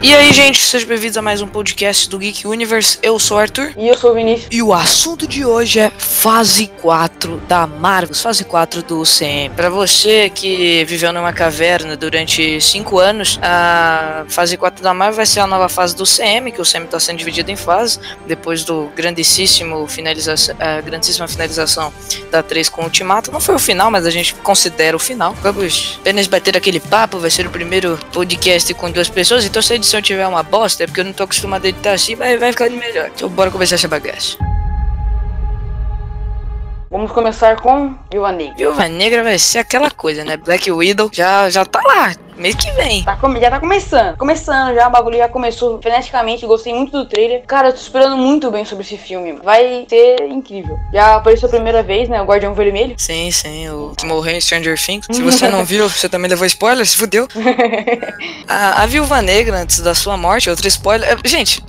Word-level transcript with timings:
E 0.00 0.14
aí, 0.14 0.32
gente, 0.32 0.64
sejam 0.64 0.88
bem-vindos 0.88 1.16
a 1.16 1.22
mais 1.22 1.42
um 1.42 1.48
podcast 1.48 2.08
do 2.08 2.20
Geek 2.20 2.46
Universe. 2.46 3.00
Eu 3.02 3.18
sou 3.18 3.36
o 3.36 3.40
Arthur. 3.40 3.72
E 3.76 3.88
eu 3.88 3.98
sou 3.98 4.12
o 4.12 4.14
Vinícius. 4.14 4.46
E 4.48 4.62
o 4.62 4.72
assunto 4.72 5.26
de 5.26 5.44
hoje 5.44 5.80
é 5.80 5.90
fase 5.90 6.68
4 6.80 7.38
da 7.48 7.66
Marvel, 7.66 8.14
fase 8.14 8.44
4 8.44 8.80
do 8.84 9.02
CM. 9.02 9.50
Para 9.56 9.68
você 9.68 10.30
que 10.30 10.84
viveu 10.84 11.12
numa 11.12 11.32
caverna 11.32 11.96
durante 11.96 12.60
5 12.60 12.98
anos, 12.98 13.40
a 13.42 14.24
fase 14.28 14.56
4 14.56 14.84
da 14.84 14.94
Marvel 14.94 15.16
vai 15.16 15.26
ser 15.26 15.40
a 15.40 15.48
nova 15.48 15.68
fase 15.68 15.96
do 15.96 16.04
CM, 16.04 16.52
que 16.52 16.62
o 16.62 16.64
CM 16.64 16.84
está 16.84 17.00
sendo 17.00 17.18
dividido 17.18 17.50
em 17.50 17.56
fases, 17.56 17.98
depois 18.24 18.62
do 18.62 18.88
grandíssimo 18.94 19.84
finalização, 19.88 20.54
a 20.60 20.80
grandíssima 20.80 21.26
finalização 21.26 21.92
da 22.30 22.40
3 22.40 22.68
com 22.68 22.82
o 22.82 22.84
Ultimato. 22.84 23.32
Não 23.32 23.40
foi 23.40 23.56
o 23.56 23.58
final, 23.58 23.90
mas 23.90 24.06
a 24.06 24.10
gente 24.10 24.32
considera 24.34 24.96
o 24.96 25.00
final. 25.00 25.34
Vamos 25.42 25.98
apenas 26.00 26.28
bater 26.28 26.56
aquele 26.56 26.78
papo, 26.78 27.18
vai 27.18 27.30
ser 27.30 27.48
o 27.48 27.50
primeiro 27.50 27.98
podcast 28.12 28.72
com 28.74 28.92
duas 28.92 29.08
pessoas, 29.08 29.44
então 29.44 29.60
se 29.60 29.87
edição 29.88 30.02
tiver 30.02 30.26
uma 30.26 30.42
bosta, 30.42 30.84
é 30.84 30.86
porque 30.86 31.00
eu 31.00 31.04
não 31.04 31.12
tô 31.14 31.22
acostumado 31.22 31.64
a 31.64 31.68
editar 31.68 31.92
assim, 31.92 32.14
mas 32.14 32.38
vai 32.38 32.52
ficar 32.52 32.68
melhor. 32.68 33.10
Então 33.14 33.28
bora 33.28 33.50
começar 33.50 33.76
essa 33.76 33.88
bagaça. 33.88 34.36
Vamos 36.90 37.12
começar 37.12 37.60
com 37.60 37.94
Viúva 38.10 38.32
Negra. 38.32 38.56
Viúva 38.56 38.88
Negra 38.88 39.22
vai 39.22 39.38
ser 39.38 39.58
aquela 39.58 39.90
coisa, 39.90 40.24
né? 40.24 40.38
Black 40.38 40.70
Widow 40.72 41.10
já, 41.12 41.50
já 41.50 41.62
tá 41.62 41.82
lá, 41.84 42.14
mês 42.34 42.54
que 42.54 42.70
vem. 42.72 43.04
Tá, 43.04 43.18
já 43.40 43.50
tá 43.50 43.60
começando. 43.60 44.16
Começando 44.16 44.74
já, 44.74 44.88
o 44.88 44.90
bagulho 44.90 45.18
já 45.18 45.28
começou 45.28 45.78
freneticamente. 45.82 46.46
Gostei 46.46 46.72
muito 46.72 46.92
do 46.92 47.04
trailer. 47.04 47.42
Cara, 47.46 47.68
eu 47.68 47.72
tô 47.72 47.80
esperando 47.80 48.16
muito 48.16 48.50
bem 48.50 48.64
sobre 48.64 48.84
esse 48.84 48.96
filme. 48.96 49.32
Vai 49.44 49.84
ser 49.86 50.22
incrível. 50.28 50.78
Já 50.90 51.16
apareceu 51.16 51.46
a 51.46 51.50
primeira 51.50 51.82
vez, 51.82 52.08
né? 52.08 52.22
O 52.22 52.24
Guardião 52.24 52.54
Vermelho. 52.54 52.94
Sim, 52.96 53.30
sim. 53.30 53.68
O 53.68 53.92
que 53.94 54.06
morreu 54.06 54.34
em 54.34 54.40
Stranger 54.40 54.82
Things. 54.82 55.06
Se 55.10 55.22
você 55.22 55.48
não 55.48 55.66
viu, 55.66 55.88
você 55.88 56.08
também 56.08 56.30
levou 56.30 56.46
spoiler, 56.46 56.86
se 56.86 56.96
fudeu. 56.96 57.28
a, 58.48 58.82
a 58.82 58.86
Viúva 58.86 59.20
Negra, 59.20 59.58
antes 59.58 59.80
da 59.80 59.94
sua 59.94 60.16
morte, 60.16 60.48
outro 60.48 60.66
spoiler. 60.68 61.18
Gente, 61.24 61.62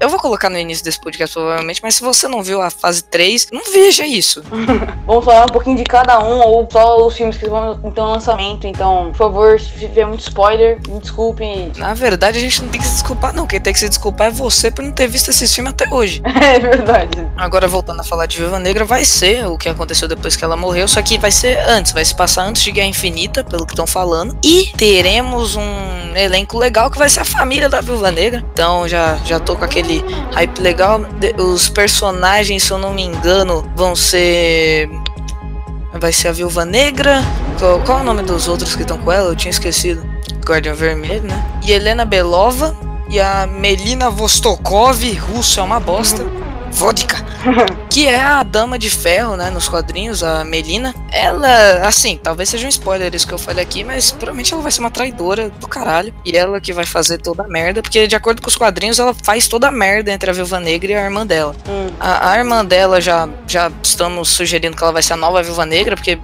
eu 0.00 0.08
vou 0.08 0.18
colocar 0.18 0.50
no 0.50 0.58
início 0.58 0.84
desse 0.84 1.00
podcast 1.00 1.34
provavelmente, 1.34 1.80
mas 1.82 1.94
se 1.94 2.02
você 2.02 2.26
não 2.26 2.42
viu 2.42 2.60
a 2.60 2.70
fase 2.70 3.02
3, 3.04 3.48
não 3.52 3.62
veja 3.72 4.06
isso. 4.06 4.42
Vamos 5.06 5.24
falar 5.24 5.44
um 5.44 5.52
pouquinho 5.52 5.76
de 5.76 5.84
cada 5.84 6.18
um, 6.22 6.40
ou 6.40 6.68
só 6.70 7.06
os 7.06 7.16
filmes 7.16 7.36
que 7.36 7.48
vão 7.48 7.78
então 7.84 8.10
lançamento. 8.10 8.66
Então, 8.66 9.10
por 9.12 9.16
favor, 9.16 9.60
se 9.60 9.70
tiver 9.78 10.06
muito 10.06 10.20
spoiler, 10.20 10.78
me 10.88 10.98
desculpem. 10.98 11.72
Na 11.76 11.94
verdade, 11.94 12.38
a 12.38 12.40
gente 12.40 12.62
não 12.62 12.68
tem 12.68 12.80
que 12.80 12.86
se 12.86 12.94
desculpar, 12.94 13.32
não. 13.32 13.46
Quem 13.46 13.60
tem 13.60 13.72
que 13.72 13.78
se 13.78 13.88
desculpar 13.88 14.28
é 14.28 14.30
você 14.30 14.70
por 14.70 14.84
não 14.84 14.92
ter 14.92 15.06
visto 15.06 15.30
esse 15.30 15.46
filme 15.46 15.70
até 15.70 15.88
hoje. 15.88 16.20
é 16.26 16.58
verdade. 16.58 17.26
Agora, 17.36 17.68
voltando 17.68 18.00
a 18.00 18.04
falar 18.04 18.26
de 18.26 18.38
Viúva 18.38 18.58
Negra, 18.58 18.84
vai 18.84 19.04
ser 19.04 19.46
o 19.46 19.56
que 19.56 19.68
aconteceu 19.68 20.08
depois 20.08 20.36
que 20.36 20.44
ela 20.44 20.56
morreu, 20.56 20.88
só 20.88 21.00
que 21.02 21.18
vai 21.18 21.30
ser 21.30 21.58
antes, 21.68 21.92
vai 21.92 22.04
se 22.04 22.14
passar 22.14 22.44
antes 22.44 22.62
de 22.62 22.72
Guerra 22.72 22.88
Infinita, 22.88 23.44
pelo 23.44 23.64
que 23.64 23.72
estão 23.72 23.86
falando. 23.86 24.36
E 24.42 24.72
teremos 24.76 25.56
um 25.56 25.93
elenco 26.16 26.58
legal 26.58 26.90
que 26.90 26.98
vai 26.98 27.08
ser 27.08 27.20
a 27.20 27.24
família 27.24 27.68
da 27.68 27.80
Viúva 27.80 28.10
Negra. 28.10 28.44
Então, 28.52 28.86
já, 28.86 29.16
já 29.24 29.40
tô 29.40 29.56
com 29.56 29.64
aquele 29.64 30.04
hype 30.32 30.58
legal. 30.60 31.00
Os 31.38 31.68
personagens, 31.68 32.62
se 32.62 32.70
eu 32.70 32.78
não 32.78 32.92
me 32.92 33.02
engano, 33.02 33.68
vão 33.74 33.96
ser. 33.96 34.88
Vai 35.94 36.12
ser 36.12 36.28
a 36.28 36.32
Viúva 36.32 36.64
Negra. 36.64 37.22
Qual, 37.58 37.80
qual 37.80 37.98
é 37.98 38.02
o 38.02 38.04
nome 38.04 38.22
dos 38.22 38.48
outros 38.48 38.74
que 38.74 38.82
estão 38.82 38.98
com 38.98 39.12
ela? 39.12 39.30
Eu 39.30 39.36
tinha 39.36 39.50
esquecido. 39.50 40.04
Guardião 40.44 40.74
Vermelho, 40.74 41.22
né? 41.22 41.60
E 41.64 41.72
Helena 41.72 42.04
Belova. 42.04 42.76
E 43.08 43.20
a 43.20 43.46
Melina 43.46 44.10
Vostokov. 44.10 45.02
Russo 45.12 45.60
é 45.60 45.62
uma 45.62 45.80
bosta. 45.80 46.24
Vodka. 46.72 47.24
que 47.90 48.06
é 48.06 48.20
a 48.20 48.42
Dama 48.42 48.78
de 48.78 48.90
Ferro, 48.90 49.36
né, 49.36 49.50
nos 49.50 49.68
quadrinhos, 49.68 50.22
a 50.22 50.44
Melina. 50.44 50.94
Ela, 51.10 51.86
assim, 51.86 52.18
talvez 52.22 52.48
seja 52.48 52.66
um 52.66 52.68
spoiler 52.68 53.14
isso 53.14 53.26
que 53.26 53.34
eu 53.34 53.38
falei 53.38 53.62
aqui, 53.62 53.84
mas 53.84 54.10
provavelmente 54.10 54.52
ela 54.52 54.62
vai 54.62 54.72
ser 54.72 54.80
uma 54.80 54.90
traidora 54.90 55.50
do 55.50 55.68
caralho. 55.68 56.14
E 56.24 56.36
ela 56.36 56.60
que 56.60 56.72
vai 56.72 56.86
fazer 56.86 57.18
toda 57.18 57.44
a 57.44 57.48
merda, 57.48 57.82
porque 57.82 58.06
de 58.06 58.16
acordo 58.16 58.42
com 58.42 58.48
os 58.48 58.56
quadrinhos, 58.56 58.98
ela 58.98 59.14
faz 59.14 59.48
toda 59.48 59.68
a 59.68 59.70
merda 59.70 60.12
entre 60.12 60.30
a 60.30 60.32
Viúva 60.32 60.60
Negra 60.60 60.92
e 60.92 60.94
a 60.94 61.04
irmã 61.04 61.26
dela. 61.26 61.54
Hum. 61.68 61.88
A, 62.00 62.32
a, 62.32 62.38
irmã 62.38 62.64
dela 62.64 63.00
já, 63.00 63.28
já 63.46 63.70
estamos 63.82 64.28
sugerindo 64.28 64.76
que 64.76 64.82
ela 64.82 64.92
vai 64.92 65.02
ser 65.02 65.14
a 65.14 65.16
nova 65.16 65.42
Viúva 65.42 65.66
Negra, 65.66 65.96
porque 65.96 66.18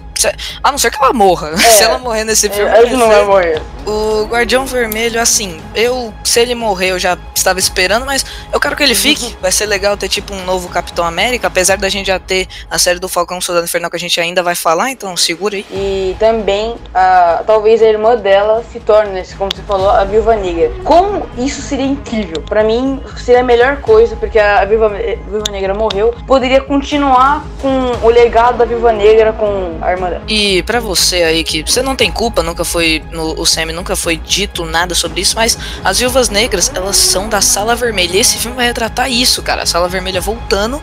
a 0.63 0.71
não 0.71 0.79
ser 0.79 0.91
que 0.91 0.99
ela 1.03 1.13
morra. 1.13 1.51
É, 1.61 1.73
se 1.73 1.83
ela 1.83 1.99
morrer 1.99 2.25
nesse 2.25 2.49
filme. 2.49 2.71
Ela 2.71 2.91
não 2.91 3.09
vai 3.09 3.25
morrer. 3.25 3.63
O 3.87 4.25
Guardião 4.25 4.67
Vermelho, 4.67 5.21
assim, 5.21 5.61
eu. 5.75 6.13
Se 6.25 6.41
ele 6.41 6.55
morrer, 6.55 6.91
eu 6.91 6.99
já 6.99 7.17
estava 7.35 7.59
esperando, 7.59 8.05
mas 8.07 8.25
eu 8.53 8.59
quero 8.59 8.75
que 8.75 8.83
ele 8.83 8.95
fique. 8.95 9.37
Vai 9.41 9.53
ser 9.53 9.67
legal 9.67 9.97
ter, 9.97 10.09
tipo, 10.09 10.35
um 10.35 10.45
novo 10.45 10.69
Capitão 10.69 11.05
América, 11.11 11.49
apesar 11.49 11.77
da 11.77 11.89
gente 11.89 12.07
já 12.07 12.19
ter 12.19 12.49
a 12.71 12.79
série 12.79 12.99
do 12.99 13.09
Falcão 13.09 13.41
Soldado 13.41 13.67
Infernal 13.67 13.91
que 13.91 13.97
a 13.97 14.01
gente 14.01 14.19
ainda 14.21 14.43
vai 14.43 14.55
falar, 14.55 14.91
então 14.91 15.17
segura 15.17 15.57
aí. 15.57 15.67
E 15.71 16.17
também, 16.19 16.77
a, 16.95 17.43
talvez 17.47 17.83
a 17.83 17.87
irmã 17.87 18.17
dela 18.17 18.65
se 18.73 18.81
torne, 18.81 19.23
como 19.37 19.51
você 19.55 19.63
falou, 19.63 19.91
a 19.91 20.05
Viúva 20.05 20.37
Negra. 20.37 20.73
Como 20.85 21.27
isso 21.37 21.61
seria 21.61 21.87
incrível? 21.87 22.43
Para 22.49 22.65
mim, 22.65 23.03
seria 23.19 23.41
a 23.41 23.45
melhor 23.45 23.81
coisa, 23.81 24.17
porque 24.17 24.39
a 24.39 24.65
Viúva, 24.65 24.89
Viúva 24.91 25.51
Negra 25.51 25.75
morreu. 25.75 26.15
Poderia 26.27 26.61
continuar 26.61 27.45
com 27.61 28.07
o 28.07 28.09
legado 28.09 28.59
da 28.59 28.65
Viúva 28.65 28.93
Negra 28.93 29.33
com 29.33 29.79
a 29.81 29.91
irmã 29.91 30.11
dela. 30.11 30.23
E 30.29 30.63
para 30.63 30.81
você 30.81 31.23
aí 31.23 31.45
que 31.45 31.63
você 31.63 31.83
não 31.83 31.97
tem 31.97 32.11
culpa, 32.11 32.43
nunca 32.43 32.65
foi 32.65 33.03
no 33.11 33.41
o 33.41 33.47
Sam 33.47 33.67
nunca 33.67 33.97
foi 33.97 34.17
dito 34.17 34.65
nada 34.65 34.95
sobre 34.95 35.21
isso, 35.21 35.37
mas 35.37 35.59
as 35.85 35.99
viúvas 35.99 36.29
negras, 36.29 36.71
elas 36.75 36.97
são 36.97 37.29
da 37.29 37.41
Sala 37.41 37.75
Vermelha. 37.75 38.17
E 38.17 38.21
esse 38.21 38.39
filme 38.39 38.57
vai 38.57 38.67
retratar 38.67 39.11
isso, 39.11 39.43
cara. 39.43 39.63
A 39.63 39.67
Sala 39.67 39.89
Vermelha 39.89 40.21
voltando 40.21 40.83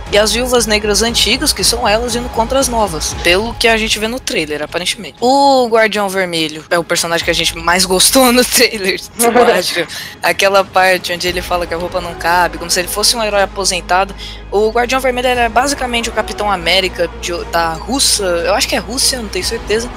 e 0.11 0.17
as 0.17 0.31
viúvas 0.31 0.65
negras 0.65 1.01
antigas, 1.01 1.53
que 1.53 1.63
são 1.63 1.87
elas 1.87 2.15
indo 2.15 2.27
contra 2.29 2.59
as 2.59 2.67
novas, 2.67 3.15
pelo 3.23 3.53
que 3.53 3.67
a 3.67 3.77
gente 3.77 3.97
vê 3.97 4.07
no 4.07 4.19
trailer, 4.19 4.61
aparentemente. 4.61 5.17
O 5.21 5.67
Guardião 5.67 6.09
Vermelho 6.09 6.65
é 6.69 6.77
o 6.77 6.83
personagem 6.83 7.23
que 7.23 7.31
a 7.31 7.35
gente 7.35 7.57
mais 7.57 7.85
gostou 7.85 8.31
no 8.31 8.43
trailer, 8.43 8.99
eu 9.17 9.43
acho. 9.53 9.87
Aquela 10.21 10.63
parte 10.63 11.13
onde 11.13 11.27
ele 11.27 11.41
fala 11.41 11.65
que 11.65 11.73
a 11.73 11.77
roupa 11.77 12.01
não 12.01 12.13
cabe, 12.15 12.57
como 12.57 12.69
se 12.69 12.79
ele 12.79 12.89
fosse 12.89 13.15
um 13.15 13.23
herói 13.23 13.43
aposentado. 13.43 14.13
O 14.51 14.69
Guardião 14.69 14.99
Vermelho 14.99 15.27
era 15.27 15.47
basicamente 15.47 16.09
o 16.09 16.11
Capitão 16.11 16.51
América 16.51 17.09
de, 17.21 17.31
da 17.45 17.73
Rússia, 17.73 18.25
eu 18.25 18.53
acho 18.53 18.67
que 18.67 18.75
é 18.75 18.79
Rússia, 18.79 19.21
não 19.21 19.29
tenho 19.29 19.45
certeza. 19.45 19.89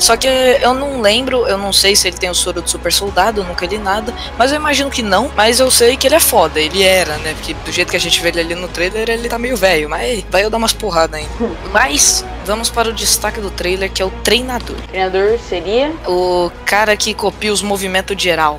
Só 0.00 0.16
que 0.16 0.26
eu 0.26 0.74
não 0.74 1.00
lembro, 1.00 1.46
eu 1.46 1.56
não 1.56 1.72
sei 1.72 1.94
se 1.94 2.08
ele 2.08 2.16
tem 2.16 2.28
o 2.28 2.34
soro 2.34 2.60
do 2.60 2.68
super 2.68 2.92
soldado, 2.92 3.40
eu 3.40 3.44
nunca 3.44 3.66
li 3.66 3.78
nada, 3.78 4.12
mas 4.36 4.50
eu 4.50 4.56
imagino 4.56 4.90
que 4.90 5.02
não, 5.02 5.30
mas 5.36 5.60
eu 5.60 5.70
sei 5.70 5.96
que 5.96 6.08
ele 6.08 6.16
é 6.16 6.20
foda, 6.20 6.58
ele 6.58 6.82
era, 6.82 7.16
né? 7.18 7.34
Porque 7.34 7.54
do 7.54 7.70
jeito 7.70 7.90
que 7.90 7.96
a 7.96 8.00
gente 8.00 8.20
vê 8.20 8.30
ele 8.30 8.40
ali 8.40 8.54
no 8.54 8.66
trailer, 8.66 9.08
ele 9.08 9.28
tá 9.28 9.38
meio 9.38 9.56
velho, 9.60 9.90
mas 9.90 10.24
vai 10.30 10.44
eu 10.44 10.50
dar 10.50 10.56
umas 10.56 10.72
porradas 10.72 11.20
ainda. 11.20 11.30
Mas 11.70 12.24
vamos 12.50 12.68
para 12.68 12.88
o 12.88 12.92
destaque 12.92 13.40
do 13.40 13.48
trailer, 13.48 13.92
que 13.92 14.02
é 14.02 14.04
o 14.04 14.10
treinador. 14.10 14.76
O 14.76 14.88
treinador 14.88 15.38
seria? 15.38 15.92
O 16.04 16.50
cara 16.66 16.96
que 16.96 17.14
copia 17.14 17.52
os 17.52 17.62
movimentos 17.62 18.20
geral. 18.20 18.58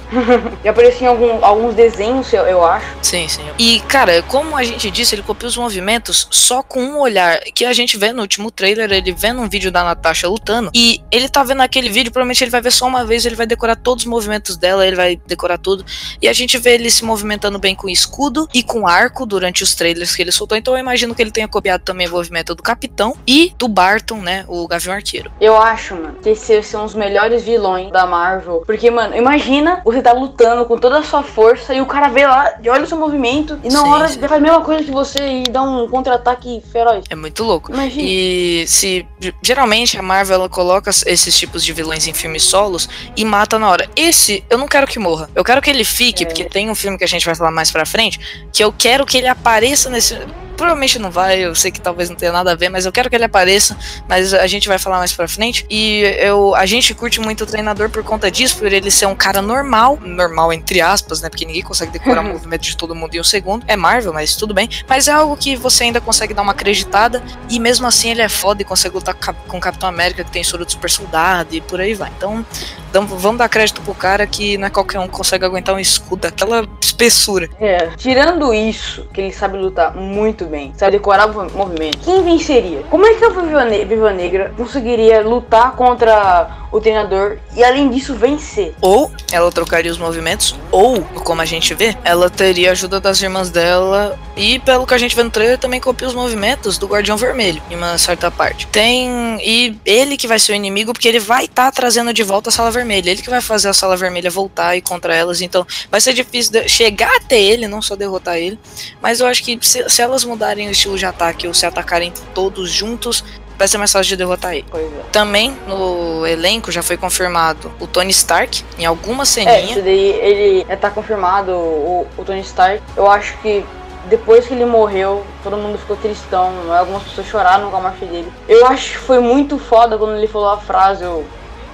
Já 0.63 0.71
apareceu 0.71 1.01
em 1.01 1.07
algum, 1.07 1.43
alguns 1.43 1.75
desenhos, 1.75 2.31
eu, 2.31 2.43
eu, 2.43 2.63
acho. 2.63 2.85
Sim, 3.01 3.27
sim. 3.27 3.41
E, 3.59 3.81
cara, 3.81 4.21
como 4.23 4.55
a 4.55 4.63
gente 4.63 4.89
disse, 4.89 5.13
ele 5.13 5.21
copia 5.21 5.49
os 5.49 5.57
movimentos 5.57 6.25
só 6.31 6.63
com 6.63 6.81
um 6.81 6.99
olhar. 7.01 7.41
Que 7.53 7.65
a 7.65 7.73
gente 7.73 7.97
vê 7.97 8.13
no 8.13 8.21
último 8.21 8.49
trailer, 8.49 8.89
ele 8.89 9.11
vendo 9.11 9.41
um 9.41 9.49
vídeo 9.49 9.69
da 9.69 9.83
Natasha 9.83 10.25
lutando. 10.25 10.71
E 10.73 11.03
ele 11.11 11.27
tá 11.27 11.43
vendo 11.43 11.61
aquele 11.61 11.89
vídeo, 11.89 12.13
provavelmente 12.13 12.45
ele 12.45 12.51
vai 12.51 12.61
ver 12.61 12.71
só 12.71 12.87
uma 12.87 13.03
vez, 13.03 13.25
ele 13.25 13.35
vai 13.35 13.45
decorar 13.45 13.75
todos 13.75 14.05
os 14.05 14.09
movimentos 14.09 14.55
dela, 14.55 14.87
ele 14.87 14.95
vai 14.95 15.19
decorar 15.27 15.57
tudo. 15.57 15.85
E 16.21 16.29
a 16.29 16.33
gente 16.33 16.57
vê 16.57 16.75
ele 16.75 16.89
se 16.89 17.03
movimentando 17.03 17.59
bem 17.59 17.75
com 17.75 17.89
escudo 17.89 18.47
e 18.53 18.63
com 18.63 18.87
arco 18.87 19.25
durante 19.25 19.63
os 19.63 19.75
trailers 19.75 20.15
que 20.15 20.21
ele 20.21 20.31
soltou. 20.31 20.57
Então 20.57 20.75
eu 20.75 20.79
imagino 20.79 21.13
que 21.13 21.21
ele 21.21 21.31
tenha 21.31 21.47
copiado 21.49 21.83
também 21.83 22.07
o 22.07 22.11
movimento 22.11 22.55
do 22.55 22.63
Capitão 22.63 23.17
e 23.27 23.53
do 23.57 23.67
Barton, 23.81 24.17
né? 24.17 24.45
O 24.47 24.67
Gavião 24.67 24.93
Arqueiro. 24.93 25.31
Eu 25.41 25.57
acho, 25.57 25.95
mano, 25.95 26.15
que 26.21 26.29
esses 26.29 26.67
são 26.67 26.85
os 26.85 26.93
melhores 26.93 27.41
vilões 27.41 27.91
da 27.91 28.05
Marvel. 28.05 28.61
Porque, 28.63 28.91
mano, 28.91 29.15
imagina 29.15 29.81
você 29.83 30.03
tá 30.03 30.13
lutando 30.13 30.65
com 30.65 30.77
toda 30.77 30.99
a 30.99 31.03
sua 31.03 31.23
força 31.23 31.73
e 31.73 31.81
o 31.81 31.87
cara 31.87 32.07
vê 32.07 32.27
lá, 32.27 32.53
olha 32.67 32.83
o 32.83 32.87
seu 32.87 32.99
movimento 32.99 33.59
e 33.63 33.69
na 33.69 33.81
sim, 33.81 33.89
hora 33.89 34.07
sim. 34.07 34.19
faz 34.19 34.33
a 34.33 34.39
mesma 34.39 34.61
coisa 34.61 34.83
que 34.83 34.91
você 34.91 35.39
e 35.39 35.43
dá 35.43 35.63
um 35.63 35.87
contra-ataque 35.89 36.61
feroz. 36.71 37.05
É 37.09 37.15
muito 37.15 37.43
louco. 37.43 37.73
Imagina. 37.73 38.07
E 38.07 38.65
se 38.67 39.03
geralmente 39.41 39.97
a 39.97 40.03
Marvel 40.03 40.35
ela 40.35 40.49
coloca 40.49 40.91
esses 41.07 41.35
tipos 41.35 41.63
de 41.63 41.73
vilões 41.73 42.05
em 42.05 42.13
filmes 42.13 42.43
solos 42.43 42.87
e 43.17 43.25
mata 43.25 43.57
na 43.57 43.67
hora. 43.67 43.89
Esse 43.95 44.43
eu 44.47 44.59
não 44.59 44.67
quero 44.67 44.85
que 44.85 44.99
morra. 44.99 45.27
Eu 45.33 45.43
quero 45.43 45.59
que 45.59 45.71
ele 45.71 45.83
fique, 45.83 46.23
é. 46.23 46.27
porque 46.27 46.43
tem 46.43 46.69
um 46.69 46.75
filme 46.75 46.99
que 46.99 47.03
a 47.03 47.07
gente 47.07 47.25
vai 47.25 47.33
falar 47.33 47.51
mais 47.51 47.71
pra 47.71 47.83
frente, 47.83 48.19
que 48.53 48.63
eu 48.63 48.71
quero 48.71 49.07
que 49.07 49.17
ele 49.17 49.27
apareça 49.27 49.89
nesse 49.89 50.19
provavelmente 50.61 50.99
não 50.99 51.09
vai, 51.09 51.39
eu 51.39 51.55
sei 51.55 51.71
que 51.71 51.81
talvez 51.81 52.07
não 52.07 52.15
tenha 52.15 52.31
nada 52.31 52.51
a 52.51 52.55
ver, 52.55 52.69
mas 52.69 52.85
eu 52.85 52.91
quero 52.91 53.09
que 53.09 53.15
ele 53.15 53.25
apareça, 53.25 53.75
mas 54.07 54.31
a 54.31 54.45
gente 54.45 54.67
vai 54.67 54.77
falar 54.77 54.99
mais 54.99 55.11
pra 55.11 55.27
frente. 55.27 55.65
E 55.67 56.03
eu, 56.19 56.53
a 56.53 56.67
gente 56.67 56.93
curte 56.93 57.19
muito 57.19 57.43
o 57.43 57.47
treinador 57.47 57.89
por 57.89 58.03
conta 58.03 58.29
disso, 58.29 58.57
por 58.59 58.71
ele 58.71 58.91
ser 58.91 59.07
um 59.07 59.15
cara 59.15 59.41
normal, 59.41 59.97
normal 59.99 60.53
entre 60.53 60.79
aspas, 60.79 61.19
né? 61.19 61.29
Porque 61.29 61.45
ninguém 61.45 61.63
consegue 61.63 61.91
decorar 61.91 62.21
o 62.21 62.25
movimento 62.29 62.61
de 62.61 62.77
todo 62.77 62.93
mundo 62.93 63.15
em 63.15 63.19
um 63.19 63.23
segundo. 63.23 63.65
É 63.67 63.75
Marvel, 63.75 64.13
mas 64.13 64.35
tudo 64.35 64.53
bem. 64.53 64.69
Mas 64.87 65.07
é 65.07 65.11
algo 65.11 65.35
que 65.35 65.55
você 65.55 65.85
ainda 65.85 65.99
consegue 65.99 66.31
dar 66.31 66.43
uma 66.43 66.51
acreditada, 66.51 67.23
e 67.49 67.59
mesmo 67.59 67.87
assim 67.87 68.11
ele 68.11 68.21
é 68.21 68.29
foda 68.29 68.61
e 68.61 68.65
consegue 68.65 68.93
lutar 68.93 69.15
com 69.15 69.57
o 69.57 69.59
Capitão 69.59 69.89
América, 69.89 70.23
que 70.23 70.29
tem 70.29 70.43
soro 70.43 70.63
de 70.63 70.73
super 70.73 70.91
soldado 70.91 71.55
e 71.55 71.61
por 71.61 71.81
aí 71.81 71.95
vai. 71.95 72.11
Então, 72.15 72.45
vamos 72.93 73.39
dar 73.39 73.49
crédito 73.49 73.81
pro 73.81 73.95
cara 73.95 74.27
que 74.27 74.59
não 74.59 74.67
é 74.67 74.69
qualquer 74.69 74.99
um 74.99 75.07
que 75.07 75.13
consegue 75.13 75.43
aguentar 75.43 75.73
um 75.73 75.79
escudo 75.79 76.21
daquela 76.21 76.67
espessura. 76.79 77.49
É, 77.59 77.87
tirando 77.97 78.53
isso, 78.53 79.07
que 79.11 79.21
ele 79.21 79.31
sabe 79.31 79.57
lutar 79.57 79.95
muito 79.95 80.45
bem, 80.51 80.73
sabe 80.75 80.91
decorar 80.91 81.27
movimento, 81.27 81.99
quem 81.99 82.21
venceria? 82.21 82.83
Como 82.89 83.05
é 83.05 83.15
que 83.15 83.23
a 83.23 83.29
Viva 83.29 84.11
Negra 84.11 84.53
conseguiria 84.55 85.21
lutar 85.21 85.75
contra 85.75 86.60
o 86.71 86.79
treinador 86.79 87.37
e 87.55 87.63
além 87.63 87.89
disso 87.89 88.15
vencer. 88.15 88.73
Ou 88.81 89.11
ela 89.31 89.51
trocaria 89.51 89.91
os 89.91 89.97
movimentos, 89.97 90.55
ou, 90.71 91.01
como 91.01 91.41
a 91.41 91.45
gente 91.45 91.73
vê, 91.73 91.95
ela 92.03 92.29
teria 92.29 92.69
a 92.69 92.71
ajuda 92.71 92.99
das 92.99 93.21
irmãs 93.21 93.49
dela 93.49 94.17
e 94.35 94.59
pelo 94.59 94.85
que 94.87 94.93
a 94.93 94.97
gente 94.97 95.15
vê 95.15 95.23
no 95.23 95.29
trailer 95.29 95.57
também 95.57 95.79
copia 95.79 96.07
os 96.07 96.13
movimentos 96.13 96.77
do 96.77 96.87
Guardião 96.87 97.17
Vermelho 97.17 97.61
em 97.69 97.75
uma 97.75 97.97
certa 97.97 98.31
parte. 98.31 98.67
Tem 98.67 99.37
e 99.43 99.77
ele 99.85 100.17
que 100.17 100.27
vai 100.27 100.39
ser 100.39 100.53
o 100.53 100.55
inimigo 100.55 100.93
porque 100.93 101.07
ele 101.07 101.19
vai 101.19 101.45
estar 101.45 101.65
tá 101.65 101.71
trazendo 101.71 102.13
de 102.13 102.23
volta 102.23 102.49
a 102.49 102.51
Sala 102.51 102.71
Vermelha, 102.71 103.09
ele 103.09 103.21
que 103.21 103.29
vai 103.29 103.41
fazer 103.41 103.69
a 103.69 103.73
Sala 103.73 103.97
Vermelha 103.97 104.29
voltar 104.29 104.75
e 104.75 104.81
contra 104.81 105.13
elas, 105.13 105.41
então 105.41 105.65
vai 105.89 105.99
ser 105.99 106.13
difícil 106.13 106.67
chegar 106.67 107.15
até 107.17 107.39
ele, 107.39 107.67
não 107.67 107.81
só 107.81 107.95
derrotar 107.95 108.37
ele, 108.37 108.57
mas 109.01 109.19
eu 109.19 109.27
acho 109.27 109.43
que 109.43 109.57
se, 109.61 109.87
se 109.89 110.01
elas 110.01 110.23
mudarem 110.23 110.67
o 110.67 110.71
estilo 110.71 110.97
de 110.97 111.05
ataque 111.05 111.47
ou 111.47 111.53
se 111.53 111.65
atacarem 111.65 112.13
todos 112.33 112.71
juntos, 112.71 113.23
vai 113.61 113.67
ser 113.67 113.77
mais 113.77 113.91
fácil 113.91 114.09
de 114.09 114.17
derrotar 114.17 114.53
ele. 114.55 114.65
É. 114.73 114.87
Também 115.11 115.55
no 115.67 116.25
elenco 116.25 116.71
já 116.71 116.81
foi 116.81 116.97
confirmado 116.97 117.71
o 117.79 117.85
Tony 117.85 118.09
Stark 118.09 118.65
em 118.79 118.85
alguma 118.87 119.21
É, 119.21 119.25
ceninha. 119.25 119.61
isso 119.61 119.81
daí 119.83 120.09
ele 120.19 120.65
já 120.67 120.75
tá 120.77 120.89
confirmado, 120.89 121.51
o, 121.51 122.07
o 122.17 122.23
Tony 122.25 122.41
Stark. 122.41 122.81
Eu 122.97 123.09
acho 123.09 123.37
que 123.37 123.63
depois 124.05 124.47
que 124.47 124.53
ele 124.55 124.65
morreu, 124.65 125.23
todo 125.43 125.57
mundo 125.57 125.77
ficou 125.77 125.95
tristão. 125.95 126.51
Algumas 126.75 127.03
pessoas 127.03 127.27
choraram 127.27 127.69
com 127.69 127.77
a 127.77 127.81
morte 127.81 128.03
dele. 128.05 128.31
Eu 128.49 128.65
acho 128.65 128.93
que 128.93 128.97
foi 128.97 129.19
muito 129.19 129.59
foda 129.59 129.95
quando 129.95 130.15
ele 130.17 130.27
falou 130.27 130.49
a 130.49 130.57
frase. 130.57 131.03
Eu, 131.03 131.23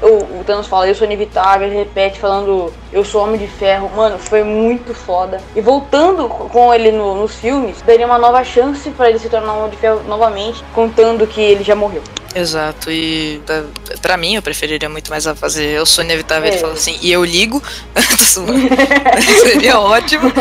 eu- 0.01 0.17
o 0.39 0.43
Thanos 0.45 0.67
fala, 0.67 0.87
eu 0.87 0.95
sou 0.95 1.05
inevitável, 1.05 1.67
ele 1.67 1.77
repete 1.77 2.19
falando, 2.19 2.73
eu 2.91 3.03
sou 3.03 3.23
homem 3.23 3.37
de 3.37 3.47
ferro. 3.47 3.89
Mano, 3.95 4.17
foi 4.17 4.43
muito 4.43 4.93
foda. 4.93 5.39
E 5.55 5.61
voltando 5.61 6.27
com 6.29 6.73
ele 6.73 6.91
no- 6.91 7.15
nos 7.15 7.35
filmes, 7.35 7.77
daria 7.85 8.05
uma 8.05 8.17
nova 8.17 8.43
chance 8.43 8.89
pra 8.91 9.09
ele 9.09 9.19
se 9.19 9.29
tornar 9.29 9.53
um 9.53 9.59
homem 9.59 9.71
de 9.71 9.77
ferro 9.77 10.01
novamente, 10.07 10.63
contando 10.73 11.25
que 11.27 11.41
ele 11.41 11.63
já 11.63 11.75
morreu. 11.75 12.01
Exato, 12.35 12.91
e 12.91 13.41
pra- 13.45 13.63
pra 14.01 14.15
mim 14.17 14.35
eu 14.35 14.41
preferiria 14.43 14.87
muito 14.89 15.09
mais 15.09 15.25
a 15.25 15.33
fazer 15.33 15.71
Eu 15.71 15.85
sou 15.87 16.03
inevitável, 16.03 16.47
ele 16.47 16.57
É. 16.57 16.59
fala 16.59 16.73
assim, 16.73 16.97
e 17.01 17.11
eu 17.11 17.23
ligo. 17.25 17.63
Seria 19.41 19.79
ótimo. 19.79 20.31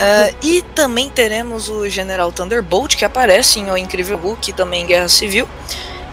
Ah, 0.00 0.30
e 0.42 0.62
também 0.74 1.08
teremos 1.08 1.68
o 1.68 1.88
General 1.88 2.30
Thunderbolt, 2.30 2.96
que 2.96 3.04
aparece 3.04 3.60
em 3.60 3.70
O 3.70 3.76
Incrível 3.76 4.16
Hulk, 4.18 4.52
também 4.52 4.82
em 4.82 4.86
Guerra 4.86 5.08
Civil. 5.08 5.48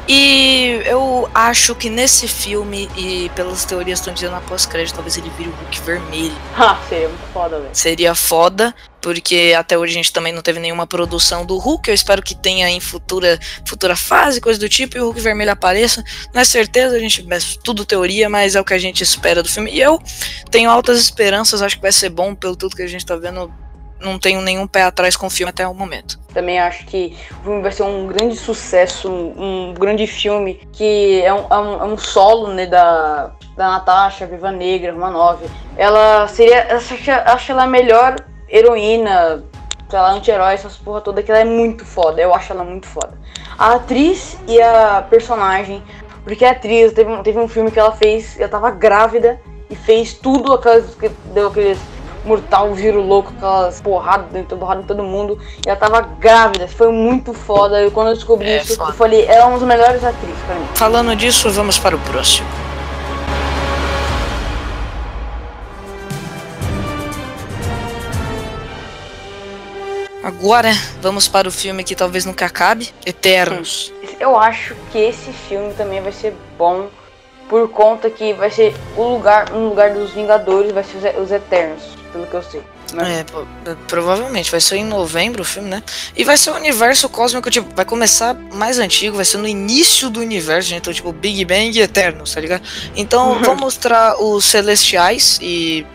E 0.07 0.81
eu 0.85 1.27
acho 1.33 1.73
que 1.73 1.89
nesse 1.89 2.27
filme, 2.27 2.87
e 2.95 3.29
pelas 3.35 3.65
teorias 3.65 3.99
estão 3.99 4.13
dizendo 4.13 4.35
após 4.35 4.65
crédito, 4.65 4.95
talvez 4.95 5.17
ele 5.17 5.31
vire 5.31 5.49
o 5.49 5.53
Hulk 5.53 5.81
vermelho. 5.81 6.35
Ah, 6.57 6.79
seria 6.87 7.09
muito 7.09 7.33
foda, 7.33 7.59
velho. 7.59 7.69
Seria 7.73 8.15
foda, 8.15 8.75
porque 9.01 9.53
até 9.57 9.77
hoje 9.77 9.93
a 9.93 9.97
gente 9.97 10.13
também 10.13 10.31
não 10.31 10.41
teve 10.41 10.59
nenhuma 10.59 10.87
produção 10.87 11.45
do 11.45 11.57
Hulk. 11.57 11.89
Eu 11.89 11.93
espero 11.93 12.21
que 12.21 12.33
tenha 12.33 12.69
em 12.69 12.79
futura, 12.79 13.39
futura 13.67 13.95
fase, 13.95 14.39
coisa 14.39 14.59
do 14.59 14.69
tipo, 14.69 14.97
e 14.97 15.01
o 15.01 15.05
Hulk 15.05 15.19
vermelho 15.19 15.51
apareça. 15.51 16.03
Não 16.33 16.41
é 16.41 16.45
certeza, 16.45 16.95
a 16.95 16.99
gente 16.99 17.25
é 17.29 17.37
tudo 17.63 17.85
teoria, 17.85 18.29
mas 18.29 18.55
é 18.55 18.61
o 18.61 18.65
que 18.65 18.73
a 18.73 18.79
gente 18.79 19.03
espera 19.03 19.43
do 19.43 19.49
filme. 19.49 19.71
E 19.71 19.81
eu 19.81 19.99
tenho 20.49 20.69
altas 20.69 20.99
esperanças, 20.99 21.61
acho 21.61 21.75
que 21.75 21.81
vai 21.81 21.91
ser 21.91 22.09
bom 22.09 22.33
pelo 22.33 22.55
tudo 22.55 22.75
que 22.75 22.83
a 22.83 22.87
gente 22.87 23.05
tá 23.05 23.15
vendo. 23.15 23.51
Não 24.05 24.19
tenho 24.19 24.39
nenhum 24.39 24.67
pé 24.67 24.83
atrás 24.83 25.17
com 25.17 25.25
o 25.25 25.29
filme 25.31 25.49
até 25.49 25.67
o 25.67 25.73
momento. 25.73 26.19
Também 26.31 26.59
acho 26.59 26.85
que 26.85 27.17
o 27.39 27.43
filme 27.43 27.61
vai 27.63 27.71
ser 27.71 27.81
um 27.81 28.05
grande 28.05 28.35
sucesso, 28.35 29.09
um, 29.09 29.73
grande 29.73 30.05
filme 30.05 30.61
que 30.71 31.23
é 31.23 31.33
um, 31.33 31.47
é 31.49 31.57
um, 31.57 31.81
é 31.81 31.85
um 31.85 31.97
solo 31.97 32.53
né, 32.53 32.67
da, 32.67 33.31
da 33.57 33.71
Natasha, 33.71 34.27
Viva 34.27 34.51
Negra, 34.51 34.91
Romanov. 34.91 35.41
Ela 35.75 36.27
seria. 36.27 36.75
Acho, 36.75 36.93
acho 37.25 37.51
ela 37.51 37.63
a 37.63 37.67
melhor 37.67 38.15
heroína, 38.47 39.43
sei 39.89 39.99
lá, 39.99 40.11
anti-herói, 40.11 40.53
essas 40.53 40.77
porra 40.77 41.01
toda, 41.01 41.23
que 41.23 41.31
ela 41.31 41.41
é 41.41 41.45
muito 41.45 41.83
foda. 41.83 42.21
Eu 42.21 42.33
acho 42.33 42.53
ela 42.53 42.63
muito 42.63 42.85
foda. 42.85 43.17
A 43.57 43.73
atriz 43.73 44.37
e 44.47 44.61
a 44.61 45.03
personagem. 45.09 45.81
Porque 46.23 46.45
a 46.45 46.51
atriz, 46.51 46.93
teve, 46.93 47.15
teve 47.23 47.39
um 47.39 47.47
filme 47.47 47.71
que 47.71 47.79
ela 47.79 47.91
fez, 47.91 48.39
ela 48.39 48.49
tava 48.49 48.69
grávida 48.71 49.39
e 49.67 49.75
fez 49.75 50.13
tudo 50.13 50.53
aquelas. 50.53 50.93
que 50.95 51.09
Deu 51.33 51.47
aqueles 51.47 51.79
mortal, 52.25 52.75
giro 52.75 53.01
louco, 53.01 53.33
aquelas 53.37 53.79
porradas, 53.81 54.27
dentro 54.31 54.57
porrada 54.57 54.81
em 54.81 54.85
todo 54.85 55.03
mundo. 55.03 55.37
E 55.65 55.69
ela 55.69 55.77
tava 55.77 56.01
grávida, 56.01 56.67
foi 56.67 56.91
muito 56.91 57.33
foda. 57.33 57.85
E 57.85 57.91
quando 57.91 58.09
eu 58.09 58.13
descobri 58.15 58.49
É, 58.49 58.61
isso, 58.61 58.75
foda. 58.75 58.91
eu 58.91 58.95
falei, 58.95 59.25
ela 59.25 59.43
é 59.43 59.45
uma 59.45 59.57
das 59.59 59.67
melhores 59.67 60.03
atrizes 60.03 60.39
pra 60.45 60.55
mim. 60.55 60.65
Falando 60.73 61.15
disso, 61.15 61.49
vamos 61.51 61.77
para 61.77 61.95
o 61.95 61.99
próximo. 61.99 62.47
Agora 70.23 70.71
vamos 71.01 71.27
para 71.27 71.47
o 71.47 71.51
filme 71.51 71.83
que 71.83 71.95
talvez 71.95 72.25
nunca 72.25 72.47
acabe, 72.47 72.89
Eternos. 73.05 73.93
Eu 74.19 74.35
acho 74.37 74.75
que 74.91 74.97
esse 74.97 75.31
filme 75.31 75.71
também 75.73 76.01
vai 76.01 76.11
ser 76.11 76.35
bom 76.57 76.87
por 77.47 77.69
conta 77.69 78.09
que 78.09 78.33
vai 78.33 78.49
ser 78.49 78.73
o 78.97 79.03
lugar, 79.03 79.53
um 79.53 79.69
lugar 79.69 79.91
dos 79.93 80.11
Vingadores, 80.11 80.71
vai 80.71 80.83
ser 80.83 80.97
os 80.97 81.25
os 81.25 81.31
Eternos, 81.31 81.94
pelo 82.15 82.27
que 82.27 82.33
eu 82.33 82.43
sei. 82.43 82.63
né? 82.93 83.25
É, 83.65 83.75
provavelmente 83.87 84.49
vai 84.49 84.61
ser 84.61 84.77
em 84.77 84.85
novembro 84.85 85.41
o 85.41 85.45
filme, 85.45 85.69
né? 85.69 85.83
E 86.15 86.23
vai 86.23 86.37
ser 86.37 86.51
um 86.51 86.55
universo 86.55 87.09
cósmico, 87.09 87.51
tipo, 87.51 87.67
vai 87.75 87.83
começar 87.83 88.33
mais 88.53 88.79
antigo, 88.79 89.17
vai 89.17 89.25
ser 89.25 89.37
no 89.37 89.47
início 89.47 90.09
do 90.09 90.21
universo, 90.21 90.69
gente. 90.69 90.79
Então, 90.79 90.93
tipo, 90.93 91.11
Big 91.11 91.43
Bang 91.43 91.77
e 91.77 91.81
Eternos, 91.81 92.33
tá 92.33 92.39
ligado? 92.39 92.63
Então, 92.95 93.39
vão 93.43 93.55
mostrar 93.55 94.17
os 94.21 94.45
Celestiais 94.45 95.37
e 95.41 95.85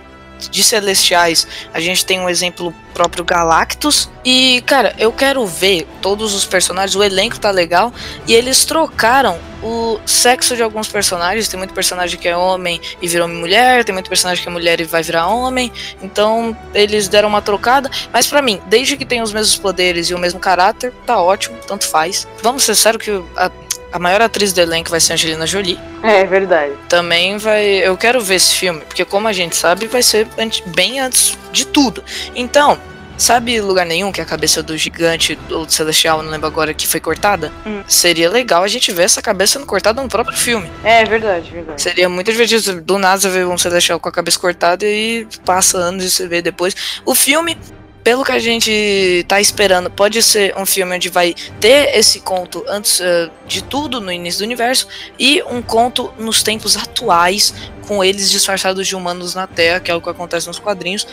de 0.48 0.62
Celestiais 0.62 1.46
a 1.72 1.80
gente 1.80 2.04
tem 2.04 2.20
um 2.20 2.28
exemplo 2.28 2.74
próprio 2.94 3.24
Galactus. 3.24 4.10
E, 4.24 4.62
cara, 4.66 4.94
eu 4.98 5.12
quero 5.12 5.46
ver 5.46 5.86
todos 6.02 6.34
os 6.34 6.44
personagens, 6.44 6.94
o 6.94 7.02
elenco 7.02 7.38
tá 7.38 7.50
legal. 7.50 7.92
E 8.26 8.34
eles 8.34 8.64
trocaram 8.64 9.38
o 9.62 9.98
sexo 10.04 10.56
de 10.56 10.62
alguns 10.62 10.88
personagens. 10.88 11.48
Tem 11.48 11.58
muito 11.58 11.72
personagem 11.72 12.18
que 12.18 12.28
é 12.28 12.36
homem 12.36 12.80
e 13.00 13.08
virou 13.08 13.28
mulher, 13.28 13.84
tem 13.84 13.92
muito 13.92 14.08
personagem 14.08 14.42
que 14.42 14.48
é 14.48 14.52
mulher 14.52 14.80
e 14.80 14.84
vai 14.84 15.02
virar 15.02 15.28
homem. 15.28 15.72
Então, 16.02 16.56
eles 16.74 17.08
deram 17.08 17.28
uma 17.28 17.42
trocada. 17.42 17.90
Mas 18.12 18.26
pra 18.26 18.42
mim, 18.42 18.60
desde 18.66 18.96
que 18.96 19.04
tem 19.04 19.22
os 19.22 19.32
mesmos 19.32 19.56
poderes 19.56 20.10
e 20.10 20.14
o 20.14 20.18
mesmo 20.18 20.40
caráter, 20.40 20.92
tá 21.06 21.20
ótimo, 21.20 21.56
tanto 21.66 21.86
faz. 21.86 22.28
Vamos 22.42 22.64
ser 22.64 22.74
sérios 22.74 23.02
que 23.02 23.10
a, 23.36 23.50
a 23.92 23.98
maior 23.98 24.20
atriz 24.22 24.52
do 24.52 24.60
elenco 24.60 24.90
vai 24.90 25.00
ser 25.00 25.14
Angelina 25.14 25.46
Jolie. 25.46 25.78
É 26.02 26.24
verdade. 26.24 26.72
Também 26.88 27.36
vai. 27.38 27.64
Eu 27.64 27.96
quero 27.96 28.20
ver 28.20 28.36
esse 28.36 28.54
filme, 28.54 28.80
porque 28.80 29.04
como 29.04 29.28
a 29.28 29.32
gente 29.32 29.56
sabe, 29.56 29.86
vai 29.86 30.02
ser 30.02 30.26
bem 30.66 31.00
antes 31.00 31.36
de 31.52 31.66
tudo. 31.66 32.02
Então. 32.34 32.78
Sabe 33.20 33.60
lugar 33.60 33.84
nenhum 33.84 34.10
que 34.10 34.22
a 34.22 34.24
cabeça 34.24 34.62
do 34.62 34.74
gigante 34.78 35.38
ou 35.50 35.66
do 35.66 35.70
celestial, 35.70 36.22
não 36.22 36.30
lembro 36.30 36.46
agora, 36.46 36.72
que 36.72 36.88
foi 36.88 37.00
cortada? 37.00 37.52
Hum. 37.66 37.82
Seria 37.86 38.30
legal 38.30 38.62
a 38.62 38.66
gente 38.66 38.90
ver 38.92 39.02
essa 39.02 39.20
cabeça 39.20 39.58
sendo 39.58 39.66
cortada 39.66 40.02
no 40.02 40.08
próprio 40.08 40.34
filme. 40.34 40.70
É 40.82 41.04
verdade, 41.04 41.50
verdade. 41.50 41.82
Seria 41.82 42.08
muito 42.08 42.32
divertido 42.32 42.80
do 42.80 42.96
nada 42.96 43.28
ver 43.28 43.46
um 43.46 43.58
celestial 43.58 44.00
com 44.00 44.08
a 44.08 44.12
cabeça 44.12 44.38
cortada 44.38 44.86
e 44.86 45.28
passa 45.44 45.76
anos 45.76 46.02
e 46.02 46.10
você 46.10 46.26
vê 46.26 46.40
depois. 46.40 46.74
O 47.04 47.14
filme, 47.14 47.58
pelo 48.02 48.24
que 48.24 48.32
a 48.32 48.38
gente 48.38 49.24
tá 49.28 49.40
esperando, 49.40 49.90
pode 49.90 50.22
ser 50.22 50.56
um 50.56 50.64
filme 50.64 50.96
onde 50.96 51.08
vai 51.08 51.34
ter 51.60 51.96
esse 51.96 52.20
conto 52.20 52.64
antes 52.66 53.00
eh, 53.00 53.30
de 53.46 53.62
tudo 53.62 54.00
no 54.00 54.10
início 54.10 54.40
do 54.40 54.44
universo 54.44 54.88
e 55.18 55.42
um 55.42 55.60
conto 55.60 56.12
nos 56.18 56.42
tempos 56.42 56.76
atuais 56.76 57.54
com 57.86 58.04
eles 58.04 58.30
disfarçados 58.30 58.86
de 58.86 58.94
humanos 58.94 59.34
na 59.34 59.46
Terra, 59.46 59.80
que 59.80 59.90
é 59.90 59.94
o 59.94 60.00
que 60.00 60.08
acontece 60.08 60.46
nos 60.46 60.60
quadrinhos. 60.60 61.06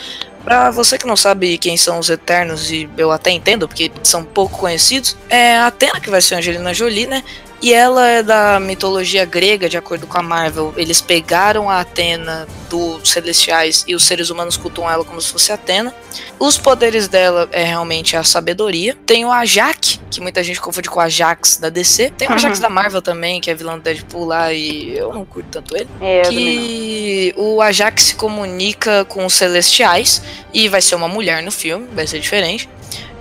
Pra 0.44 0.70
você 0.70 0.98
que 0.98 1.08
não 1.08 1.18
sabe 1.18 1.58
quem 1.58 1.76
são 1.76 1.98
os 1.98 2.10
Eternos, 2.10 2.72
e 2.72 2.88
eu 2.96 3.12
até 3.12 3.32
entendo, 3.32 3.68
porque 3.68 3.92
são 4.04 4.24
pouco 4.24 4.60
conhecidos, 4.60 5.18
é 5.28 5.58
a 5.58 5.68
Atena, 5.68 6.00
que 6.00 6.10
vai 6.10 6.22
ser 6.22 6.36
Angelina 6.36 6.74
Jolie, 6.74 7.08
né? 7.08 7.24
E 7.62 7.74
ela 7.74 8.08
é 8.08 8.22
da 8.22 8.60
mitologia 8.60 9.26
grega, 9.26 9.68
de 9.68 9.78
acordo 9.78 10.06
com 10.06 10.18
a 10.18 10.22
Marvel. 10.22 10.74
Eles 10.78 11.02
pegaram 11.02 11.70
a 11.70 11.80
Atena 11.80 12.48
dos 12.70 13.10
Celestiais 13.10 13.84
e 13.88 13.96
os 13.96 14.04
seres 14.04 14.30
humanos 14.30 14.58
cultuam 14.58 14.90
ela 14.90 15.04
como 15.04 15.20
se 15.20 15.32
fosse 15.32 15.52
Atena. 15.52 15.94
Os 16.38 16.58
poderes 16.58 17.08
dela 17.08 17.50
é 17.52 17.64
realmente 17.64 18.16
a 18.16 18.24
sabedoria. 18.24 18.96
Tem 19.08 19.26
o 19.26 19.32
Ajak, 19.32 20.00
que 20.12 20.22
muita 20.22 20.44
gente 20.44 20.62
confunde 20.62 20.88
com 20.90 21.00
o 21.00 21.02
Ajax 21.02 21.58
da 21.58 21.70
DC. 21.70 22.12
Tem 22.16 22.28
o 22.28 22.34
Ajax 22.34 22.58
Uhum. 22.58 22.62
da 22.62 22.70
Marvel 22.70 23.02
também, 23.02 23.42
que 23.42 23.50
é 23.50 23.56
vilão 23.56 23.78
do 23.78 23.82
Deadpool 23.84 24.26
lá, 24.26 24.54
e 24.54 24.96
eu 24.96 25.12
não 25.12 25.26
curto 25.26 25.48
tanto 25.50 25.76
ele. 25.76 25.90
É. 26.00 26.22
Que 26.24 27.34
o 27.36 27.60
Ajax 27.62 28.04
se 28.04 28.16
comunica 28.16 29.04
com 29.06 29.26
os 29.26 29.34
Celestiais 29.34 30.22
e 30.54 30.70
vai 30.70 30.82
ser 30.82 30.94
uma 30.96 31.08
mulher 31.08 31.42
no 31.42 31.52
filme, 31.52 31.88
vai 31.94 32.06
ser 32.06 32.20
diferente. 32.20 32.70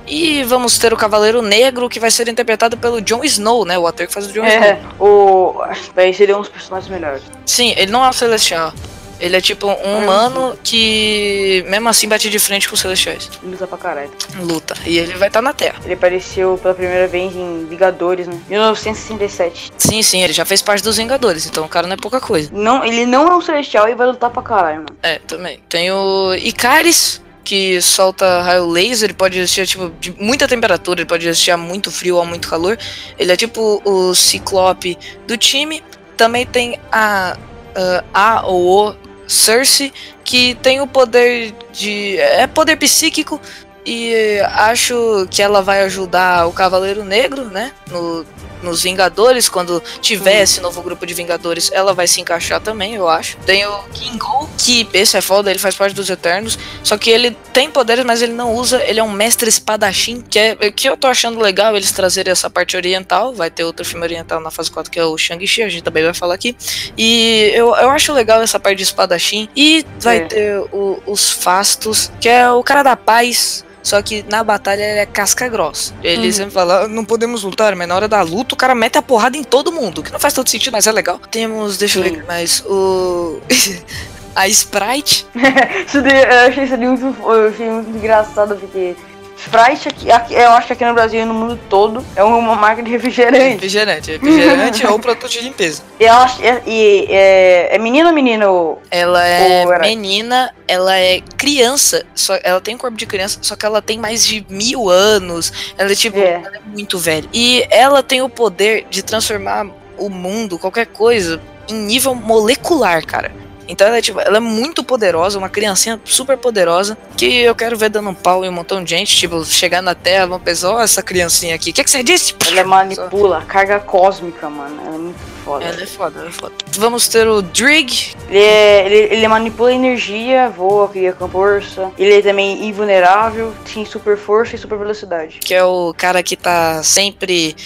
E 0.06 0.42
vamos 0.44 0.78
ter 0.78 0.92
o 0.92 0.96
Cavaleiro 0.96 1.42
Negro, 1.42 1.88
que 1.88 1.98
vai 1.98 2.10
ser 2.10 2.28
interpretado 2.28 2.76
pelo 2.76 3.00
Jon 3.00 3.24
Snow, 3.24 3.64
né? 3.64 3.78
O 3.78 3.86
ator 3.86 4.06
que 4.06 4.12
faz 4.12 4.26
o 4.26 4.32
Jon 4.32 4.44
Snow. 4.46 4.62
É, 4.64 4.80
o. 4.98 5.62
acho 5.62 5.82
que 5.84 5.94
Daí 5.94 6.14
seriam 6.14 6.40
os 6.40 6.48
personagens 6.48 6.90
melhores. 6.90 7.22
Sim, 7.44 7.74
ele 7.76 7.90
não 7.90 8.04
é 8.04 8.08
um 8.08 8.12
celestial. 8.12 8.72
Ele 9.18 9.34
é 9.34 9.40
tipo 9.40 9.66
um 9.66 9.98
humano 9.98 10.58
que, 10.62 11.64
mesmo 11.68 11.88
assim, 11.88 12.06
bate 12.06 12.28
de 12.28 12.38
frente 12.38 12.68
com 12.68 12.74
os 12.74 12.80
celestiais. 12.80 13.30
Luta 13.42 13.66
pra 13.66 13.78
caralho. 13.78 14.10
Luta. 14.40 14.74
E 14.84 14.98
ele 14.98 15.14
vai 15.14 15.28
estar 15.28 15.40
na 15.40 15.54
Terra. 15.54 15.80
Ele 15.84 15.94
apareceu 15.94 16.58
pela 16.62 16.74
primeira 16.74 17.08
vez 17.08 17.34
em 17.34 17.64
Vingadores, 17.64 18.26
né? 18.26 18.38
1967. 18.48 19.72
Sim, 19.78 20.02
sim, 20.02 20.22
ele 20.22 20.32
já 20.32 20.44
fez 20.44 20.60
parte 20.60 20.82
dos 20.82 20.98
Vingadores, 20.98 21.46
então 21.46 21.64
o 21.64 21.68
cara 21.68 21.86
não 21.86 21.94
é 21.94 21.96
pouca 21.96 22.20
coisa. 22.20 22.50
Não, 22.52 22.84
ele 22.84 23.06
não 23.06 23.26
é 23.26 23.36
um 23.36 23.40
celestial 23.40 23.88
e 23.88 23.94
vai 23.94 24.06
lutar 24.06 24.30
pra 24.30 24.42
caralho, 24.42 24.76
mano. 24.78 24.96
É, 25.02 25.18
também. 25.20 25.60
Tem 25.68 25.90
o 25.90 26.34
Icaris, 26.34 27.22
que 27.46 27.80
solta 27.80 28.42
raio 28.42 28.66
laser, 28.66 29.04
ele 29.04 29.14
pode 29.14 29.38
resistir 29.38 29.68
tipo, 29.68 29.92
de 30.00 30.12
muita 30.18 30.48
temperatura, 30.48 31.00
ele 31.00 31.08
pode 31.08 31.24
resistir 31.24 31.52
a 31.52 31.56
muito 31.56 31.92
frio 31.92 32.16
ou 32.16 32.22
a 32.22 32.24
muito 32.24 32.48
calor. 32.48 32.76
Ele 33.16 33.30
é 33.30 33.36
tipo 33.36 33.80
o 33.84 34.12
Ciclope 34.16 34.98
do 35.28 35.38
time. 35.38 35.80
Também 36.16 36.44
tem 36.44 36.80
a 36.90 37.36
uh, 37.38 38.04
a 38.12 38.44
ou 38.46 38.90
o 38.90 38.96
Cersei, 39.28 39.92
que 40.24 40.56
tem 40.56 40.80
o 40.80 40.88
poder 40.88 41.54
de. 41.72 42.18
É 42.18 42.48
poder 42.48 42.76
psíquico. 42.76 43.40
E 43.84 44.40
acho 44.54 45.28
que 45.30 45.40
ela 45.40 45.62
vai 45.62 45.82
ajudar 45.82 46.48
o 46.48 46.52
Cavaleiro 46.52 47.04
Negro, 47.04 47.44
né? 47.44 47.70
No, 47.88 48.26
nos 48.62 48.82
Vingadores, 48.82 49.48
quando 49.48 49.82
tiver 50.00 50.42
esse 50.42 50.60
novo 50.60 50.82
grupo 50.82 51.06
de 51.06 51.14
Vingadores, 51.14 51.70
ela 51.72 51.92
vai 51.92 52.06
se 52.06 52.20
encaixar 52.20 52.60
também, 52.60 52.94
eu 52.94 53.08
acho. 53.08 53.36
Tem 53.38 53.66
o 53.66 53.82
Kingo, 53.92 54.48
que 54.58 54.88
esse 54.92 55.16
é 55.16 55.20
foda, 55.20 55.50
ele 55.50 55.58
faz 55.58 55.74
parte 55.74 55.94
dos 55.94 56.08
Eternos, 56.08 56.58
só 56.82 56.96
que 56.96 57.10
ele 57.10 57.36
tem 57.52 57.70
poderes, 57.70 58.04
mas 58.04 58.22
ele 58.22 58.32
não 58.32 58.54
usa, 58.54 58.82
ele 58.84 59.00
é 59.00 59.02
um 59.02 59.12
mestre 59.12 59.48
espadachim, 59.48 60.20
que 60.20 60.38
é 60.38 60.56
que 60.70 60.88
eu 60.88 60.96
tô 60.96 61.06
achando 61.06 61.40
legal 61.40 61.76
eles 61.76 61.92
trazerem 61.92 62.30
essa 62.30 62.50
parte 62.50 62.76
oriental, 62.76 63.34
vai 63.34 63.50
ter 63.50 63.64
outro 63.64 63.84
filme 63.84 64.04
oriental 64.04 64.40
na 64.40 64.50
fase 64.50 64.70
4 64.70 64.90
que 64.90 64.98
é 64.98 65.04
o 65.04 65.16
Shang-Chi, 65.16 65.62
a 65.62 65.68
gente 65.68 65.82
também 65.82 66.04
vai 66.04 66.14
falar 66.14 66.34
aqui. 66.34 66.56
E 66.96 67.50
eu, 67.54 67.74
eu 67.76 67.90
acho 67.90 68.12
legal 68.12 68.42
essa 68.42 68.58
parte 68.58 68.78
de 68.78 68.84
espadachim 68.84 69.48
e 69.56 69.84
vai 70.00 70.18
é. 70.18 70.20
ter 70.24 70.58
o, 70.72 71.02
os 71.06 71.30
Fastos, 71.30 72.10
que 72.20 72.28
é 72.28 72.50
o 72.50 72.62
cara 72.62 72.82
da 72.82 72.96
paz, 72.96 73.64
só 73.86 74.02
que 74.02 74.24
na 74.28 74.42
batalha 74.42 74.82
ele 74.82 74.98
é 74.98 75.06
casca 75.06 75.48
grossa. 75.48 75.94
Ele 76.02 76.26
uhum. 76.26 76.32
sempre 76.32 76.50
fala, 76.50 76.82
ah, 76.82 76.88
não 76.88 77.04
podemos 77.04 77.44
lutar, 77.44 77.76
mas 77.76 77.86
na 77.86 77.94
hora 77.94 78.08
da 78.08 78.20
luta 78.20 78.52
o 78.52 78.58
cara 78.58 78.74
mete 78.74 78.98
a 78.98 79.02
porrada 79.02 79.36
em 79.36 79.44
todo 79.44 79.70
mundo. 79.70 80.02
Que 80.02 80.10
não 80.10 80.18
faz 80.18 80.34
todo 80.34 80.48
sentido, 80.48 80.72
mas 80.72 80.88
é 80.88 80.92
legal. 80.92 81.20
Temos, 81.30 81.78
deixa 81.78 82.00
eu 82.00 82.02
ver 82.02 82.24
mais, 82.26 82.64
o. 82.66 83.40
a 84.34 84.48
Sprite. 84.48 85.24
isso 85.86 85.98
eu 85.98 86.48
achei 86.48 86.64
isso 86.64 86.76
muito, 86.76 87.16
eu 87.22 87.48
achei 87.48 87.70
muito 87.70 87.96
engraçado, 87.96 88.56
porque 88.56 88.96
Sprite, 89.36 89.88
aqui, 89.88 90.10
aqui, 90.10 90.34
eu 90.34 90.50
acho 90.52 90.66
que 90.68 90.72
aqui 90.72 90.84
no 90.84 90.94
Brasil 90.94 91.20
e 91.20 91.24
no 91.24 91.34
mundo 91.34 91.58
todo, 91.68 92.04
é 92.16 92.24
uma 92.24 92.56
marca 92.56 92.82
de 92.82 92.90
refrigerante. 92.90 93.54
Refrigerante, 93.54 94.12
refrigerante 94.12 94.86
ou 94.88 94.98
produto 94.98 95.28
de 95.28 95.40
limpeza. 95.40 95.82
E, 96.00 96.04
ela, 96.04 96.26
e, 96.66 97.06
é, 97.10 97.76
é 97.76 97.78
menino 97.78 98.08
ou 98.08 98.14
menino? 98.14 98.78
Ela 98.90 99.26
é 99.26 99.66
ou 99.66 99.78
menina, 99.80 100.54
ela 100.66 100.98
é 100.98 101.20
criança, 101.36 102.04
só, 102.14 102.38
ela 102.42 102.60
tem 102.60 102.78
corpo 102.78 102.96
de 102.96 103.04
criança, 103.04 103.38
só 103.42 103.54
que 103.54 103.66
ela 103.66 103.82
tem 103.82 103.98
mais 103.98 104.26
de 104.26 104.44
mil 104.48 104.88
anos. 104.88 105.52
Ela 105.76 105.92
é 105.92 105.94
tipo, 105.94 106.18
é. 106.18 106.42
Ela 106.42 106.56
é 106.56 106.60
muito 106.60 106.98
velha. 106.98 107.28
E 107.32 107.66
ela 107.70 108.02
tem 108.02 108.22
o 108.22 108.28
poder 108.28 108.86
de 108.88 109.02
transformar 109.02 109.66
o 109.98 110.08
mundo, 110.08 110.58
qualquer 110.58 110.86
coisa, 110.86 111.40
em 111.68 111.74
nível 111.74 112.14
molecular, 112.14 113.04
cara. 113.04 113.30
Então 113.68 113.86
ela 113.86 113.98
é, 113.98 114.02
tipo, 114.02 114.20
ela 114.20 114.36
é 114.36 114.40
muito 114.40 114.84
poderosa, 114.84 115.38
uma 115.38 115.48
criancinha 115.48 116.00
super 116.04 116.36
poderosa, 116.36 116.96
que 117.16 117.40
eu 117.40 117.54
quero 117.54 117.76
ver 117.76 117.90
dando 117.90 118.10
um 118.10 118.14
pau 118.14 118.44
em 118.44 118.48
um 118.48 118.52
montão 118.52 118.82
de 118.82 118.90
gente, 118.90 119.16
tipo, 119.16 119.44
chegar 119.44 119.82
na 119.82 119.94
Terra, 119.94 120.26
vão 120.26 120.40
pensar, 120.40 120.72
ó, 120.72 120.82
essa 120.82 121.02
criancinha 121.02 121.54
aqui, 121.54 121.70
o 121.70 121.72
que, 121.72 121.84
que 121.84 121.90
você 121.90 122.02
disse? 122.02 122.34
Ela 122.48 122.64
manipula, 122.64 123.44
carga 123.46 123.78
cósmica, 123.80 124.48
mano, 124.48 124.80
ela 124.84 124.94
é 124.94 124.98
muito 124.98 125.18
foda. 125.44 125.64
Ela 125.64 125.82
é 125.82 125.86
foda, 125.86 126.20
ela 126.20 126.28
é 126.28 126.32
foda. 126.32 126.54
Vamos 126.76 127.08
ter 127.08 127.26
o 127.26 127.42
Drig. 127.42 128.14
Ele, 128.28 128.38
é, 128.38 128.86
ele, 128.86 129.14
ele 129.14 129.28
manipula 129.28 129.72
energia, 129.72 130.48
voa, 130.48 130.88
cria 130.88 131.14
força. 131.14 131.90
Ele 131.98 132.14
é 132.14 132.22
também 132.22 132.68
invulnerável, 132.68 133.54
tem 133.72 133.84
super 133.84 134.16
força 134.16 134.56
e 134.56 134.58
super 134.58 134.78
velocidade. 134.78 135.38
Que 135.38 135.54
é 135.54 135.64
o 135.64 135.94
cara 135.96 136.22
que 136.22 136.36
tá 136.36 136.82
sempre... 136.82 137.56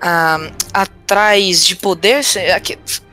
Ah, 0.00 0.38
atrás 0.72 1.66
de 1.66 1.74
poder, 1.74 2.22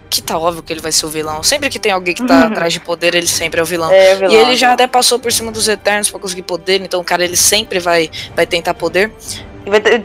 que 0.09 0.21
tá 0.21 0.37
óbvio 0.37 0.63
que 0.63 0.71
ele 0.71 0.81
vai 0.81 0.91
ser 0.91 1.05
o 1.05 1.09
vilão. 1.09 1.43
Sempre 1.43 1.69
que 1.69 1.79
tem 1.79 1.91
alguém 1.91 2.13
que 2.13 2.25
tá 2.25 2.41
uhum. 2.41 2.47
atrás 2.47 2.73
de 2.73 2.79
poder, 2.79 3.15
ele 3.15 3.27
sempre 3.27 3.59
é 3.59 3.63
o 3.63 3.65
vilão. 3.65 3.91
É, 3.91 4.15
vilão. 4.15 4.31
E 4.31 4.35
ele 4.35 4.55
já 4.55 4.73
até 4.73 4.87
passou 4.87 5.19
por 5.19 5.31
cima 5.31 5.51
dos 5.51 5.67
Eternos 5.67 6.09
para 6.09 6.19
conseguir 6.19 6.43
poder, 6.43 6.81
então 6.81 7.01
o 7.01 7.03
cara 7.03 7.23
ele 7.23 7.37
sempre 7.37 7.79
vai, 7.79 8.09
vai 8.35 8.45
tentar 8.45 8.73
poder. 8.73 9.11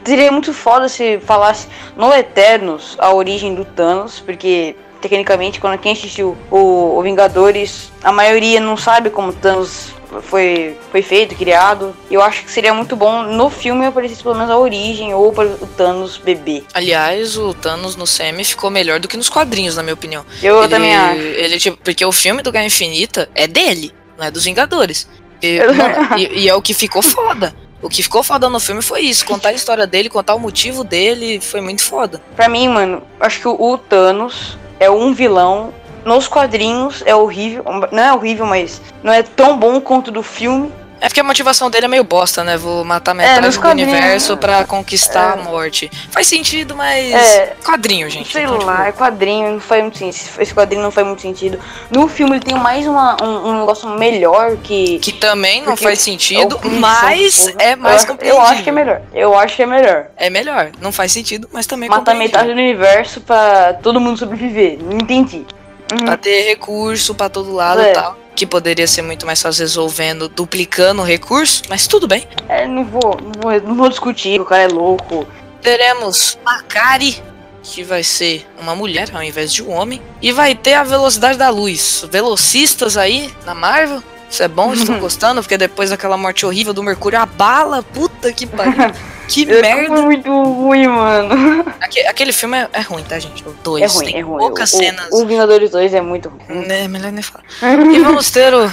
Seria 0.05 0.33
muito 0.33 0.55
foda 0.55 0.89
se 0.89 1.19
falasse 1.21 1.69
no 1.97 2.13
Eternos 2.13 2.97
a 2.99 3.13
origem 3.13 3.55
do 3.55 3.65
Thanos, 3.65 4.19
porque 4.21 4.75
tecnicamente 5.01 5.61
quando 5.61 5.79
quem 5.79 5.93
assistiu 5.93 6.37
o, 6.51 6.99
o 6.99 7.03
Vingadores, 7.03 7.93
a 8.03 8.11
maioria 8.11 8.61
não 8.61 8.77
sabe 8.77 9.11
como 9.11 9.33
Thanos 9.33 9.93
foi, 10.23 10.77
foi 10.91 11.03
feito, 11.03 11.35
criado. 11.35 11.95
Eu 12.11 12.23
acho 12.23 12.45
que 12.45 12.51
seria 12.51 12.75
muito 12.75 12.97
bom 12.97 13.23
no 13.23 13.49
filme 13.49 13.87
aparecesse 13.87 14.23
pelo 14.23 14.35
menos 14.35 14.51
a 14.51 14.59
origem 14.59 15.15
ou 15.15 15.31
o 15.31 15.67
Thanos 15.67 16.19
bebê. 16.19 16.63
Aliás, 16.75 17.37
o 17.37 17.55
Thanos 17.55 17.97
no 17.97 18.07
semi 18.07 18.45
ficou 18.45 18.71
melhor 18.71 18.99
do 18.99 19.07
que 19.07 19.17
nos 19.17 19.29
quadrinhos, 19.29 19.77
na 19.77 19.83
minha 19.83 19.95
opinião. 19.95 20.25
Eu 20.43 20.61
ele, 20.61 20.69
também 20.69 20.95
acho. 20.95 21.21
Ele, 21.21 21.59
tipo, 21.59 21.77
porque 21.79 22.05
o 22.05 22.13
filme 22.13 22.43
do 22.43 22.51
Guerra 22.51 22.67
Infinita 22.67 23.29
é 23.35 23.47
dele, 23.47 23.93
não 24.19 24.27
é 24.27 24.31
dos 24.31 24.45
Vingadores. 24.45 25.09
E, 25.43 25.61
e, 26.19 26.41
e 26.41 26.49
é 26.49 26.55
o 26.55 26.63
que 26.63 26.75
ficou 26.75 27.03
foda. 27.03 27.55
O 27.83 27.89
que 27.89 28.03
ficou 28.03 28.23
foda 28.23 28.49
no 28.51 28.61
filme 28.61 28.83
foi 28.83 29.01
isso, 29.01 29.25
contar 29.25 29.51
a 29.51 29.53
história 29.55 29.87
dele, 29.87 30.11
contar 30.11 30.35
o 30.35 30.39
motivo 30.39 30.85
dele, 30.85 31.41
foi 31.41 31.63
muito 31.63 31.83
foda. 31.83 32.21
Pra 32.37 32.47
mim, 32.47 32.69
mano, 32.69 33.03
acho 33.19 33.41
que 33.41 33.49
o 33.49 33.79
Thanos 33.79 34.59
é 34.79 34.91
um 34.91 35.15
vilão 35.15 35.73
nos 36.05 36.29
quadrinhos 36.29 37.03
é 37.07 37.15
horrível. 37.15 37.65
Não 37.93 38.03
é 38.03 38.13
horrível, 38.13 38.47
mas 38.47 38.81
não 39.03 39.13
é 39.13 39.23
tão 39.23 39.57
bom 39.57 39.81
quanto 39.81 40.11
do 40.11 40.23
filme. 40.23 40.73
É 41.01 41.09
porque 41.09 41.21
a 41.21 41.25
motivação 41.25 41.71
dele 41.71 41.87
é 41.87 41.89
meio 41.89 42.05
bosta, 42.05 42.45
né? 42.45 42.59
Vou 42.59 42.85
matar 42.85 43.15
metade 43.15 43.47
é, 43.47 43.51
do 43.51 43.69
universo 43.69 44.37
para 44.37 44.65
conquistar 44.65 45.39
é. 45.39 45.41
a 45.41 45.43
morte. 45.43 45.91
Faz 46.11 46.27
sentido, 46.27 46.77
mas. 46.77 47.13
É. 47.13 47.57
Quadrinho, 47.65 48.09
gente. 48.11 48.31
Sei 48.31 48.47
lá, 48.47 48.89
é 48.89 48.93
quadrinho, 48.93 49.53
não 49.53 49.61
faz 49.61 49.83
muito 49.83 49.97
sentido. 49.97 50.31
Esse 50.39 50.55
quadrinho 50.55 50.83
não 50.83 50.91
faz 50.91 51.07
muito 51.07 51.23
sentido. 51.23 51.59
No 51.91 52.07
filme 52.07 52.37
ele 52.37 52.45
tem 52.45 52.55
mais 52.55 52.87
uma, 52.87 53.17
um, 53.23 53.49
um 53.49 53.61
negócio 53.61 53.89
melhor 53.89 54.59
que. 54.59 54.99
Que 54.99 55.13
também 55.13 55.63
não 55.63 55.75
faz 55.75 56.01
sentido, 56.01 56.61
mas 56.79 57.49
é 57.59 57.75
mais 57.77 58.07
eu, 58.07 58.19
eu 58.21 58.41
acho 58.41 58.63
que 58.63 58.69
é 58.69 58.73
melhor. 58.73 59.01
Eu 59.15 59.39
acho 59.39 59.57
que 59.57 59.63
é 59.63 59.67
melhor. 59.67 60.07
É 60.17 60.29
melhor. 60.29 60.71
Não 60.83 60.93
faz 60.93 61.13
sentido, 61.13 61.49
mas 61.51 61.67
também 61.67 61.87
é 61.87 61.91
Matar 61.91 62.15
metade 62.15 62.49
do 62.49 62.53
universo 62.53 63.23
para 63.23 63.73
todo 63.75 63.99
mundo 63.99 64.19
sobreviver. 64.19 64.79
Não 64.83 64.99
entendi 64.99 65.47
uhum. 65.93 66.05
pra 66.05 66.17
ter 66.17 66.43
recurso 66.43 67.15
para 67.15 67.29
todo 67.29 67.53
lado 67.53 67.81
é. 67.81 67.91
e 67.91 67.95
tal. 67.95 68.19
Que 68.35 68.47
poderia 68.47 68.87
ser 68.87 69.03
muito 69.03 69.27
mais 69.27 69.41
fácil 69.43 69.63
resolvendo, 69.63 70.29
duplicando 70.29 71.03
o 71.03 71.05
recurso, 71.05 71.63
mas 71.69 71.87
tudo 71.87 72.07
bem. 72.07 72.27
É, 72.49 72.67
não 72.67 72.85
vou, 72.85 73.19
não 73.21 73.33
vou, 73.41 73.61
não 73.61 73.75
vou 73.75 73.89
discutir, 73.89 74.41
o 74.41 74.45
cara 74.45 74.63
é 74.63 74.69
louco. 74.69 75.27
Teremos 75.61 76.39
Makari, 76.45 77.23
que 77.63 77.83
vai 77.83 78.03
ser 78.03 78.47
uma 78.61 78.75
mulher 78.75 79.11
ao 79.13 79.23
invés 79.23 79.53
de 79.53 79.63
um 79.63 79.71
homem. 79.71 80.01
E 80.23 80.33
vai 80.33 80.55
ter 80.55 80.75
a 80.75 80.83
velocidade 80.83 81.39
da 81.39 81.51
luz. 81.51 82.05
Velocistas 82.11 82.97
aí 82.97 83.33
na 83.45 83.55
Marvel. 83.55 84.03
Isso 84.31 84.43
é 84.43 84.49
bom, 84.49 84.73
estou 84.73 84.97
gostando, 85.01 85.43
porque 85.43 85.59
depois 85.59 85.91
daquela 85.91 86.17
morte 86.17 86.47
horrível 86.47 86.73
do 86.73 86.83
Mercúrio, 86.83 87.19
a 87.19 87.27
bala, 87.27 87.83
puta 87.83 88.33
que 88.33 88.47
pariu. 88.47 88.93
Que 89.31 89.47
merda. 89.47 89.95
Foi 89.95 90.03
muito 90.03 90.43
ruim, 90.43 90.89
mano. 90.89 91.65
Aquele, 91.81 92.07
aquele 92.09 92.33
filme 92.33 92.59
é, 92.59 92.69
é, 92.73 92.81
ruim, 92.81 93.05
tá, 93.05 93.19
gente? 93.19 93.47
O 93.47 93.53
2 93.63 93.83
é 93.83 93.87
ruim, 93.87 94.07
tem 94.07 94.19
é 94.19 94.21
ruim. 94.23 94.39
poucas 94.39 94.73
o, 94.73 94.77
cenas. 94.77 95.09
O 95.13 95.25
Vingadores 95.25 95.71
2 95.71 95.95
é 95.95 96.01
muito 96.01 96.29
ruim. 96.29 96.67
É 96.69 96.89
melhor 96.89 97.13
nem 97.13 97.23
falar. 97.23 97.45
e 97.63 97.99
vamos 98.01 98.31
ter 98.31 98.53
o 98.53 98.71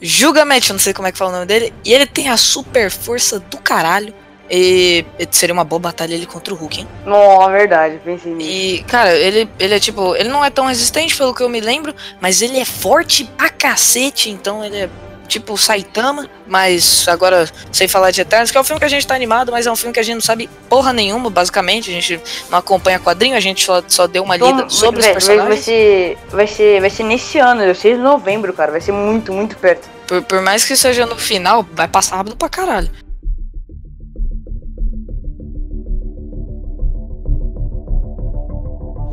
Julgamento, 0.00 0.72
não 0.72 0.78
sei 0.78 0.94
como 0.94 1.08
é 1.08 1.12
que 1.12 1.18
fala 1.18 1.30
o 1.30 1.34
nome 1.34 1.46
dele. 1.46 1.74
E 1.84 1.92
ele 1.92 2.06
tem 2.06 2.28
a 2.28 2.36
super 2.36 2.90
força 2.90 3.40
do 3.40 3.58
caralho. 3.58 4.14
E 4.50 5.04
seria 5.30 5.52
uma 5.52 5.64
boa 5.64 5.78
batalha 5.78 6.14
ele 6.14 6.24
contra 6.24 6.54
o 6.54 6.56
Hulk, 6.56 6.80
hein? 6.80 6.88
Não, 7.04 7.50
é 7.50 7.58
verdade, 7.58 8.00
pensei 8.02 8.32
nisso. 8.32 8.50
E, 8.50 8.82
cara, 8.84 9.14
ele, 9.14 9.46
ele 9.58 9.74
é 9.74 9.78
tipo. 9.78 10.16
Ele 10.16 10.30
não 10.30 10.42
é 10.42 10.48
tão 10.48 10.64
resistente, 10.64 11.14
pelo 11.14 11.34
que 11.34 11.42
eu 11.42 11.50
me 11.50 11.60
lembro, 11.60 11.94
mas 12.18 12.40
ele 12.40 12.58
é 12.58 12.64
forte 12.64 13.24
pra 13.36 13.50
cacete, 13.50 14.30
então 14.30 14.64
ele 14.64 14.76
é 14.76 14.90
tipo 15.28 15.56
Saitama, 15.56 16.28
mas 16.46 17.06
agora 17.06 17.48
sem 17.70 17.86
falar 17.86 18.10
de 18.10 18.22
Eternos, 18.22 18.50
que 18.50 18.56
é 18.56 18.60
um 18.60 18.64
filme 18.64 18.80
que 18.80 18.86
a 18.86 18.88
gente 18.88 19.06
tá 19.06 19.14
animado, 19.14 19.52
mas 19.52 19.66
é 19.66 19.70
um 19.70 19.76
filme 19.76 19.92
que 19.92 20.00
a 20.00 20.02
gente 20.02 20.14
não 20.14 20.22
sabe 20.22 20.48
porra 20.68 20.92
nenhuma, 20.92 21.30
basicamente. 21.30 21.90
A 21.90 21.92
gente 21.92 22.20
não 22.50 22.58
acompanha 22.58 22.98
quadrinho, 22.98 23.36
a 23.36 23.40
gente 23.40 23.64
só, 23.64 23.82
só 23.86 24.06
deu 24.06 24.24
uma 24.24 24.36
lida 24.36 24.68
sobre 24.68 25.02
vai, 25.02 25.10
os 25.10 25.14
personagens. 25.14 25.48
Vai 25.48 25.58
ser, 25.58 26.18
vai, 26.30 26.46
ser, 26.46 26.80
vai 26.80 26.90
ser 26.90 27.02
nesse 27.04 27.38
ano, 27.38 27.74
6 27.74 27.96
de 27.96 28.02
novembro, 28.02 28.52
cara. 28.52 28.72
Vai 28.72 28.80
ser 28.80 28.92
muito, 28.92 29.32
muito 29.32 29.56
perto. 29.56 29.88
Por, 30.06 30.22
por 30.22 30.40
mais 30.40 30.64
que 30.64 30.74
seja 30.74 31.04
no 31.04 31.16
final, 31.16 31.64
vai 31.72 31.86
passar 31.86 32.16
rápido 32.16 32.36
pra 32.36 32.48
caralho. 32.48 32.90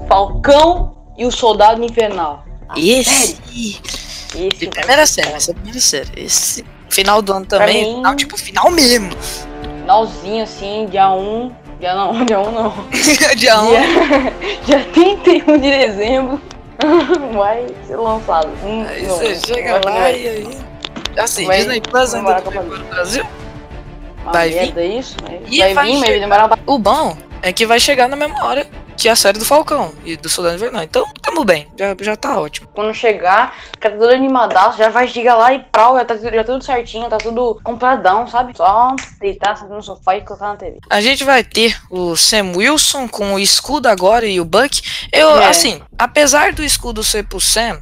Falcão 0.07 1.13
e 1.17 1.25
o 1.25 1.31
Soldado 1.31 1.83
Invernal. 1.83 2.45
Esse. 2.75 3.37
Esse 4.33 4.67
primeira 4.67 5.05
série, 5.05 5.29
essa 5.29 5.51
é 5.51 5.53
a 5.53 5.55
primeira 5.55 5.79
série. 5.79 6.11
Esse 6.17 6.65
final 6.89 7.21
do 7.21 7.33
ano 7.33 7.45
também, 7.45 7.85
mim, 7.85 7.95
final, 7.95 8.15
tipo, 8.15 8.37
final 8.37 8.71
mesmo. 8.71 9.11
Finalzinho 9.81 10.43
assim, 10.43 10.87
dia 10.89 11.11
1. 11.11 11.51
Dia 11.79 11.93
não, 11.93 12.23
dia 12.25 12.39
1 12.39 12.51
não. 12.51 12.73
dia 13.35 13.61
1. 13.61 13.69
Dia, 13.69 13.81
dia 14.65 14.85
31 14.93 15.57
de 15.57 15.69
dezembro. 15.69 16.41
vai 17.33 17.67
ser 17.85 17.95
lançado. 17.97 18.49
Hum, 18.63 18.85
aí 18.87 19.05
não, 19.05 19.17
você 19.17 19.35
chega 19.35 19.81
lá 19.83 20.11
e 20.11 20.27
aí. 20.27 20.57
Assim, 21.17 21.45
vai, 21.45 21.57
Disney 21.57 21.81
Plus 21.81 22.13
ainda 22.13 22.41
não 22.41 22.63
no 22.63 22.83
Brasil. 22.85 23.25
vai 24.25 24.49
vir. 24.49 24.97
Isso, 24.99 25.15
vai, 25.21 25.73
vai 25.73 25.85
vir, 25.85 25.97
mas 25.97 26.09
vai 26.09 26.19
demorar 26.19 26.59
O 26.65 26.77
bom 26.77 27.15
é 27.41 27.53
que 27.53 27.65
vai 27.65 27.79
chegar 27.79 28.09
na 28.09 28.15
mesma 28.15 28.43
hora 28.43 28.67
que 28.97 29.07
é 29.09 29.11
a 29.11 29.15
série 29.15 29.37
do 29.37 29.45
Falcão 29.45 29.93
e 30.03 30.15
do 30.15 30.29
Soldado 30.29 30.55
Invernal. 30.55 30.83
Então, 30.83 31.05
tamo 31.21 31.43
bem, 31.43 31.67
já, 31.77 31.95
já 31.99 32.15
tá 32.15 32.39
ótimo. 32.39 32.67
Quando 32.73 32.93
chegar, 32.93 33.53
fica 33.73 33.91
tudo 33.91 34.09
animadaço, 34.09 34.77
já 34.77 34.89
vai 34.89 35.07
chegar 35.07 35.35
lá 35.35 35.53
e 35.53 35.59
prau, 35.59 35.97
já 35.97 36.05
tá 36.05 36.15
já 36.17 36.43
tudo 36.43 36.63
certinho, 36.63 37.09
tá 37.09 37.17
tudo 37.17 37.59
compradão, 37.63 38.27
sabe? 38.27 38.55
Só 38.55 38.95
deitar 39.19 39.61
no 39.67 39.81
sofá 39.81 40.15
e 40.17 40.21
colocar 40.21 40.47
na 40.49 40.55
TV. 40.55 40.79
A 40.89 41.01
gente 41.01 41.23
vai 41.23 41.43
ter 41.43 41.77
o 41.89 42.15
Sam 42.15 42.53
Wilson 42.55 43.07
com 43.07 43.33
o 43.33 43.39
escudo 43.39 43.87
agora 43.87 44.25
e 44.25 44.39
o 44.39 44.45
Buck. 44.45 44.81
Eu, 45.11 45.37
é. 45.41 45.47
assim, 45.47 45.81
apesar 45.97 46.53
do 46.53 46.63
escudo 46.63 47.03
ser 47.03 47.23
pro 47.27 47.39
Sam, 47.39 47.79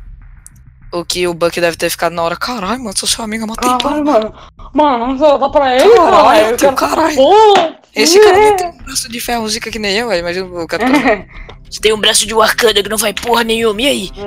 O 0.91 1.03
que 1.03 1.27
o 1.27 1.33
Buck 1.33 1.59
deve 1.59 1.75
ter 1.75 1.89
ficado 1.89 2.13
na 2.13 2.21
hora. 2.21 2.35
Caralho, 2.35 2.79
mano, 2.83 2.95
sou 2.95 3.09
seu 3.09 3.23
amigo 3.23 3.47
tempão. 3.55 3.77
Caralho, 3.79 4.05
mano. 4.05 4.33
Mano, 4.73 5.07
não 5.07 5.17
vou 5.17 5.39
dar 5.39 5.49
pra 5.49 5.75
ele, 5.75 5.89
Caralho, 5.89 6.11
caralho. 6.15 6.47
Eu 6.51 6.57
quero- 6.57 6.75
caralho. 6.75 7.15
Pô, 7.15 7.73
Esse 7.95 8.17
é. 8.17 8.23
cara 8.23 8.37
nem 8.37 8.55
tem 8.55 8.67
um 8.67 8.77
braço 8.77 9.09
de 9.09 9.19
ferro 9.19 9.47
zica 9.47 9.69
que 9.69 9.79
nem 9.79 9.97
eu, 9.97 10.09
aí 10.09 10.19
imagina 10.19 10.45
o 10.45 10.67
cara. 10.67 10.85
Você 11.69 11.79
tem 11.79 11.91
um 11.91 11.99
braço 11.99 12.27
de 12.27 12.35
Wakanda 12.35 12.83
que 12.83 12.89
não 12.89 12.97
vai 12.97 13.13
porra 13.13 13.43
nenhuma, 13.43 13.81
e 13.81 13.87
aí? 13.87 14.11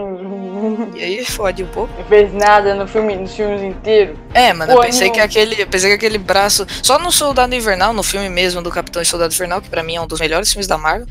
E 0.96 1.04
aí 1.04 1.24
fode 1.24 1.62
um 1.62 1.66
pouco. 1.68 1.92
Não 1.98 2.04
fez 2.06 2.32
nada 2.32 2.74
no 2.74 2.88
filme, 2.88 3.14
nos 3.14 3.34
filmes 3.34 3.62
inteiros. 3.62 4.16
É, 4.32 4.52
mano, 4.52 4.72
eu 4.72 4.80
pensei 4.80 5.10
que 5.10 5.18
nenhuma. 5.18 5.24
aquele. 5.24 5.62
eu 5.62 5.66
Pensei 5.66 5.90
que 5.90 5.94
aquele 5.94 6.18
braço. 6.18 6.66
Só 6.82 6.98
no 6.98 7.12
Soldado 7.12 7.54
Invernal, 7.54 7.92
no 7.92 8.02
filme 8.02 8.28
mesmo 8.30 8.62
do 8.62 8.70
Capitão 8.70 9.02
e 9.02 9.04
Soldado 9.04 9.32
Invernal, 9.32 9.60
que 9.60 9.68
pra 9.68 9.82
mim 9.82 9.96
é 9.96 10.00
um 10.00 10.06
dos 10.06 10.18
melhores 10.18 10.50
filmes 10.50 10.66
da 10.66 10.78
Marvel. 10.78 11.06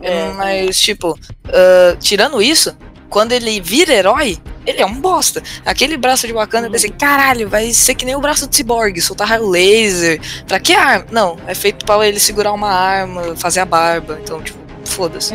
É. 0.00 0.32
Mas, 0.32 0.80
tipo, 0.80 1.18
ah, 1.46 1.96
tirando 1.98 2.42
isso, 2.42 2.76
quando 3.08 3.32
ele 3.32 3.60
vira 3.60 3.92
herói, 3.92 4.38
ele 4.66 4.82
é 4.82 4.86
um 4.86 4.94
bosta. 4.94 5.42
Aquele 5.64 5.96
braço 5.96 6.26
de 6.26 6.32
Wakanda, 6.32 6.66
eu 6.66 6.70
pensei, 6.70 6.90
caralho, 6.90 7.48
vai 7.48 7.72
ser 7.72 7.94
que 7.94 8.04
nem 8.04 8.14
o 8.14 8.20
braço 8.20 8.46
de 8.46 8.54
Cyborg, 8.54 9.00
soltar 9.00 9.28
raio 9.28 9.48
laser. 9.48 10.20
Pra 10.46 10.60
que 10.60 10.74
arma? 10.74 11.06
Não, 11.10 11.38
é 11.46 11.54
feito 11.54 11.84
pra 11.86 12.06
ele 12.06 12.20
segurar 12.20 12.52
uma 12.52 12.70
arma, 12.70 13.34
fazer 13.36 13.60
a 13.60 13.64
barba. 13.64 14.18
Então, 14.22 14.42
tipo, 14.42 14.58
foda-se. 14.98 15.32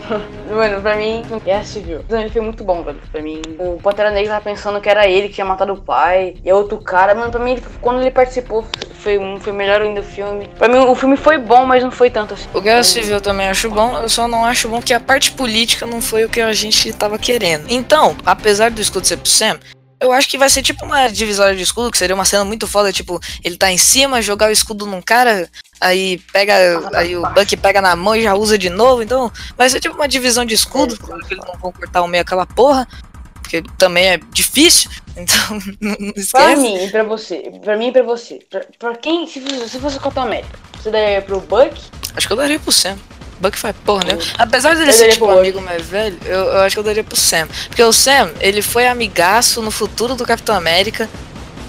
Mano, 0.50 0.80
pra 0.80 0.96
mim, 0.96 1.22
Guerra 1.44 1.64
Civil. 1.64 2.00
Ele 2.08 2.30
foi 2.30 2.40
muito 2.40 2.64
bom, 2.64 2.82
velho. 2.82 2.98
Pra 3.12 3.20
mim, 3.20 3.42
o 3.58 3.78
Pantera 3.82 4.10
Negra 4.10 4.32
tava 4.32 4.44
pensando 4.44 4.80
que 4.80 4.88
era 4.88 5.06
ele 5.06 5.28
que 5.28 5.34
tinha 5.34 5.44
matado 5.44 5.74
o 5.74 5.76
pai. 5.80 6.34
E 6.42 6.48
é 6.48 6.54
outro 6.54 6.78
cara. 6.78 7.14
Mano, 7.14 7.30
pra 7.30 7.38
mim, 7.40 7.52
ele- 7.52 7.62
quando 7.82 8.00
ele 8.00 8.10
participou, 8.10 8.64
foi, 8.94 9.18
foi 9.40 9.52
melhor 9.52 9.82
ainda 9.82 10.00
o 10.00 10.04
filme. 10.04 10.48
Pra 10.58 10.66
mim, 10.68 10.78
o 10.78 10.94
filme 10.94 11.16
foi 11.16 11.36
bom, 11.36 11.66
mas 11.66 11.82
não 11.82 11.90
foi 11.90 12.08
tanto 12.08 12.32
assim. 12.34 12.48
O 12.54 12.60
Guerra 12.60 12.82
Civil 12.82 13.16
eu 13.16 13.20
também 13.20 13.48
acho 13.48 13.68
bom, 13.70 13.98
eu 13.98 14.08
só 14.08 14.26
não 14.26 14.44
acho 14.46 14.68
bom 14.68 14.80
que 14.80 14.94
a 14.94 15.00
parte 15.00 15.32
política 15.32 15.84
não 15.86 16.00
foi 16.00 16.24
o 16.24 16.28
que 16.28 16.40
a 16.40 16.52
gente 16.54 16.90
tava 16.94 17.18
querendo. 17.18 17.64
Então, 17.68 18.16
apesar 18.24 18.70
do 18.70 18.80
escudo 18.80 19.06
ser 19.06 19.18
pro 19.18 19.28
Sam, 19.28 19.58
eu 20.02 20.12
acho 20.12 20.28
que 20.28 20.36
vai 20.38 20.50
ser 20.50 20.62
tipo 20.62 20.84
uma 20.84 21.08
divisória 21.08 21.56
de 21.56 21.62
escudo, 21.62 21.90
que 21.90 21.98
seria 21.98 22.14
uma 22.14 22.24
cena 22.24 22.44
muito 22.44 22.66
foda, 22.66 22.92
tipo, 22.92 23.20
ele 23.42 23.56
tá 23.56 23.70
em 23.70 23.78
cima, 23.78 24.20
jogar 24.20 24.48
o 24.48 24.52
escudo 24.52 24.84
num 24.86 25.00
cara, 25.00 25.48
aí 25.80 26.18
pega. 26.32 26.54
Aí 26.94 27.16
o 27.16 27.22
Buck 27.30 27.56
pega 27.56 27.80
na 27.80 27.94
mão 27.96 28.14
e 28.16 28.22
já 28.22 28.34
usa 28.34 28.58
de 28.58 28.68
novo. 28.68 29.02
Então, 29.02 29.30
vai 29.56 29.68
ser 29.70 29.80
tipo 29.80 29.94
uma 29.94 30.08
divisão 30.08 30.44
de 30.44 30.54
escudo, 30.54 30.96
claro 30.98 31.24
que 31.26 31.34
eles 31.34 31.44
não 31.46 31.58
vão 31.58 31.72
cortar 31.72 32.02
o 32.02 32.08
meio 32.08 32.22
aquela 32.22 32.44
porra, 32.46 32.86
porque 33.34 33.62
também 33.78 34.06
é 34.06 34.20
difícil, 34.32 34.90
então 35.16 35.36
não 35.80 35.96
não 35.98 36.12
Pra 36.12 36.20
esquece. 36.52 36.56
mim 36.62 36.84
e 36.84 36.90
pra 36.90 37.02
você. 37.04 37.52
Pra 37.62 37.76
mim 37.76 37.88
e 37.88 37.92
pra 37.92 38.02
você. 38.02 38.38
Pra, 38.50 38.60
pra 38.78 38.96
quem, 38.96 39.26
se 39.26 39.40
fosse, 39.40 39.68
se 39.68 39.78
fosse 39.78 39.96
o 39.96 40.00
Capitão 40.00 40.24
América, 40.24 40.58
você 40.80 40.90
daria 40.90 41.22
pro 41.22 41.40
Buck? 41.40 41.80
Acho 42.16 42.26
que 42.26 42.32
eu 42.32 42.36
daria 42.36 42.58
pro 42.60 42.72
Sam. 42.72 42.96
Buck 43.42 43.58
faz 43.58 43.74
porra, 43.84 44.04
né? 44.04 44.18
Apesar 44.38 44.76
dele 44.76 44.90
Eu 44.90 44.94
ser 44.94 45.12
tipo 45.12 45.26
um 45.26 45.30
amigo 45.30 45.60
mais 45.60 45.84
velho, 45.84 46.16
eu, 46.24 46.38
eu 46.38 46.60
acho 46.60 46.76
que 46.76 46.78
eu 46.78 46.84
daria 46.84 47.02
pro 47.02 47.16
Sam. 47.16 47.48
Porque 47.66 47.82
o 47.82 47.92
Sam, 47.92 48.30
ele 48.40 48.62
foi 48.62 48.86
amigaço 48.86 49.60
no 49.60 49.72
futuro 49.72 50.14
do 50.14 50.24
Capitão 50.24 50.54
América. 50.54 51.10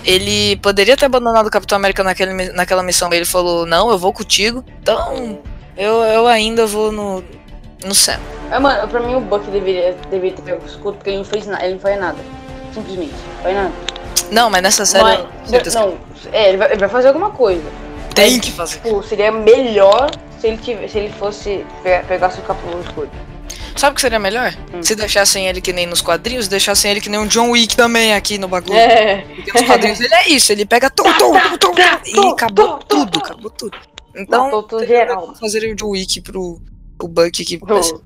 Ele 0.06 0.56
poderia 0.58 0.96
ter 0.96 1.06
abandonado 1.06 1.48
o 1.48 1.50
Capitão 1.50 1.76
América 1.78 2.04
naquele, 2.04 2.52
naquela 2.52 2.84
missão, 2.84 3.12
ele 3.12 3.26
falou, 3.26 3.66
não, 3.66 3.90
eu 3.90 3.98
vou 3.98 4.14
contigo. 4.14 4.64
Então, 4.82 5.40
eu, 5.76 6.04
eu 6.04 6.28
ainda 6.28 6.68
vou 6.68 6.92
no, 6.92 7.24
no 7.84 7.96
Sam. 7.96 8.20
Ah, 8.52 8.60
mano, 8.60 8.88
pra 8.88 9.00
mim 9.00 9.16
o 9.16 9.22
Buck 9.22 9.50
deveria, 9.50 9.96
deveria 10.12 10.36
ter 10.36 10.42
pego 10.44 10.62
o 10.64 10.68
escudo 10.68 10.98
porque 10.98 11.10
ele 11.10 11.18
não 11.18 11.26
fez 11.26 11.48
nada. 11.48 11.66
Ele 11.66 11.74
não 11.74 11.80
faz 11.80 12.00
nada. 12.00 12.18
Simplesmente. 12.74 13.14
Faz 13.42 13.56
nada. 13.56 13.72
Não, 14.30 14.50
mas 14.50 14.62
nessa 14.62 14.86
série 14.86 15.04
Mas- 15.04 15.74
não, 15.74 15.98
é, 16.32 16.50
ele 16.50 16.58
vai, 16.58 16.72
ele 16.72 16.80
vai 16.80 16.90
fazer 16.90 17.08
alguma 17.08 17.32
coisa. 17.32 17.64
tem 18.14 18.40
que 18.40 18.52
fazer. 18.52 18.76
Tipo, 18.76 19.02
seria 19.04 19.32
melhor 19.32 20.12
se 20.44 20.48
ele, 20.48 20.58
tivesse, 20.58 20.92
se 20.92 21.00
ele 21.00 21.14
fosse 21.14 21.66
pe- 21.82 22.04
pegasse 22.06 22.38
o 22.40 22.44
capô 22.44 22.70
no 22.70 22.82
escudo. 22.82 23.10
Sabe 23.78 23.94
o 23.94 23.96
que 23.96 24.02
seria 24.02 24.20
melhor? 24.20 24.54
Hum. 24.74 24.84
Se 24.84 24.94
deixassem 24.94 25.48
ele 25.48 25.62
que 25.62 25.72
nem 25.72 25.86
nos 25.88 26.02
quadrinhos, 26.02 26.50
deixassem 26.50 26.92
ele 26.92 27.00
que 27.00 27.08
nem 27.10 27.18
um 27.18 27.26
John 27.28 27.50
Wick 27.52 27.78
também 27.78 28.14
aqui 28.14 28.38
no 28.38 28.50
bagulho. 28.50 28.76
É. 28.78 29.22
Porque 29.22 29.54
nos 29.54 29.62
quadrinhos 29.64 30.02
ele 30.02 30.14
é 30.14 30.30
isso, 30.30 30.52
ele 30.52 30.66
pega 30.66 30.90
tum, 30.90 31.04
tum, 31.14 31.32
tum, 31.58 31.58
tum, 31.58 31.74
e 32.06 32.28
acabou 32.32 32.78
tudo, 32.80 33.20
acabou 33.20 33.50
tudo. 33.50 33.78
Então, 34.16 34.46
Matou 34.46 34.64
tudo 34.64 34.86
geral. 34.86 35.34
fazer 35.40 35.72
o 35.72 35.76
John 35.76 35.90
Wick 35.92 36.20
pro, 36.22 36.62
pro 36.98 37.08
Buck 37.08 37.42
aqui. 37.42 37.58
Oh. 37.62 38.02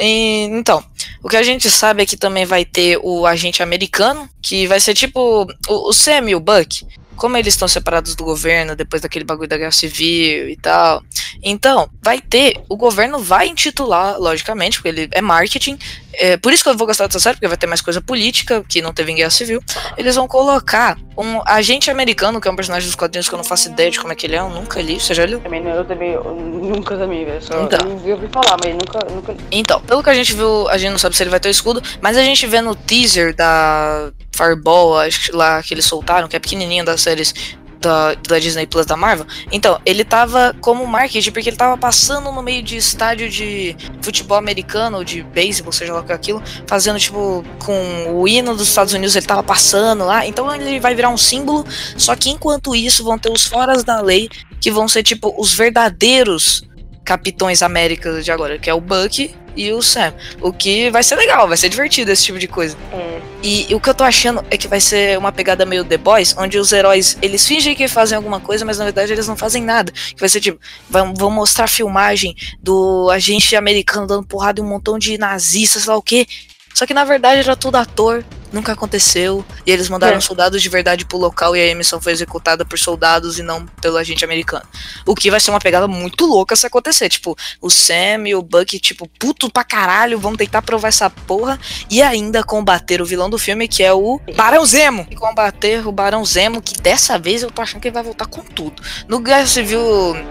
E, 0.00 0.44
então, 0.44 0.82
o 1.24 1.28
que 1.28 1.36
a 1.36 1.42
gente 1.42 1.68
sabe 1.70 2.02
é 2.04 2.06
que 2.06 2.16
também 2.16 2.46
vai 2.46 2.64
ter 2.64 2.98
o 3.02 3.26
agente 3.26 3.62
americano, 3.64 4.28
que 4.40 4.66
vai 4.68 4.78
ser 4.78 4.94
tipo 4.94 5.46
o, 5.68 5.88
o 5.88 5.92
Sam 5.92 6.30
e 6.30 6.34
o 6.36 6.40
Buck. 6.40 6.86
Como 7.20 7.36
eles 7.36 7.52
estão 7.52 7.68
separados 7.68 8.14
do 8.14 8.24
governo 8.24 8.74
depois 8.74 9.02
daquele 9.02 9.26
bagulho 9.26 9.46
da 9.46 9.58
guerra 9.58 9.70
civil 9.72 10.48
e 10.48 10.56
tal. 10.56 11.02
Então, 11.42 11.88
vai 12.02 12.18
ter. 12.18 12.62
O 12.66 12.76
governo 12.78 13.18
vai 13.18 13.46
intitular, 13.46 14.18
logicamente, 14.18 14.78
porque 14.78 14.88
ele 14.88 15.08
é 15.12 15.20
marketing. 15.20 15.78
É, 16.14 16.36
por 16.38 16.50
isso 16.52 16.62
que 16.64 16.70
eu 16.70 16.76
vou 16.76 16.86
gostar 16.86 17.06
dessa 17.06 17.20
série, 17.20 17.36
porque 17.36 17.46
vai 17.46 17.56
ter 17.58 17.66
mais 17.66 17.82
coisa 17.82 18.00
política, 18.00 18.64
que 18.66 18.80
não 18.80 18.92
teve 18.92 19.12
em 19.12 19.16
guerra 19.16 19.30
civil. 19.30 19.62
Eles 19.98 20.16
vão 20.16 20.26
colocar 20.26 20.98
um 21.16 21.40
agente 21.46 21.90
americano, 21.90 22.40
que 22.40 22.48
é 22.48 22.50
um 22.50 22.56
personagem 22.56 22.86
dos 22.88 22.96
quadrinhos 22.96 23.28
que 23.28 23.34
eu 23.34 23.36
não 23.36 23.44
faço 23.44 23.68
ideia 23.68 23.90
de 23.90 24.00
como 24.00 24.12
é 24.12 24.16
que 24.16 24.26
ele 24.26 24.36
é, 24.36 24.38
eu 24.40 24.48
nunca 24.48 24.80
li. 24.80 24.98
Você 24.98 25.12
já 25.14 25.24
leu? 25.26 25.40
Também, 25.40 25.62
não, 25.62 25.70
eu 25.72 25.84
também, 25.84 26.10
eu 26.12 26.24
nunca 26.34 26.96
também, 26.96 27.24
velho. 27.26 27.42
Só 27.42 27.62
Então. 27.62 27.78
eu 28.04 28.14
ouvi- 28.16 28.28
falar, 28.32 28.56
mas 28.64 28.74
nunca, 28.74 28.98
nunca. 29.14 29.36
Então, 29.50 29.80
pelo 29.82 30.02
que 30.02 30.10
a 30.10 30.14
gente 30.14 30.32
viu, 30.34 30.66
a 30.68 30.78
gente 30.78 30.90
não 30.90 30.98
sabe 30.98 31.14
se 31.16 31.22
ele 31.22 31.30
vai 31.30 31.38
ter 31.40 31.48
o 31.48 31.50
escudo, 31.50 31.82
mas 32.00 32.16
a 32.16 32.22
gente 32.22 32.46
vê 32.46 32.60
no 32.62 32.74
teaser 32.74 33.34
da 33.36 34.10
Fireball, 34.40 34.98
acho 34.98 35.26
que 35.26 35.32
lá 35.36 35.62
que 35.62 35.74
eles 35.74 35.84
soltaram, 35.84 36.26
que 36.26 36.36
é 36.36 36.38
pequenininho 36.38 36.84
das 36.84 37.02
séries 37.02 37.34
da, 37.80 38.14
da 38.14 38.38
Disney 38.38 38.66
Plus 38.66 38.86
da 38.86 38.96
Marvel. 38.96 39.26
Então, 39.50 39.80
ele 39.84 40.04
tava 40.04 40.54
como 40.60 40.86
marketing, 40.86 41.30
porque 41.30 41.48
ele 41.48 41.56
tava 41.56 41.76
passando 41.76 42.30
no 42.30 42.42
meio 42.42 42.62
de 42.62 42.76
estádio 42.76 43.28
de 43.28 43.74
futebol 44.02 44.36
americano, 44.36 44.98
ou 44.98 45.04
de 45.04 45.22
beisebol, 45.22 45.72
seja 45.72 45.92
lá 45.92 46.00
o 46.00 46.04
que 46.04 46.12
é 46.12 46.14
aquilo, 46.14 46.42
fazendo 46.66 46.98
tipo 46.98 47.44
com 47.58 48.14
o 48.14 48.28
hino 48.28 48.54
dos 48.54 48.68
Estados 48.68 48.92
Unidos, 48.92 49.16
ele 49.16 49.26
tava 49.26 49.42
passando 49.42 50.04
lá. 50.04 50.26
Então 50.26 50.54
ele 50.54 50.78
vai 50.78 50.94
virar 50.94 51.08
um 51.08 51.18
símbolo, 51.18 51.64
só 51.96 52.14
que 52.14 52.30
enquanto 52.30 52.74
isso 52.74 53.02
vão 53.02 53.18
ter 53.18 53.30
os 53.30 53.46
foras 53.46 53.82
da 53.82 54.00
lei, 54.00 54.28
que 54.60 54.70
vão 54.70 54.86
ser 54.86 55.02
tipo 55.02 55.34
os 55.38 55.54
verdadeiros 55.54 56.62
Capitões 57.10 57.60
Américas 57.60 58.24
de 58.24 58.30
agora, 58.30 58.56
que 58.56 58.70
é 58.70 58.72
o 58.72 58.80
Buck 58.80 59.34
e 59.56 59.72
o 59.72 59.82
Sam. 59.82 60.14
O 60.40 60.52
que 60.52 60.90
vai 60.90 61.02
ser 61.02 61.16
legal, 61.16 61.48
vai 61.48 61.56
ser 61.56 61.68
divertido 61.68 62.12
esse 62.12 62.22
tipo 62.22 62.38
de 62.38 62.46
coisa. 62.46 62.76
É. 62.92 63.20
E, 63.42 63.68
e 63.68 63.74
o 63.74 63.80
que 63.80 63.90
eu 63.90 63.94
tô 63.94 64.04
achando 64.04 64.44
é 64.48 64.56
que 64.56 64.68
vai 64.68 64.80
ser 64.80 65.18
uma 65.18 65.32
pegada 65.32 65.66
meio 65.66 65.84
The 65.84 65.96
Boys, 65.96 66.36
onde 66.38 66.56
os 66.56 66.70
heróis, 66.70 67.18
eles 67.20 67.44
fingem 67.44 67.74
que 67.74 67.88
fazem 67.88 68.14
alguma 68.14 68.38
coisa, 68.38 68.64
mas 68.64 68.78
na 68.78 68.84
verdade 68.84 69.12
eles 69.12 69.26
não 69.26 69.36
fazem 69.36 69.60
nada. 69.60 69.90
Que 69.90 70.20
vai 70.20 70.28
ser 70.28 70.40
tipo, 70.40 70.60
vão, 70.88 71.12
vão 71.12 71.32
mostrar 71.32 71.66
filmagem 71.66 72.36
do 72.62 73.10
agente 73.10 73.56
americano 73.56 74.06
dando 74.06 74.24
porrada 74.24 74.60
em 74.60 74.64
um 74.64 74.68
montão 74.68 74.96
de 74.96 75.18
nazistas, 75.18 75.82
sei 75.82 75.90
lá 75.90 75.96
o 75.96 76.02
quê. 76.02 76.28
Só 76.74 76.86
que 76.86 76.94
na 76.94 77.02
verdade 77.02 77.40
era 77.40 77.56
tudo 77.56 77.74
ator, 77.74 78.24
nunca 78.52 78.72
aconteceu. 78.72 79.44
E 79.66 79.70
eles 79.70 79.88
mandaram 79.88 80.16
É. 80.16 80.20
soldados 80.20 80.62
de 80.62 80.68
verdade 80.68 81.04
pro 81.04 81.18
local 81.18 81.56
e 81.56 81.70
a 81.70 81.74
missão 81.74 82.00
foi 82.00 82.12
executada 82.12 82.64
por 82.64 82.78
soldados 82.78 83.38
e 83.38 83.42
não 83.42 83.66
pelo 83.80 83.96
agente 83.96 84.24
americano. 84.24 84.64
O 85.06 85.14
que 85.14 85.30
vai 85.30 85.40
ser 85.40 85.50
uma 85.50 85.60
pegada 85.60 85.86
muito 85.88 86.26
louca 86.26 86.56
se 86.56 86.66
acontecer. 86.66 87.08
Tipo, 87.08 87.36
o 87.60 87.70
Sam 87.70 88.26
e 88.28 88.34
o 88.34 88.42
Buck, 88.42 88.78
tipo, 88.78 89.08
puto 89.18 89.50
pra 89.50 89.64
caralho, 89.64 90.18
vão 90.18 90.34
tentar 90.36 90.62
provar 90.62 90.88
essa 90.88 91.08
porra 91.10 91.58
e 91.88 92.02
ainda 92.02 92.42
combater 92.42 93.00
o 93.00 93.04
vilão 93.04 93.28
do 93.30 93.38
filme, 93.38 93.68
que 93.68 93.82
é 93.82 93.92
o 93.92 94.20
Barão 94.36 94.64
Zemo. 94.64 95.06
E 95.10 95.14
combater 95.16 95.86
o 95.86 95.92
Barão 95.92 96.24
Zemo, 96.24 96.60
que 96.62 96.80
dessa 96.80 97.18
vez 97.18 97.42
eu 97.42 97.50
tô 97.50 97.62
achando 97.62 97.80
que 97.80 97.88
ele 97.88 97.94
vai 97.94 98.02
voltar 98.02 98.26
com 98.26 98.42
tudo. 98.42 98.82
No 99.08 99.18
Guerra 99.20 99.46
Civil, 99.46 99.80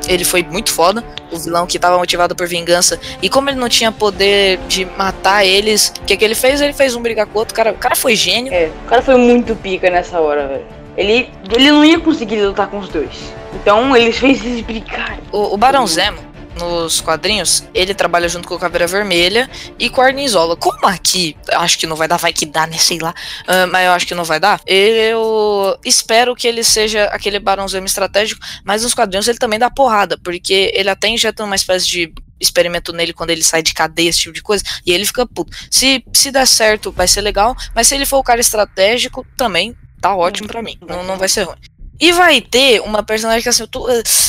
ele 0.08 0.24
foi 0.26 0.44
muito 0.44 0.72
foda. 0.72 1.04
O 1.32 1.38
vilão 1.40 1.68
que 1.68 1.78
tava 1.78 1.98
motivado 1.98 2.36
por 2.36 2.48
vingança. 2.48 3.00
E 3.22 3.30
como 3.30 3.50
ele 3.50 3.60
não 3.60 3.70
tinha 3.70 3.92
poder 3.92 4.60
de 4.68 4.86
matar 4.86 5.46
eles, 5.46 5.94
o 5.98 6.02
que, 6.06 6.18
que 6.18 6.26
ele 6.26 6.36
fez? 6.36 6.60
Ele 6.62 6.74
fez 6.74 6.96
um 6.96 7.02
brigar 7.02 7.28
com 7.28 7.38
o 7.38 7.40
outro. 7.40 7.54
O 7.54 7.56
cara, 7.56 7.72
o 7.72 7.78
cara 7.78 7.96
foi 7.96 8.09
gênio. 8.16 8.54
É, 8.54 8.72
o 8.86 8.90
cara 8.90 9.02
foi 9.02 9.16
muito 9.16 9.56
pica 9.56 9.90
nessa 9.90 10.20
hora, 10.20 10.48
velho. 10.48 10.66
Ele, 10.98 11.30
ele 11.52 11.72
não 11.72 11.86
ia 11.86 12.00
conseguir 12.00 12.42
lutar 12.42 12.68
com 12.68 12.80
os 12.80 12.90
dois. 12.90 13.34
Então 13.54 13.96
ele 13.96 14.12
fez 14.12 14.44
eles 14.44 14.62
brigarem. 14.62 15.20
O, 15.32 15.54
o 15.54 15.58
Barão 15.58 15.88
Zemo, 15.88 16.20
nos 16.60 17.00
quadrinhos, 17.00 17.64
ele 17.74 17.94
trabalha 17.94 18.28
junto 18.28 18.48
com 18.48 18.56
o 18.56 18.60
Caveira 18.60 18.86
Vermelha 18.86 19.50
e 19.80 19.90
com 19.90 20.02
a 20.02 20.06
Arnizola. 20.08 20.56
Como 20.56 20.86
aqui, 20.86 21.36
acho 21.54 21.80
que 21.80 21.88
não 21.88 21.96
vai 21.96 22.08
dar, 22.08 22.18
vai 22.18 22.34
que 22.34 22.46
dá, 22.46 22.68
né? 22.68 22.78
Sei 22.78 23.00
lá. 23.00 23.14
Ah, 23.48 23.66
mas 23.68 23.86
eu 23.86 23.92
acho 23.92 24.06
que 24.06 24.16
não 24.16 24.24
vai 24.24 24.40
dar. 24.40 24.60
Eu 24.68 25.78
espero 25.86 26.36
que 26.36 26.48
ele 26.48 26.64
seja 26.64 27.06
aquele 27.06 27.40
Barão 27.40 27.68
Zemo 27.68 27.86
estratégico, 27.86 28.42
mas 28.64 28.84
nos 28.84 28.94
quadrinhos 28.94 29.28
ele 29.28 29.40
também 29.40 29.58
dá 29.58 29.70
porrada, 29.70 30.18
porque 30.22 30.72
ele 30.76 30.90
até 30.90 31.08
injeta 31.08 31.44
uma 31.44 31.56
espécie 31.56 31.88
de 31.88 32.14
experimento 32.40 32.94
nele 32.94 33.14
quando 33.14 33.30
ele 33.32 33.44
sai 33.44 33.62
de 33.62 33.74
cadeia, 33.74 34.10
esse 34.10 34.20
tipo 34.20 34.34
de 34.34 34.42
coisa, 34.42 34.64
e 34.86 34.92
ele 34.92 35.06
fica 35.06 35.26
puto. 35.26 35.56
Se, 35.70 36.04
se 36.14 36.32
der 36.32 36.48
certo, 36.48 36.92
vai 36.92 37.08
ser 37.08 37.22
legal, 37.22 37.56
mas 37.76 37.88
se 37.88 37.96
ele 37.96 38.06
for 38.06 38.18
o 38.18 38.24
cara 38.24 38.40
estratégico, 38.42 39.26
também 39.38 39.76
tá 40.02 40.16
ótimo 40.16 40.48
pra 40.48 40.62
mim. 40.62 40.78
Não, 40.88 41.04
não 41.04 41.18
vai 41.18 41.28
ser 41.30 41.44
ruim. 41.44 41.58
E 42.02 42.14
vai 42.14 42.40
ter 42.40 42.80
uma 42.82 43.04
personagem 43.04 43.44
que 43.44 43.50
assim, 43.50 43.64
eu 43.64 43.68
tô, 43.68 43.86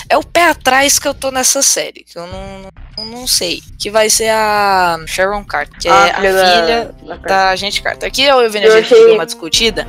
é 0.08 0.16
o 0.18 0.24
pé 0.24 0.48
atrás 0.48 0.98
que 0.98 1.06
eu 1.06 1.14
tô 1.14 1.30
nessa 1.30 1.62
série, 1.62 2.02
que 2.02 2.18
eu 2.18 2.26
não, 2.26 2.68
não, 2.98 3.04
não 3.06 3.26
sei. 3.28 3.62
Que 3.78 3.88
vai 3.92 4.10
ser 4.10 4.28
a 4.28 4.98
Sharon 5.06 5.44
Carter, 5.44 5.78
que 5.78 5.86
é 5.88 5.92
a 5.92 6.14
filha 6.16 6.32
da- 6.32 7.14
da 7.14 7.16
da 7.16 7.48
agente 7.50 7.80
Carter. 7.80 8.08
Aqui 8.08 8.22
eu 8.24 8.42
e 8.42 8.48
o 8.48 8.50
Vini, 8.50 8.64
a 8.64 8.68
Eu 8.70 8.72
gente 8.82 8.86
achei- 8.92 9.04
deu 9.06 9.14
uma 9.14 9.24
discutida. 9.24 9.86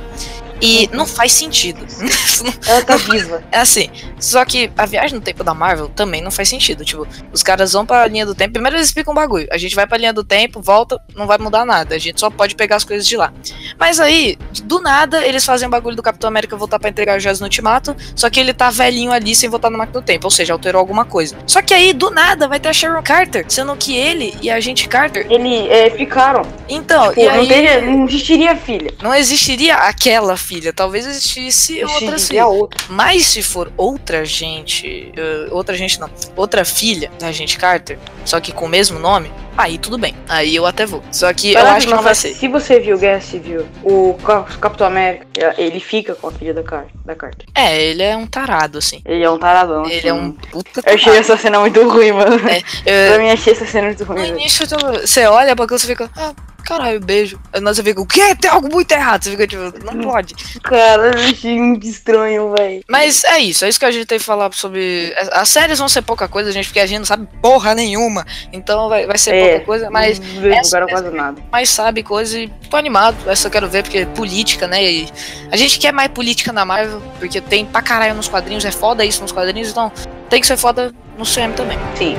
E 0.62 0.88
não 0.92 1.04
faz 1.06 1.32
sentido. 1.32 1.84
Ela 2.66 2.82
tá 2.82 2.96
viva. 2.96 3.42
É 3.50 3.58
assim, 3.58 3.90
só 4.18 4.44
que 4.44 4.70
a 4.78 4.86
viagem 4.86 5.16
no 5.16 5.20
tempo 5.20 5.42
da 5.42 5.52
Marvel 5.52 5.88
também 5.88 6.22
não 6.22 6.30
faz 6.30 6.48
sentido. 6.48 6.84
Tipo, 6.84 7.06
os 7.32 7.42
caras 7.42 7.72
vão 7.72 7.84
pra 7.84 8.06
linha 8.06 8.24
do 8.24 8.34
tempo. 8.34 8.52
Primeiro 8.52 8.76
eles 8.76 8.86
explicam 8.86 9.12
um 9.12 9.16
bagulho. 9.16 9.48
A 9.50 9.58
gente 9.58 9.74
vai 9.74 9.86
pra 9.86 9.98
linha 9.98 10.12
do 10.12 10.22
tempo, 10.22 10.60
volta, 10.62 11.00
não 11.16 11.26
vai 11.26 11.36
mudar 11.36 11.64
nada. 11.66 11.96
A 11.96 11.98
gente 11.98 12.20
só 12.20 12.30
pode 12.30 12.54
pegar 12.54 12.76
as 12.76 12.84
coisas 12.84 13.06
de 13.06 13.16
lá. 13.16 13.32
Mas 13.76 13.98
aí, 13.98 14.38
do 14.62 14.80
nada, 14.80 15.26
eles 15.26 15.44
fazem 15.44 15.66
o 15.66 15.70
bagulho 15.70 15.96
do 15.96 16.02
Capitão 16.02 16.28
América 16.28 16.56
voltar 16.56 16.78
pra 16.78 16.88
entregar 16.88 17.18
o 17.18 17.20
Jazz 17.20 17.40
no 17.40 17.46
Ultimato. 17.46 17.96
Só 18.14 18.30
que 18.30 18.38
ele 18.38 18.54
tá 18.54 18.70
velhinho 18.70 19.10
ali 19.10 19.34
sem 19.34 19.48
voltar 19.50 19.68
na 19.68 19.78
máquina 19.78 20.00
do 20.00 20.04
tempo. 20.04 20.26
Ou 20.26 20.30
seja, 20.30 20.52
alterou 20.52 20.78
alguma 20.78 21.04
coisa. 21.04 21.36
Só 21.44 21.60
que 21.60 21.74
aí, 21.74 21.92
do 21.92 22.08
nada, 22.10 22.46
vai 22.46 22.60
ter 22.60 22.68
a 22.68 22.72
Sharon 22.72 23.02
Carter. 23.02 23.44
Sendo 23.48 23.74
que 23.74 23.96
ele 23.96 24.32
e 24.40 24.48
a 24.48 24.60
gente 24.60 24.86
Carter. 24.86 25.26
Ele 25.28 25.66
é, 25.68 25.90
ficaram. 25.90 26.46
Então, 26.68 27.08
Tipo, 27.08 27.20
e 27.20 27.24
não, 27.24 27.34
aí, 27.34 27.48
teria, 27.48 27.80
não 27.80 28.04
existiria 28.06 28.56
filha. 28.56 28.94
não 29.02 29.14
existiria 29.14 29.74
aquela 29.74 30.36
filha. 30.36 30.51
Talvez 30.72 31.06
existisse 31.06 31.82
outra 31.84 32.18
filha. 32.18 32.46
Outra. 32.46 32.84
Mas 32.88 33.26
se 33.26 33.42
for 33.42 33.72
outra 33.76 34.24
gente, 34.24 35.12
eh, 35.16 35.48
outra 35.50 35.76
gente 35.76 35.98
não, 35.98 36.10
outra 36.36 36.64
filha 36.64 37.10
da 37.18 37.32
gente 37.32 37.58
Carter, 37.58 37.98
só 38.24 38.40
que 38.40 38.52
com 38.52 38.66
o 38.66 38.68
mesmo 38.68 38.98
nome, 38.98 39.32
aí 39.56 39.78
tudo 39.78 39.98
bem. 39.98 40.14
Aí 40.28 40.54
eu 40.56 40.66
até 40.66 40.86
vou. 40.86 41.02
Só 41.12 41.32
que 41.32 41.52
eu 41.54 41.66
acho 41.66 41.86
que 41.86 41.94
não 41.94 42.02
vai 42.02 42.14
ser. 42.14 42.34
Se 42.34 42.48
você 42.48 42.80
viu 42.80 42.98
Guerra 42.98 43.20
Civil, 43.20 43.66
o 43.82 44.14
Ca- 44.24 44.42
Capitão 44.60 44.86
América, 44.86 45.26
ele 45.58 45.80
fica 45.80 46.14
com 46.14 46.28
a 46.28 46.32
filha 46.32 46.54
da, 46.54 46.62
Car 46.62 46.86
da 47.04 47.14
Carter. 47.14 47.46
É, 47.54 47.80
ele 47.82 48.02
é 48.02 48.16
um 48.16 48.26
tarado, 48.26 48.78
assim. 48.78 49.00
Ele 49.04 49.22
é 49.24 49.30
um 49.30 49.38
taradão. 49.38 49.84
Ele 49.86 49.96
assim. 49.98 50.08
é 50.08 50.12
um 50.14 50.32
puta 50.32 50.80
Eu 50.86 50.94
achei 50.94 51.04
tarado. 51.12 51.20
essa 51.20 51.36
cena 51.36 51.60
muito 51.60 51.88
ruim, 51.88 52.12
mano. 52.12 52.48
É, 52.48 52.62
eh, 52.86 53.08
Pra 53.10 53.18
mim, 53.18 53.30
achei 53.30 53.52
essa 53.52 53.66
cena 53.66 53.86
muito 53.88 54.04
no 54.04 54.12
ruim. 54.12 54.22
velho. 54.22 54.38
início 54.38 54.66
tu- 54.66 54.76
você 55.00 55.26
olha 55.26 55.54
pra 55.54 55.64
aquilo 55.64 55.76
e 55.76 55.80
você 55.80 55.86
fica, 55.86 56.10
ah, 56.16 56.32
caralho, 56.64 57.00
beijo. 57.00 57.38
Aí 57.52 57.60
nós 57.60 57.76
você 57.76 57.82
fica, 57.82 58.00
o 58.00 58.06
quê? 58.06 58.34
Tem 58.36 58.50
algo 58.50 58.68
muito 58.72 58.90
errado. 58.92 59.22
Você 59.24 59.30
fica 59.30 59.46
tipo, 59.46 59.62
não 59.84 60.00
pode. 60.02 60.34
Cara, 60.62 61.08
eu 61.18 61.30
achei 61.30 61.60
muito 61.60 61.86
estranho, 61.86 62.54
velho. 62.56 62.82
Mas 62.88 63.24
é 63.24 63.38
isso, 63.38 63.64
é 63.64 63.68
isso 63.68 63.78
que 63.78 63.84
a 63.84 63.90
gente 63.90 64.06
tem 64.06 64.18
que 64.18 64.24
falar 64.24 64.52
sobre. 64.52 65.12
As 65.32 65.48
séries 65.48 65.78
vão 65.78 65.88
ser 65.88 66.02
pouca 66.02 66.28
coisa, 66.28 66.52
gente, 66.52 66.66
porque 66.66 66.80
a 66.80 66.86
gente 66.86 66.98
não 67.00 67.04
sabe 67.06 67.26
porra 67.40 67.74
nenhuma. 67.74 68.24
Então 68.52 68.88
vai, 68.88 69.06
vai 69.06 69.18
ser 69.18 69.34
É, 69.34 69.41
pouca 69.50 69.64
coisa, 69.64 69.90
mas 69.90 70.18
Não 70.18 70.46
essa- 70.52 70.86
quase 70.86 71.10
nada. 71.10 71.42
mais 71.50 71.68
sabe 71.70 72.02
coisa 72.02 72.38
e 72.38 72.48
tô 72.70 72.76
animado. 72.76 73.16
Essa 73.28 73.48
eu 73.48 73.50
quero 73.52 73.68
ver, 73.68 73.82
porque 73.82 73.98
é 73.98 74.06
política, 74.06 74.66
né? 74.66 74.82
E 74.84 75.08
a 75.50 75.56
gente 75.56 75.78
quer 75.78 75.92
mais 75.92 76.08
política 76.10 76.52
na 76.52 76.64
Marvel, 76.64 77.02
porque 77.18 77.40
tem 77.40 77.64
pra 77.64 77.82
caralho 77.82 78.14
nos 78.14 78.28
quadrinhos, 78.28 78.64
é 78.64 78.70
foda 78.70 79.04
isso 79.04 79.22
nos 79.22 79.32
quadrinhos, 79.32 79.70
então 79.70 79.90
tem 80.28 80.40
que 80.40 80.46
ser 80.46 80.56
foda 80.56 80.92
no 81.18 81.24
CM 81.24 81.52
também. 81.54 81.78
Sim. 81.96 82.16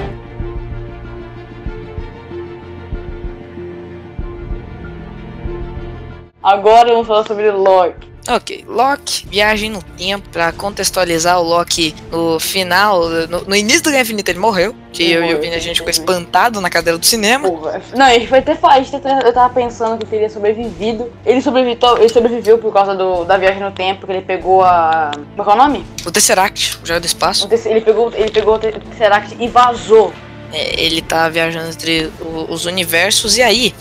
Agora 6.42 6.92
vamos 6.92 7.08
falar 7.08 7.26
sobre 7.26 7.50
Loki. 7.52 8.13
Ok, 8.26 8.64
Loki, 8.68 9.28
viagem 9.28 9.70
no 9.70 9.84
tempo, 9.84 10.30
pra 10.30 10.54
contextualizar 10.54 11.40
o 11.42 11.44
Loki 11.44 11.94
no 12.10 12.40
final, 12.40 13.10
no, 13.28 13.42
no 13.42 13.56
início 13.56 13.84
do 13.84 13.90
Guerra 13.90 14.04
Infinita 14.04 14.32
ele 14.32 14.40
morreu, 14.40 14.74
que 14.94 15.04
Ele 15.04 15.14
eu 15.16 15.26
e 15.26 15.36
o 15.36 15.42
Vini 15.42 15.56
a 15.56 15.60
gente 15.60 15.76
ficou 15.78 15.90
espantado 15.90 16.62
na 16.62 16.70
cadeira 16.70 16.98
do 16.98 17.06
cinema. 17.06 17.50
Porra. 17.50 17.82
Não, 17.94 18.08
ele 18.08 18.26
foi 18.26 18.40
até 18.40 18.54
até- 18.54 19.28
eu 19.28 19.34
tava 19.34 19.54
pensando 19.54 19.98
que 19.98 20.06
teria 20.06 20.30
sobrevivido. 20.30 21.12
Ele 21.26 21.42
sobreviveu, 21.42 21.98
ele 21.98 22.08
sobreviveu 22.10 22.58
por 22.60 22.72
causa 22.72 22.96
do, 22.96 23.26
da 23.26 23.38
viagem 23.38 23.62
no 23.62 23.72
tempo, 23.72 24.06
que 24.06 24.14
ele 24.14 24.22
pegou 24.22 24.64
a. 24.64 25.12
Qual 25.36 25.50
é 25.50 25.54
o 25.54 25.58
nome? 25.58 25.86
O 26.06 26.12
Tesseract, 26.12 26.80
o 26.82 26.86
Joia 26.86 27.02
do 27.02 27.06
Espaço, 27.06 27.48
Tess- 27.50 27.66
Ele 27.66 27.82
pegou, 27.82 28.10
ele 28.16 28.32
pegou 28.32 28.56
o 28.56 28.60
Tesseract 28.60 29.36
e 29.38 29.48
vazou. 29.50 30.14
é, 30.54 30.82
ele 30.82 31.02
tá 31.02 31.28
viajando 31.28 31.68
entre 31.72 32.10
os 32.48 32.66
universos, 32.66 33.36
e 33.38 33.42
aí 33.42 33.76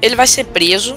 ele 0.00 0.14
vai 0.14 0.28
ser 0.28 0.44
preso 0.44 0.96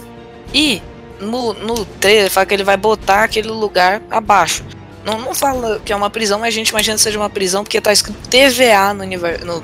e 0.53 0.79
no, 1.23 1.53
no 1.53 1.85
trailer 1.85 2.29
fala 2.29 2.45
que 2.45 2.53
ele 2.53 2.63
vai 2.63 2.77
botar 2.77 3.23
aquele 3.23 3.47
lugar 3.49 4.01
abaixo. 4.11 4.63
Não, 5.05 5.19
não 5.19 5.33
fala 5.35 5.81
que 5.83 5.91
é 5.91 5.95
uma 5.95 6.09
prisão, 6.09 6.39
mas 6.39 6.49
a 6.53 6.57
gente 6.57 6.69
imagina 6.69 6.95
que 6.95 7.01
seja 7.01 7.17
uma 7.19 7.29
prisão 7.29 7.63
porque 7.63 7.81
tá 7.81 7.91
escrito 7.91 8.17
TVA 8.29 8.93
no, 8.93 9.05
no- 9.05 9.63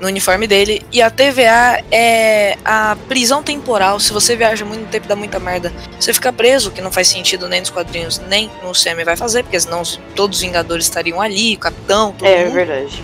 no 0.00 0.08
uniforme 0.08 0.48
dele. 0.48 0.84
E 0.90 1.00
a 1.00 1.08
TVA 1.08 1.82
é 1.92 2.58
a 2.64 2.96
prisão 3.08 3.40
temporal. 3.42 4.00
Se 4.00 4.12
você 4.12 4.34
viaja 4.34 4.64
muito 4.64 4.88
tempo, 4.90 5.06
dá 5.06 5.14
muita 5.14 5.38
merda. 5.38 5.72
Você 6.00 6.12
fica 6.12 6.32
preso, 6.32 6.72
que 6.72 6.80
não 6.82 6.90
faz 6.90 7.06
sentido 7.06 7.48
nem 7.48 7.60
nos 7.60 7.70
quadrinhos, 7.70 8.18
nem 8.28 8.50
no 8.64 8.72
CM 8.72 9.04
vai 9.04 9.16
fazer, 9.16 9.44
porque 9.44 9.58
senão 9.60 9.80
os- 9.82 10.00
todos 10.16 10.38
os 10.38 10.42
Vingadores 10.42 10.86
estariam 10.86 11.20
ali, 11.20 11.54
o 11.54 11.58
Capitão, 11.58 12.12
todo 12.18 12.26
É 12.28 12.44
mundo. 12.44 12.54
verdade. 12.54 13.02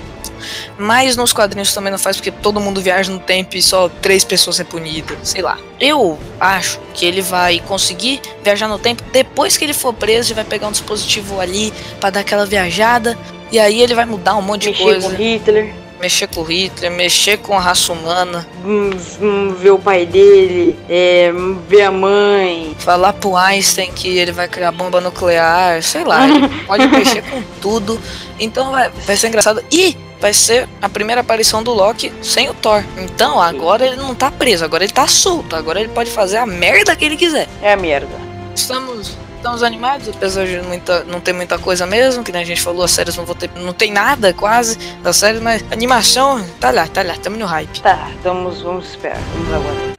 Mas 0.79 1.17
nos 1.17 1.33
quadrinhos 1.33 1.73
também 1.75 1.91
não 1.91 1.99
faz 1.99 2.17
porque 2.17 2.31
todo 2.31 2.61
mundo 2.61 2.81
viaja 2.81 3.11
no 3.13 3.19
tempo 3.19 3.57
e 3.57 3.63
só 3.63 3.89
três 4.01 4.25
pessoas 4.25 4.61
é 4.61 4.65
punido, 4.65 5.17
sei 5.23 5.43
lá. 5.43 5.59
Eu 5.79 6.19
acho 6.39 6.79
que 6.95 7.07
ele 7.07 7.23
vai 7.23 7.61
conseguir 7.61 8.21
viajar 8.43 8.69
no 8.69 8.79
tempo 8.79 9.03
depois 9.13 9.57
que 9.57 9.65
ele 9.65 9.75
for 9.75 9.93
preso 9.93 10.33
e 10.33 10.35
vai 10.35 10.45
pegar 10.45 10.69
um 10.69 10.73
dispositivo 10.73 11.41
ali 11.41 11.73
pra 12.01 12.11
dar 12.11 12.21
aquela 12.21 12.45
viajada. 12.47 13.17
E 13.53 13.59
aí 13.59 13.81
ele 13.81 13.95
vai 13.95 14.05
mudar 14.05 14.37
um 14.37 14.43
monte 14.43 14.63
de 14.63 14.71
Mexer 14.71 14.83
coisa. 14.85 15.09
com 15.11 15.17
Hitler, 15.17 15.75
Mexer 16.01 16.29
com 16.29 16.41
o 16.41 16.45
Hitler, 16.45 16.91
mexer 16.91 17.37
com 17.39 17.55
a 17.55 17.61
raça 17.61 17.93
humana, 17.93 18.47
hum, 18.65 18.91
hum, 19.21 19.55
ver 19.55 19.73
o 19.73 19.79
pai 19.79 20.07
dele, 20.07 20.75
é, 20.89 21.31
ver 21.69 21.83
a 21.83 21.91
mãe. 21.91 22.75
falar 22.79 23.13
pro 23.13 23.37
Einstein 23.37 23.93
que 23.93 24.09
ele 24.17 24.33
vai 24.33 24.49
criar 24.49 24.73
bomba 24.73 24.99
nuclear, 25.01 25.83
sei 25.83 26.03
lá, 26.05 26.27
ele 26.27 26.49
pode 26.67 26.87
mexer 26.87 27.23
com 27.23 27.43
tudo. 27.61 28.01
Então 28.39 28.71
vai, 28.71 28.91
vai 29.05 29.15
ser 29.15 29.29
engraçado. 29.29 29.63
E 29.71 29.95
vai 30.21 30.33
ser 30.33 30.69
a 30.81 30.89
primeira 30.89 31.23
aparição 31.23 31.63
do 31.63 31.73
Loki 31.73 32.13
sem 32.23 32.49
o 32.49 32.55
Thor. 32.55 32.85
Então 32.99 33.41
agora 33.41 33.87
ele 33.87 33.97
não 33.97 34.15
tá 34.15 34.31
preso, 34.31 34.65
agora 34.65 34.85
ele 34.85 34.93
tá 34.93 35.07
solto, 35.07 35.57
agora 35.57 35.81
ele 35.81 35.89
pode 35.89 36.11
fazer 36.11 36.37
a 36.37 36.47
merda 36.47 36.95
que 36.95 37.05
ele 37.05 37.17
quiser. 37.17 37.49
É 37.63 37.73
a 37.73 37.77
merda. 37.77 38.09
Estamos, 38.55 39.17
estamos 39.37 39.63
animados, 39.63 40.09
apesar 40.09 40.47
de 40.47 40.61
muita, 40.61 41.05
não 41.05 41.21
ter 41.21 41.33
muita 41.33 41.59
coisa 41.59 41.87
mesmo, 41.87 42.23
que 42.23 42.33
nem 42.33 42.43
a 42.43 42.47
gente 42.47 42.61
falou, 42.61 42.85
as 42.85 42.91
séries 42.91 43.17
não 43.17 43.25
vão 43.25 43.35
ter, 43.35 43.51
não 43.57 43.73
tem 43.73 43.91
nada 43.91 44.35
quase 44.35 44.77
das 45.03 45.17
séries, 45.17 45.41
mas 45.41 45.65
animação 45.73 46.45
tá 46.61 46.71
lá, 46.71 46.87
tá 46.87 47.03
lá, 47.03 47.15
estamos 47.15 47.39
no 47.39 47.47
hype. 47.47 47.81
Tá, 47.81 48.11
vamos, 48.23 48.61
vamos 48.61 48.91
esperar. 48.91 49.19
Vamos 49.35 49.55
agora. 49.55 49.90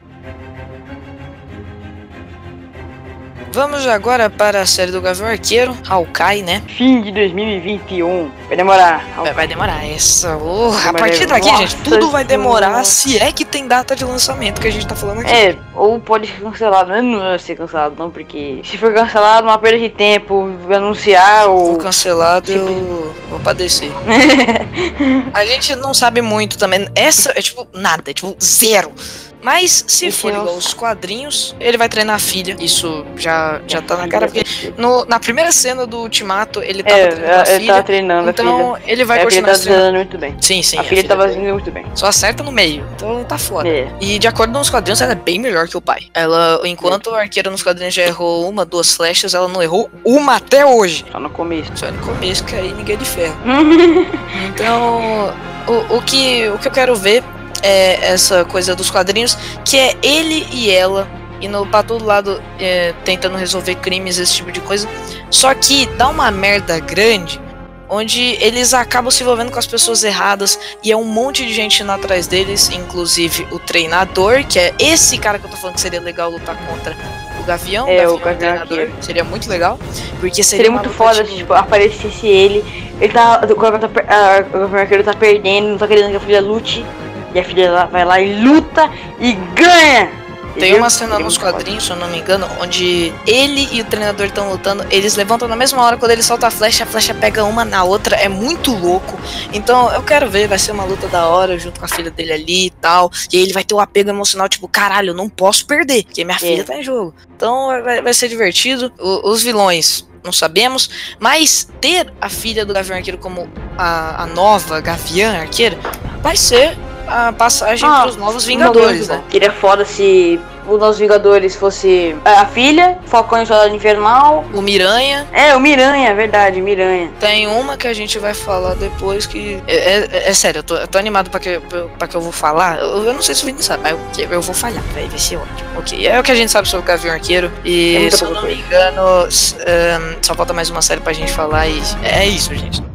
Vamos 3.54 3.86
agora 3.86 4.30
para 4.30 4.62
a 4.62 4.66
série 4.66 4.92
do 4.92 5.02
Gavião 5.02 5.28
Arqueiro, 5.28 5.78
Hawkeye, 5.90 6.42
né? 6.42 6.64
Fim 6.68 7.02
de 7.02 7.12
2021. 7.12 8.32
Vai 8.48 8.56
demorar. 8.56 9.06
Vai, 9.18 9.34
vai 9.34 9.48
demorar 9.48 9.86
essa. 9.86 10.38
Oh, 10.38 10.68
a 10.70 10.92
Vai 10.92 11.02
partir 11.02 11.26
daqui, 11.26 11.48
demorar. 11.48 11.68
gente, 11.68 11.76
tudo 11.84 12.10
vai 12.10 12.24
demorar 12.24 12.84
Senhora. 12.86 12.86
se 12.86 13.20
é 13.20 13.32
que 13.34 13.44
tem 13.44 13.68
data 13.68 13.94
de 13.94 14.06
lançamento 14.06 14.62
que 14.62 14.70
a 14.70 14.72
gente 14.72 14.88
tá 14.88 14.96
falando 14.96 15.20
aqui. 15.20 15.32
É, 15.34 15.58
ou 15.76 16.00
pode 16.00 16.28
ser 16.28 16.40
cancelado. 16.42 16.92
Não 17.02 17.20
vai 17.20 17.40
ser 17.40 17.56
cancelado, 17.56 17.96
não, 18.00 18.10
porque 18.10 18.62
se 18.64 18.78
for 18.78 18.94
cancelado, 18.94 19.46
uma 19.48 19.58
perda 19.58 19.80
de 19.80 19.90
tempo, 19.90 20.50
anunciar 20.74 21.44
For 21.44 21.52
ou. 21.52 21.78
cancelado, 21.78 22.50
eu 22.54 23.14
vou 23.30 23.40
padecer. 23.42 23.92
A 25.34 25.46
gente 25.46 25.76
não 25.76 25.94
sabe 25.94 26.22
muito 26.22 26.58
também. 26.58 26.88
Essa 26.96 27.34
é 27.36 27.42
tipo 27.42 27.68
nada, 27.74 28.12
é 28.12 28.14
tipo 28.14 28.34
zero. 28.42 28.94
Mas 29.42 29.84
se 29.88 30.08
Esse 30.08 30.18
for 30.20 30.32
é 30.34 30.38
o- 30.38 30.42
igual 30.42 30.56
os 30.56 30.74
quadrinhos, 30.74 31.56
ele 31.60 31.78
vai 31.78 31.90
treinar 31.90 32.16
a 32.16 32.20
filha. 32.20 32.56
Isso 32.60 33.06
já, 33.16 33.60
já 33.68 33.82
tá 33.82 33.96
na 33.96 34.02
filha 34.04 34.12
cara. 34.12 34.26
Porque 34.28 34.46
filha. 34.46 34.74
no- 34.78 35.06
na 35.06 35.20
primeira 35.20 35.52
cena 35.52 35.86
do 35.88 36.00
Ultimato, 36.00 36.62
ele 36.62 36.84
tava 36.84 37.00
É, 37.00 37.08
treinando 37.08 37.42
a 37.42 37.46
filha. 37.46 37.74
tava 37.74 37.84
treinando 37.84 38.30
a 38.30 38.34
filha. 38.34 38.44
Então 38.44 38.78
ele 38.86 39.06
vai 39.06 39.18
é, 39.20 39.22
porque 39.22 39.36
ele 39.38 39.42
continuar 39.48 39.54
tá 39.58 39.60
treinando. 39.64 39.64
treinando 39.64 39.98
muito 39.98 40.18
bem. 40.18 40.38
Sim, 40.42 40.62
sim. 40.64 40.78
a 40.78 40.84
filha 40.84 41.04
tava 41.04 41.28
dele. 41.28 41.42
indo 41.42 41.54
muito 41.54 41.72
bem. 41.72 41.86
Só 41.96 42.08
acerta 42.08 42.44
no 42.44 42.52
meio. 42.52 42.86
Então 42.96 43.24
tá 43.24 43.38
foda. 43.38 43.68
É. 43.68 43.88
E 44.00 44.20
de 44.20 44.28
acordo 44.28 44.54
com 44.54 44.60
os 44.60 44.70
quadrinhos, 44.70 45.02
ela 45.02 45.14
é 45.14 45.16
bem 45.16 45.40
melhor 45.40 45.68
que 45.68 45.76
o 45.78 45.82
pai. 45.82 46.04
Ela, 46.14 46.62
enquanto 46.66 47.10
a 47.16 47.22
arqueira 47.22 47.50
nos 47.50 47.64
quadrinhos 47.64 47.94
já 47.94 48.04
errou 48.04 48.48
uma, 48.50 48.64
duas 48.66 48.94
flechas, 48.94 49.34
ela 49.34 49.48
não 49.48 49.62
errou 49.62 49.90
uma 50.06 50.36
até 50.36 50.66
hoje. 50.66 51.04
Só 51.12 51.20
no 51.20 51.30
começo. 51.30 51.72
Só 51.76 51.92
no 51.92 52.00
começo, 52.06 52.44
que 52.44 52.56
aí 52.56 52.72
ninguém 52.74 52.96
é 52.96 52.98
de 53.00 53.06
ferro. 53.06 53.36
Então, 54.48 55.34
o, 55.68 55.98
o, 55.98 56.02
que, 56.02 56.48
o 56.50 56.58
que 56.58 56.68
eu 56.68 56.72
quero 56.72 56.96
ver 56.96 57.24
é 57.62 58.12
essa 58.14 58.46
coisa 58.46 58.76
dos 58.76 58.90
quadrinhos, 58.90 59.38
que 59.66 59.78
é 59.78 59.96
ele 60.02 60.48
e 60.52 60.70
ela 60.72 61.08
indo 61.42 61.66
pra 61.66 61.82
todo 61.84 62.06
lado 62.06 62.42
é, 62.60 62.94
tentando 63.04 63.36
resolver 63.36 63.76
crimes, 63.76 64.18
esse 64.18 64.36
tipo 64.36 64.52
de 64.52 64.62
coisa. 64.62 64.88
Só 65.30 65.54
que 65.54 65.88
dá 65.98 66.08
uma 66.08 66.30
merda 66.30 66.80
grande, 66.80 67.42
onde 67.90 68.38
eles 68.42 68.74
acabam 68.74 69.12
se 69.12 69.24
envolvendo 69.24 69.52
com 69.52 69.60
as 69.60 69.68
pessoas 69.68 70.04
erradas 70.04 70.58
e 70.84 70.92
é 70.92 70.96
um 70.96 71.04
monte 71.04 71.46
de 71.46 71.54
gente 71.54 71.84
indo 71.84 71.92
atrás 71.92 72.28
deles, 72.28 72.70
inclusive 72.70 73.48
o 73.52 73.60
treinador, 73.60 74.46
que 74.46 74.60
é 74.60 74.74
esse 74.80 75.18
cara 75.18 75.38
que 75.40 75.46
eu 75.46 75.50
tô 75.50 75.58
falando 75.58 75.76
que 75.76 75.82
seria 75.82 76.00
legal 76.00 76.30
lutar 76.30 76.56
contra 76.68 76.96
o 77.40 77.44
Gavião. 77.44 77.88
É, 77.88 78.08
o 78.08 78.18
Gavião 78.18 78.20
Gavião 78.20 78.38
treinador. 78.38 78.80
Arqueiro. 78.80 79.04
Seria 79.04 79.24
muito 79.24 79.50
legal, 79.50 79.80
porque 80.20 80.44
seria, 80.44 80.66
Seria 80.66 80.72
muito 80.72 80.90
foda 80.92 81.26
se 81.26 81.36
tipo, 81.36 81.54
aparecesse 81.54 82.28
ele. 82.28 82.64
Ele 83.02 83.12
tá. 83.12 83.42
O 83.44 83.56
Gavião 83.56 83.80
tá, 83.80 83.90
ah, 84.08 84.46
o 84.48 84.60
Gavião 84.60 84.80
Arqueiro 84.80 85.04
tá 85.04 85.14
perdendo, 85.14 85.70
não 85.70 85.78
tá 85.78 85.88
querendo 85.88 86.12
que 86.12 86.18
a 86.18 86.20
filha 86.20 86.40
lute. 86.40 86.86
E 87.34 87.40
a 87.40 87.44
filha 87.44 87.86
vai 87.86 88.06
lá 88.06 88.20
e 88.20 88.44
luta 88.44 88.90
e 89.20 89.34
ganha! 89.56 90.22
Tem 90.60 90.76
uma 90.76 90.90
cena 90.90 91.18
nos 91.18 91.38
quadrinhos, 91.38 91.86
se 91.86 91.92
eu 91.92 91.96
não 91.96 92.10
me 92.10 92.20
engano, 92.20 92.48
onde 92.60 93.14
ele 93.26 93.70
e 93.72 93.82
o 93.82 93.86
treinador 93.86 94.26
estão 94.26 94.50
lutando, 94.50 94.86
eles 94.92 95.16
levantam 95.16 95.48
na 95.48 95.56
mesma 95.56 95.82
hora, 95.84 95.98
quando 95.98 96.12
ele 96.12 96.22
solta 96.22 96.48
a 96.48 96.52
flecha, 96.52 96.84
a 96.84 96.88
flecha 96.88 97.14
pega 97.14 97.44
uma 97.44 97.64
na 97.64 97.84
outra, 97.84 98.16
é 98.16 98.28
muito 98.28 98.76
louco. 98.76 99.18
Então 99.54 99.92
eu 99.94 100.04
quero 100.04 100.30
ver, 100.30 100.48
vai 100.48 100.60
ser 100.60 100.72
uma 100.72 100.84
luta 100.84 101.08
da 101.08 101.28
hora, 101.28 101.58
junto 101.58 101.80
com 101.80 101.86
a 101.86 101.90
filha 101.90 102.12
dele 102.12 102.34
ali 102.34 102.66
e 102.68 102.70
tal. 102.70 103.12
E 103.32 103.38
aí 103.38 103.44
ele 103.44 103.54
vai 103.54 103.64
ter 103.64 103.74
o 103.74 103.78
um 103.78 103.80
apego 103.80 104.10
emocional, 104.10 104.50
tipo, 104.50 104.68
caralho, 104.68 105.12
eu 105.12 105.16
não 105.16 105.30
posso 105.30 105.66
perder, 105.66 106.04
porque 106.04 106.24
minha 106.24 106.36
é. 106.36 106.40
filha 106.40 106.64
tá 106.64 106.76
em 106.76 106.84
jogo. 106.84 107.14
Então 107.36 107.68
vai, 107.84 108.02
vai 108.02 108.14
ser 108.14 108.28
divertido. 108.28 108.92
O, 109.00 109.30
os 109.30 109.42
vilões, 109.42 110.06
não 110.24 110.32
sabemos, 110.32 110.90
mas 111.20 111.68
ter 111.80 112.12
a 112.20 112.30
filha 112.30 112.66
do 112.66 112.74
Gavião 112.74 112.98
Arqueiro 112.98 113.18
como 113.18 113.50
a, 113.78 114.24
a 114.24 114.26
nova 114.28 114.80
Gavião 114.82 115.34
Arqueiro 115.34 115.78
vai 116.22 116.36
ser 116.36 116.78
a 117.12 117.34
passagem 117.34 117.88
ah, 117.88 118.04
pros 118.04 118.16
Novos 118.16 118.46
Vingadores, 118.46 119.08
né? 119.10 119.22
Seria 119.30 119.52
foda 119.52 119.84
se 119.84 120.40
os 120.68 120.80
Novos 120.80 120.98
Vingadores 120.98 121.56
fosse 121.56 122.16
a 122.24 122.46
filha, 122.46 122.98
Falcão 123.06 123.42
e 123.42 123.46
Soldado 123.46 123.76
Infernal. 123.76 124.46
O 124.54 124.62
Miranha. 124.62 125.28
É, 125.34 125.56
o 125.56 125.60
Miranha, 125.60 126.10
é 126.10 126.14
verdade, 126.14 126.62
Miranha. 126.62 127.12
Tem 127.20 127.48
uma 127.48 127.76
que 127.76 127.88
a 127.88 127.94
gente 127.94 128.18
vai 128.18 128.34
falar 128.34 128.76
depois 128.76 129.26
que. 129.26 129.62
É, 129.68 129.76
é, 129.76 130.30
é 130.30 130.34
sério, 130.34 130.60
eu 130.60 130.64
tô, 130.64 130.76
eu 130.76 130.88
tô, 130.88 130.98
animado 130.98 131.30
pra 131.30 131.40
que, 131.40 131.60
pra 131.98 132.08
que 132.08 132.16
eu 132.16 132.22
vou 132.22 132.32
falar. 132.32 132.80
Eu, 132.80 133.04
eu 133.04 133.14
não 133.14 133.22
sei 133.22 133.36
se 133.36 133.44
o 133.44 133.46
Vini 133.46 133.62
sabe, 133.62 133.84
mas 133.84 134.18
eu, 134.18 134.30
eu 134.30 134.42
vou 134.42 134.56
falhar, 134.56 134.84
vai, 134.94 135.08
vai 135.08 135.20
ser 135.20 135.38
ótimo. 135.38 135.70
Ok, 135.78 136.08
é 136.08 136.20
o 136.20 136.24
que 136.24 136.32
a 136.32 136.36
gente 136.36 136.52
sabe 136.52 136.68
sobre 136.68 136.86
o 136.86 136.88
Gavião 136.88 137.14
Arqueiro. 137.14 137.52
E 137.66 138.08
é 138.08 138.12
se 138.12 138.24
eu 138.24 138.32
não 138.32 138.44
me 138.44 138.56
engano, 138.56 139.02
um, 139.26 140.18
só 140.22 140.34
falta 140.34 140.54
mais 140.54 140.70
uma 140.70 140.82
série 140.82 141.02
pra 141.02 141.12
gente 141.12 141.32
falar 141.32 141.68
e 141.68 141.82
é 142.04 142.26
isso, 142.26 142.54
gente. 142.56 142.91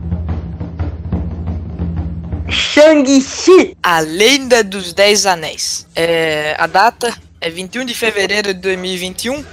Shang-Chi! 2.48 3.76
A 3.82 4.00
Lenda 4.00 4.62
dos 4.62 4.92
Dez 4.92 5.26
Anéis. 5.26 5.86
É, 5.94 6.54
a 6.58 6.66
data 6.66 7.12
é 7.40 7.50
21 7.50 7.84
de 7.84 7.94
fevereiro 7.94 8.54
de 8.54 8.60
2021. 8.60 9.44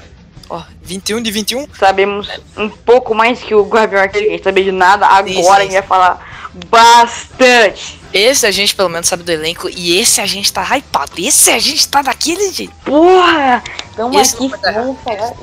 Ó, 0.50 0.62
21 0.82 1.22
de 1.22 1.32
21. 1.32 1.68
Sabemos 1.74 2.30
um 2.56 2.70
pouco 2.70 3.16
mais 3.16 3.42
que 3.42 3.56
o 3.56 3.66
Gabriel 3.66 4.04
Arqueiro, 4.04 4.28
a 4.28 4.32
gente 4.32 4.44
sabia 4.44 4.64
de 4.64 4.72
nada. 4.72 5.08
Agora 5.08 5.64
gente 5.64 5.74
vai 5.74 5.82
falar 5.82 6.52
bastante. 6.70 8.00
Esse 8.14 8.46
a 8.46 8.52
gente 8.52 8.76
pelo 8.76 8.90
menos 8.90 9.08
sabe 9.08 9.24
do 9.24 9.32
elenco 9.32 9.68
e 9.70 10.00
esse 10.00 10.22
a 10.22 10.26
gente 10.26 10.54
tá 10.54 10.64
hypado. 10.78 11.14
Esse 11.18 11.50
a 11.50 11.58
gente 11.58 11.88
tá 11.88 12.04
daquele 12.04 12.52
jeito. 12.52 12.74
Porra! 12.86 13.64
Então 13.92 14.14
esse 14.20 14.36
aqui 14.36 14.52
vamos 14.74 15.00
falar 15.02 15.34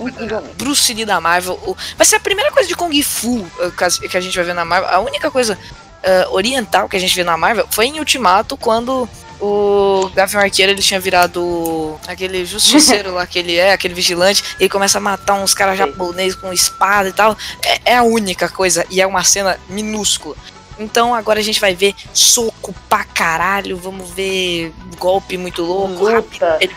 Bruce 0.56 0.94
Lee 0.94 1.04
da 1.04 1.20
Marvel. 1.20 1.76
Vai 1.96 2.06
ser 2.06 2.16
a 2.16 2.20
primeira 2.20 2.52
coisa 2.52 2.68
de 2.68 2.76
Kung 2.76 3.02
Fu 3.02 3.38
uh, 3.38 4.08
que 4.08 4.16
a 4.16 4.20
gente 4.20 4.36
vai 4.36 4.44
ver 4.44 4.54
na 4.54 4.64
Marvel. 4.64 4.88
A 4.88 5.00
única 5.00 5.30
coisa 5.30 5.58
uh, 6.04 6.34
oriental 6.34 6.88
que 6.88 6.96
a 6.96 7.00
gente 7.00 7.14
viu 7.14 7.24
na 7.24 7.36
Marvel 7.36 7.66
foi 7.70 7.86
em 7.86 7.98
Ultimato, 7.98 8.56
quando 8.56 9.08
o 9.40 10.10
Gavião 10.14 10.42
Arqueiro 10.42 10.72
ele 10.72 10.82
tinha 10.82 11.00
virado 11.00 11.98
aquele 12.06 12.44
justiceiro 12.44 13.12
lá 13.14 13.26
que 13.26 13.38
ele 13.38 13.56
é, 13.56 13.72
aquele 13.72 13.94
vigilante, 13.94 14.44
e 14.58 14.64
ele 14.64 14.68
começa 14.68 14.98
a 14.98 15.00
matar 15.00 15.34
uns 15.34 15.54
caras 15.54 15.78
japoneses 15.78 16.34
com 16.34 16.52
espada 16.52 17.08
e 17.08 17.12
tal. 17.12 17.36
É, 17.62 17.92
é, 17.92 17.96
a 17.96 18.02
única 18.02 18.48
coisa, 18.48 18.84
e 18.90 19.00
é 19.00 19.06
uma 19.06 19.24
cena 19.24 19.58
minúscula. 19.68 20.36
Então 20.78 21.14
agora 21.14 21.40
a 21.40 21.42
gente 21.42 21.60
vai 21.60 21.74
ver 21.74 21.94
soco 22.12 22.74
pra 22.88 23.04
caralho, 23.04 23.76
vamos 23.76 24.10
ver 24.10 24.72
golpe 24.98 25.36
muito 25.36 25.62
louco. 25.62 26.04
Luta. 26.04 26.58
Ele, 26.60 26.74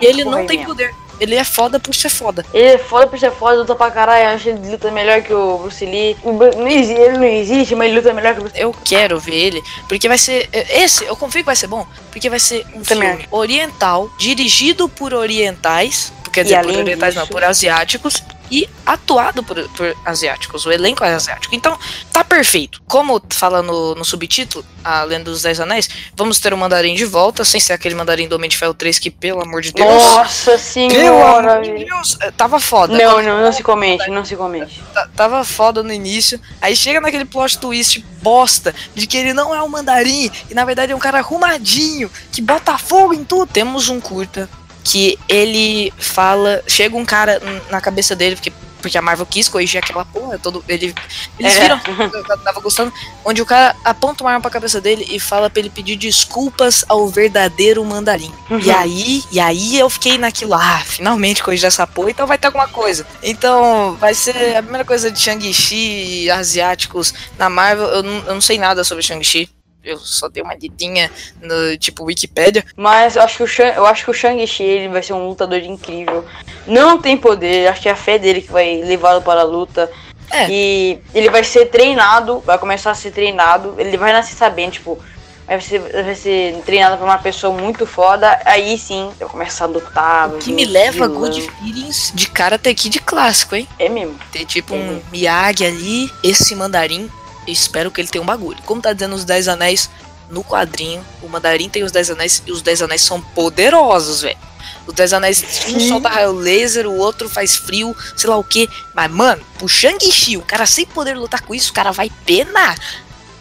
ele 0.00 0.24
não 0.24 0.46
tem 0.46 0.64
poder. 0.64 0.92
Ele 1.22 1.36
é 1.36 1.44
foda 1.44 1.78
por 1.78 1.94
ser 1.94 2.08
foda. 2.08 2.44
Ele 2.52 2.70
é 2.70 2.78
foda 2.78 3.06
por 3.06 3.16
ser 3.16 3.30
foda, 3.30 3.58
luta 3.58 3.76
pra 3.76 3.92
caralho. 3.92 4.30
Acho 4.30 4.42
que 4.42 4.50
ele 4.50 4.70
luta 4.72 4.90
melhor 4.90 5.22
que 5.22 5.32
o 5.32 5.58
Bruce 5.58 5.86
Lee. 5.86 6.16
Ele 6.24 7.16
não 7.16 7.24
existe, 7.24 7.76
mas 7.76 7.86
ele 7.86 8.00
luta 8.00 8.12
melhor 8.12 8.34
que 8.34 8.40
o 8.40 8.42
Bruce 8.42 8.56
Lee. 8.56 8.64
Eu 8.64 8.74
quero 8.84 9.20
ver 9.20 9.36
ele, 9.36 9.62
porque 9.88 10.08
vai 10.08 10.18
ser. 10.18 10.48
Esse, 10.52 11.04
eu 11.04 11.14
confio 11.14 11.42
que 11.42 11.46
vai 11.46 11.54
ser 11.54 11.68
bom, 11.68 11.86
porque 12.10 12.28
vai 12.28 12.40
ser 12.40 12.66
um 12.74 12.82
Também. 12.82 13.10
filme 13.10 13.28
oriental, 13.30 14.10
dirigido 14.18 14.88
por 14.88 15.14
orientais. 15.14 16.12
Quer 16.32 16.42
dizer, 16.42 16.62
por 16.62 16.76
orientais 16.76 17.14
disso, 17.14 17.24
não, 17.24 17.26
por 17.30 17.44
asiáticos 17.44 18.20
e 18.52 18.68
atuado 18.84 19.42
por, 19.42 19.66
por, 19.70 19.96
asiáticos. 20.04 20.66
O 20.66 20.70
elenco 20.70 21.02
é 21.02 21.14
asiático. 21.14 21.54
Então, 21.54 21.76
tá 22.12 22.22
perfeito. 22.22 22.82
Como 22.86 23.20
fala 23.30 23.62
no, 23.62 23.94
no 23.94 24.04
subtítulo, 24.04 24.62
a 24.84 25.02
Lenda 25.04 25.30
dos 25.30 25.40
Dez 25.40 25.58
Anéis, 25.58 25.88
vamos 26.14 26.38
ter 26.38 26.52
o 26.52 26.58
mandarim 26.58 26.94
de 26.94 27.06
volta, 27.06 27.46
sem 27.46 27.58
ser 27.58 27.72
aquele 27.72 27.94
mandarim 27.94 28.28
do 28.28 28.36
Homem 28.36 28.50
de 28.50 28.58
Ferro 28.58 28.74
3 28.74 28.98
que, 28.98 29.10
pelo 29.10 29.40
amor 29.40 29.62
de 29.62 29.72
Deus. 29.72 29.88
Nossa 29.88 30.58
senhora! 30.58 30.92
Pelo 30.94 31.22
amor 31.22 31.62
de 31.62 31.84
Deus, 31.86 32.18
é, 32.20 32.30
tava 32.30 32.60
foda. 32.60 32.96
Não, 32.96 33.22
não, 33.22 33.42
não 33.42 33.52
se 33.52 33.62
comente, 33.62 34.10
não 34.10 34.24
se 34.24 34.36
comente. 34.36 34.82
Tava 35.16 35.42
foda 35.44 35.82
no 35.82 35.92
início. 35.92 36.38
Aí 36.60 36.76
chega 36.76 37.00
naquele 37.00 37.24
plot 37.24 37.58
twist 37.58 38.04
bosta 38.20 38.74
de 38.94 39.06
que 39.06 39.16
ele 39.16 39.32
não 39.32 39.54
é 39.54 39.62
um 39.62 39.68
mandarim 39.68 40.30
e 40.48 40.54
na 40.54 40.64
verdade 40.64 40.92
é 40.92 40.94
um 40.94 40.98
cara 40.98 41.18
arrumadinho 41.18 42.08
que 42.30 42.42
bota 42.42 42.76
fogo 42.76 43.14
em 43.14 43.24
tudo. 43.24 43.50
Temos 43.50 43.88
um 43.88 44.00
curta 44.00 44.48
que 44.82 45.18
ele 45.28 45.92
fala. 45.98 46.62
Chega 46.66 46.96
um 46.96 47.04
cara 47.04 47.40
na 47.70 47.80
cabeça 47.80 48.14
dele, 48.14 48.36
porque, 48.36 48.52
porque 48.80 48.98
a 48.98 49.02
Marvel 49.02 49.26
quis 49.26 49.48
corrigir 49.48 49.82
aquela 49.82 50.04
porra, 50.04 50.38
todo, 50.38 50.64
ele, 50.68 50.94
eles 51.38 51.56
é. 51.56 51.60
viram, 51.60 51.80
eu 52.12 52.38
tava 52.38 52.60
gostando, 52.60 52.92
onde 53.24 53.40
o 53.40 53.46
cara 53.46 53.76
aponta 53.84 54.24
uma 54.24 54.30
arma 54.30 54.40
pra 54.40 54.50
cabeça 54.50 54.80
dele 54.80 55.06
e 55.10 55.20
fala 55.20 55.48
pra 55.48 55.60
ele 55.60 55.70
pedir 55.70 55.96
desculpas 55.96 56.84
ao 56.88 57.08
verdadeiro 57.08 57.84
mandarim. 57.84 58.32
Uhum. 58.50 58.60
E 58.60 58.70
aí, 58.70 59.24
e 59.30 59.40
aí 59.40 59.78
eu 59.78 59.88
fiquei 59.88 60.18
naquilo, 60.18 60.54
ah, 60.54 60.82
finalmente 60.84 61.42
corrigir 61.42 61.66
essa 61.66 61.86
porra, 61.86 62.10
então 62.10 62.26
vai 62.26 62.38
ter 62.38 62.48
alguma 62.48 62.68
coisa. 62.68 63.06
Então, 63.22 63.96
vai 64.00 64.14
ser 64.14 64.56
a 64.56 64.62
primeira 64.62 64.84
coisa 64.84 65.10
de 65.10 65.20
Shang-Chi 65.20 66.30
asiáticos 66.30 67.14
na 67.38 67.48
Marvel, 67.48 67.86
eu 67.86 68.02
não, 68.02 68.16
eu 68.26 68.34
não 68.34 68.40
sei 68.40 68.58
nada 68.58 68.82
sobre 68.84 69.02
Shang-Chi 69.02 69.48
eu 69.84 69.98
só 69.98 70.28
dei 70.28 70.42
uma 70.42 70.54
lidinha 70.54 71.10
no 71.40 71.76
tipo 71.76 72.04
Wikipedia. 72.04 72.64
Mas 72.76 73.16
eu 73.16 73.22
acho 73.22 73.38
que 73.38 73.42
o 73.42 73.46
Shang, 73.46 73.76
eu 73.76 73.86
acho 73.86 74.04
que 74.04 74.10
o 74.10 74.14
Shang-Chi 74.14 74.62
ele 74.62 74.88
vai 74.88 75.02
ser 75.02 75.12
um 75.12 75.28
lutador 75.28 75.58
incrível. 75.58 76.24
Não 76.66 77.00
tem 77.00 77.16
poder, 77.16 77.68
acho 77.68 77.82
que 77.82 77.88
é 77.88 77.92
a 77.92 77.96
fé 77.96 78.18
dele 78.18 78.42
que 78.42 78.52
vai 78.52 78.82
levá-lo 78.82 79.22
para 79.22 79.40
a 79.40 79.44
luta. 79.44 79.90
É. 80.30 80.48
E 80.48 80.98
ele 81.14 81.28
vai 81.28 81.44
ser 81.44 81.66
treinado, 81.66 82.40
vai 82.40 82.58
começar 82.58 82.90
a 82.90 82.94
ser 82.94 83.10
treinado, 83.10 83.74
ele 83.76 83.96
vai 83.98 84.12
nascer 84.12 84.34
sabendo, 84.34 84.72
tipo, 84.72 84.98
vai 85.46 85.60
ser, 85.60 85.78
vai 85.80 86.14
ser 86.14 86.62
treinado 86.64 86.96
por 86.96 87.04
uma 87.04 87.18
pessoa 87.18 87.52
muito 87.56 87.84
foda, 87.84 88.40
aí 88.44 88.78
sim 88.78 89.10
vai 89.18 89.28
começar 89.28 89.64
a 89.64 89.68
lutar. 89.68 90.28
O 90.30 90.38
que 90.38 90.52
me 90.52 90.64
leva 90.64 91.04
a 91.04 91.08
good 91.08 91.40
feelings 91.40 92.12
de 92.14 92.30
Karate 92.30 92.74
Kid 92.74 93.00
clássico, 93.00 93.56
hein? 93.56 93.68
É 93.78 93.88
mesmo. 93.88 94.18
Tem 94.30 94.46
tipo 94.46 94.74
é 94.74 94.78
um. 94.78 95.02
Miyagi 95.10 95.66
ali, 95.66 96.10
esse 96.22 96.54
mandarim 96.54 97.10
espero 97.46 97.90
que 97.90 98.00
ele 98.00 98.08
tenha 98.08 98.22
um 98.22 98.26
bagulho. 98.26 98.58
Como 98.64 98.80
tá 98.80 98.92
dizendo 98.92 99.14
os 99.14 99.24
Dez 99.24 99.48
Anéis 99.48 99.90
no 100.30 100.42
quadrinho, 100.42 101.04
o 101.22 101.28
Mandarim 101.28 101.68
tem 101.68 101.82
os 101.82 101.92
Dez 101.92 102.10
Anéis 102.10 102.42
e 102.46 102.52
os 102.52 102.62
Dez 102.62 102.80
Anéis 102.80 103.02
são 103.02 103.20
poderosos, 103.20 104.22
velho. 104.22 104.38
Os 104.86 104.94
Dez 104.94 105.12
Anéis, 105.12 105.44
um 105.68 105.80
solta 105.80 106.08
raio 106.08 106.32
laser, 106.32 106.86
o 106.86 106.96
outro 106.96 107.28
faz 107.28 107.56
frio, 107.56 107.94
sei 108.16 108.28
lá 108.28 108.36
o 108.36 108.44
que. 108.44 108.68
Mas, 108.94 109.10
mano, 109.10 109.42
o 109.60 109.68
Shang-Chi, 109.68 110.36
o 110.36 110.42
cara 110.42 110.66
sem 110.66 110.86
poder 110.86 111.16
lutar 111.16 111.42
com 111.42 111.54
isso, 111.54 111.70
o 111.70 111.74
cara 111.74 111.92
vai 111.92 112.10
penar. 112.24 112.76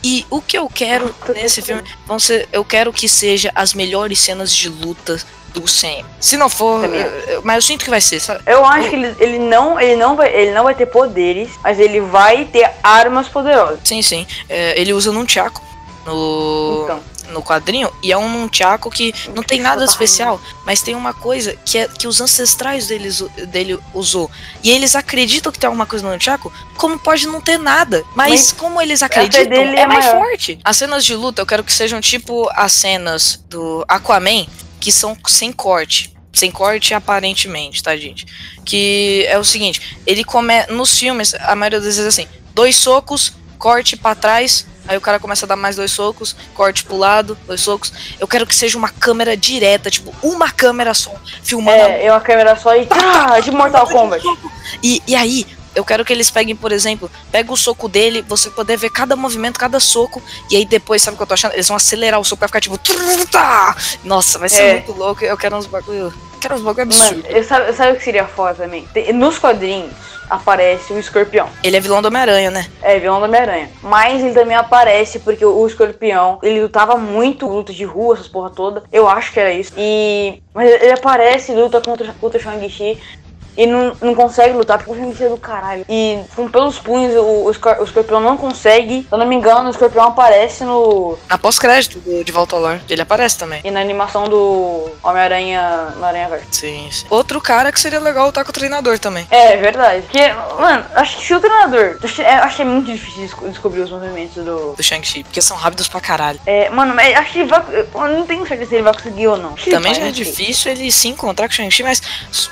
E 0.03 0.25
o 0.29 0.41
que 0.41 0.57
eu 0.57 0.67
quero 0.67 1.13
nesse 1.35 1.61
filme, 1.61 1.83
vão 2.07 2.19
ser, 2.19 2.47
eu 2.51 2.65
quero 2.65 2.91
que 2.91 3.07
seja 3.07 3.51
as 3.53 3.73
melhores 3.73 4.19
cenas 4.19 4.53
de 4.53 4.67
luta 4.67 5.21
do 5.53 5.67
Sam. 5.67 6.03
Se 6.19 6.37
não 6.37 6.49
for, 6.49 6.83
eu, 6.85 7.41
mas 7.43 7.57
eu 7.57 7.61
sinto 7.61 7.83
que 7.83 7.89
vai 7.89 8.01
ser, 8.01 8.19
sabe? 8.19 8.41
Eu 8.45 8.65
acho 8.65 8.89
que 8.89 8.95
ele, 8.95 9.15
ele, 9.19 9.39
não, 9.39 9.79
ele, 9.79 9.95
não 9.95 10.15
vai, 10.15 10.33
ele 10.33 10.51
não 10.51 10.63
vai 10.63 10.73
ter 10.73 10.85
poderes, 10.85 11.51
mas 11.63 11.79
ele 11.79 11.99
vai 11.99 12.45
ter 12.45 12.71
armas 12.81 13.27
poderosas. 13.27 13.79
Sim, 13.83 14.01
sim. 14.01 14.25
É, 14.49 14.79
ele 14.79 14.93
usa 14.93 15.11
num 15.11 15.27
Chaco 15.27 15.61
no, 16.05 16.81
então. 16.83 16.99
No 17.31 17.41
quadrinho 17.41 17.91
e 18.03 18.11
é 18.11 18.17
um 18.17 18.29
Nunchaku 18.29 18.89
que 18.89 19.13
não 19.33 19.43
tem 19.43 19.59
nada 19.59 19.83
especial, 19.83 20.39
mas 20.65 20.81
tem 20.81 20.95
uma 20.95 21.13
coisa 21.13 21.55
que 21.65 21.77
é 21.77 21.87
que 21.87 22.07
os 22.07 22.21
ancestrais 22.21 22.87
deles, 22.87 23.21
dele 23.47 23.79
usou. 23.93 24.29
E 24.63 24.69
eles 24.69 24.95
acreditam 24.95 25.51
que 25.51 25.59
tem 25.59 25.67
alguma 25.67 25.85
coisa 25.85 26.05
no 26.05 26.11
Nunchaku, 26.11 26.51
como 26.77 26.99
pode 26.99 27.27
não 27.27 27.41
ter 27.41 27.57
nada. 27.57 28.03
Mas, 28.15 28.29
mas 28.29 28.51
como 28.51 28.81
eles 28.81 29.01
acreditam, 29.01 29.57
é, 29.57 29.79
é 29.81 29.87
mais 29.87 30.05
maior. 30.05 30.21
forte. 30.21 30.59
As 30.63 30.77
cenas 30.77 31.05
de 31.05 31.15
luta 31.15 31.41
eu 31.41 31.45
quero 31.45 31.63
que 31.63 31.73
sejam 31.73 31.99
tipo 32.01 32.49
as 32.53 32.73
cenas 32.73 33.43
do 33.49 33.83
Aquaman, 33.87 34.45
que 34.79 34.91
são 34.91 35.17
sem 35.27 35.51
corte. 35.51 36.13
Sem 36.33 36.49
corte 36.49 36.93
aparentemente, 36.93 37.83
tá, 37.83 37.95
gente? 37.97 38.25
Que 38.63 39.25
é 39.27 39.37
o 39.37 39.43
seguinte, 39.43 39.97
ele 40.07 40.23
come 40.23 40.65
nos 40.67 40.97
filmes, 40.97 41.33
a 41.35 41.55
maioria 41.55 41.79
das 41.79 41.97
vezes 41.97 42.05
é 42.05 42.07
assim, 42.07 42.27
dois 42.53 42.77
socos, 42.77 43.33
corte 43.61 43.95
para 43.95 44.15
trás, 44.15 44.65
aí 44.87 44.97
o 44.97 45.01
cara 45.01 45.19
começa 45.19 45.45
a 45.45 45.47
dar 45.47 45.55
mais 45.55 45.75
dois 45.75 45.91
socos, 45.91 46.35
corte 46.55 46.83
pro 46.83 46.97
lado, 46.97 47.37
dois 47.45 47.61
socos. 47.61 47.93
Eu 48.19 48.27
quero 48.27 48.47
que 48.47 48.55
seja 48.55 48.75
uma 48.75 48.89
câmera 48.89 49.37
direta, 49.37 49.91
tipo, 49.91 50.13
uma 50.23 50.51
câmera 50.51 50.95
só, 50.95 51.13
filmando. 51.43 51.77
É, 51.77 52.07
é 52.07 52.11
uma 52.11 52.19
câmera 52.19 52.55
só 52.55 52.75
e 52.75 52.87
tá, 52.87 53.39
de 53.39 53.51
Mortal 53.51 53.87
Kombat. 53.87 54.25
E, 54.81 54.99
e 55.07 55.15
aí, 55.15 55.45
eu 55.75 55.85
quero 55.85 56.03
que 56.03 56.11
eles 56.11 56.31
peguem, 56.31 56.55
por 56.55 56.71
exemplo, 56.71 57.09
pega 57.31 57.53
o 57.53 57.55
soco 57.55 57.87
dele, 57.87 58.25
você 58.27 58.49
poder 58.49 58.77
ver 58.77 58.89
cada 58.89 59.15
movimento, 59.15 59.59
cada 59.59 59.79
soco, 59.79 60.21
e 60.49 60.55
aí 60.55 60.65
depois, 60.65 61.03
sabe 61.03 61.13
o 61.13 61.17
que 61.17 61.23
eu 61.23 61.27
tô 61.27 61.35
achando? 61.35 61.53
Eles 61.53 61.67
vão 61.67 61.77
acelerar 61.77 62.19
o 62.19 62.23
soco 62.23 62.39
pra 62.39 62.47
ficar 62.47 62.61
tipo. 62.61 62.79
Nossa, 64.03 64.39
vai 64.39 64.49
ser 64.49 64.61
é. 64.63 64.73
muito 64.73 64.91
louco. 64.93 65.23
Eu 65.23 65.37
quero 65.37 65.55
uns 65.55 65.67
bagulho 65.67 66.11
Quero 66.41 66.55
uns 66.55 66.61
bagulho 66.61 66.83
absurdo. 66.83 67.23
Mano, 67.31 67.43
sabe, 67.43 67.73
sabe 67.73 67.91
o 67.93 67.95
que 67.95 68.03
seria 68.03 68.25
foda 68.25 68.55
também? 68.55 68.87
Tem- 68.93 69.13
nos 69.13 69.37
quadrinhos 69.37 69.93
aparece 70.31 70.93
o 70.93 70.99
escorpião. 70.99 71.49
Ele 71.61 71.75
é 71.75 71.79
vilão 71.79 72.01
do 72.01 72.07
Homem-Aranha, 72.07 72.49
né? 72.49 72.65
É, 72.81 72.97
vilão 72.97 73.19
do 73.19 73.25
Homem-Aranha. 73.25 73.69
Mas 73.83 74.23
ele 74.23 74.33
também 74.33 74.55
aparece 74.55 75.19
porque 75.19 75.45
o, 75.45 75.55
o 75.55 75.67
escorpião, 75.67 76.39
ele 76.41 76.61
lutava 76.61 76.95
muito 76.95 77.45
luta 77.47 77.73
de 77.73 77.83
rua, 77.83 78.15
essas 78.15 78.29
porra 78.29 78.49
toda. 78.49 78.83
Eu 78.91 79.09
acho 79.09 79.31
que 79.33 79.39
era 79.39 79.51
isso. 79.51 79.73
E. 79.77 80.41
Mas 80.53 80.69
ele 80.69 80.93
aparece 80.93 81.51
e 81.51 81.55
luta 81.55 81.81
contra, 81.81 82.13
contra 82.19 82.39
o 82.39 82.41
Shang-Chi. 82.41 82.97
E 83.57 83.65
não, 83.65 83.95
não 84.01 84.15
consegue 84.15 84.53
lutar 84.53 84.77
porque 84.77 84.91
o 84.91 84.95
Shang-Chi 84.95 85.23
é 85.25 85.29
do 85.29 85.37
caralho. 85.37 85.85
E 85.89 86.19
com 86.35 86.47
pelos 86.49 86.79
punhos 86.79 87.13
o, 87.15 87.45
o, 87.45 87.51
escor- 87.51 87.77
o 87.79 87.83
escorpião 87.83 88.19
não 88.21 88.37
consegue. 88.37 89.01
Se 89.03 89.07
eu 89.11 89.17
não 89.17 89.25
me 89.25 89.35
engano, 89.35 89.67
o 89.67 89.71
escorpião 89.71 90.05
aparece 90.05 90.63
no. 90.63 91.17
Na 91.29 91.37
pós-crédito 91.37 91.99
do 91.99 92.23
De 92.23 92.31
Volta 92.31 92.55
ao 92.55 92.61
Lar, 92.61 92.81
ele 92.89 93.01
aparece 93.01 93.37
também. 93.37 93.61
E 93.63 93.71
na 93.71 93.79
animação 93.81 94.23
do 94.25 94.89
Homem-Aranha 95.03 95.93
no 95.97 96.05
Aranha 96.05 96.29
Verde. 96.29 96.47
Sim, 96.51 96.87
sim. 96.91 97.05
Outro 97.09 97.41
cara 97.41 97.71
que 97.71 97.79
seria 97.79 97.99
legal 97.99 98.25
lutar 98.27 98.43
com 98.43 98.49
o 98.49 98.53
treinador 98.53 98.97
também. 98.99 99.27
É, 99.29 99.57
verdade. 99.57 100.01
Porque, 100.03 100.27
mano, 100.59 100.85
acho 100.95 101.17
que 101.17 101.25
se 101.25 101.33
o 101.33 101.39
treinador. 101.39 101.97
Acho, 102.03 102.21
é, 102.21 102.47
que 102.47 102.61
é 102.61 102.65
muito 102.65 102.91
difícil 102.91 103.21
desco- 103.21 103.49
descobrir 103.49 103.81
os 103.81 103.91
movimentos 103.91 104.43
do. 104.43 104.73
Do 104.73 104.83
Shang-Chi, 104.83 105.23
porque 105.23 105.41
são 105.41 105.57
rápidos 105.57 105.87
pra 105.87 105.99
caralho. 105.99 106.39
É, 106.45 106.69
mano, 106.69 106.93
mas 106.95 107.15
acho 107.17 107.31
que 107.33 107.43
vai. 107.43 107.61
Eu 107.93 108.07
não 108.07 108.25
tenho 108.25 108.45
certeza 108.47 108.69
se 108.69 108.75
ele 108.75 108.83
vai 108.83 108.93
conseguir 108.93 109.27
ou 109.27 109.37
não. 109.37 109.53
Também 109.55 109.93
já 109.93 110.03
é 110.07 110.11
difícil 110.11 110.71
ele 110.71 110.91
se 110.91 111.07
encontrar 111.07 111.47
com 111.47 111.53
o 111.53 111.55
Shang-Chi, 111.55 111.83
mas 111.83 112.01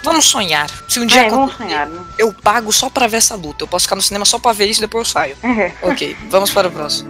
vamos 0.03 0.25
sonhar. 0.25 0.67
Se 0.89 0.99
um 0.99 1.06
dia 1.06 1.28
É, 1.28 1.30
vamos 1.30 1.54
sonhar, 1.56 1.88
né? 1.88 2.04
eu 2.17 2.34
pago 2.34 2.73
só 2.73 2.89
pra 2.89 3.06
ver 3.08 3.17
essa 3.17 3.36
luta. 3.36 3.63
Eu 3.63 3.67
posso 3.67 3.86
ficar 3.86 3.95
no 3.95 4.02
cinema 4.02 4.25
só 4.25 4.39
pra 4.39 4.52
ver 4.54 4.65
isso 4.65 4.80
e 4.80 4.86
depois 4.86 5.08
eu 5.08 5.12
saio. 5.13 5.38
ok, 5.84 6.17
vamos 6.30 6.52
para 6.52 6.67
o 6.67 6.71
próximo. 6.71 7.10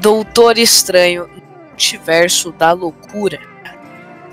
Doutor 0.00 0.58
Estranho, 0.58 1.28
Multiverso 1.70 2.52
da 2.52 2.72
Loucura. 2.72 3.40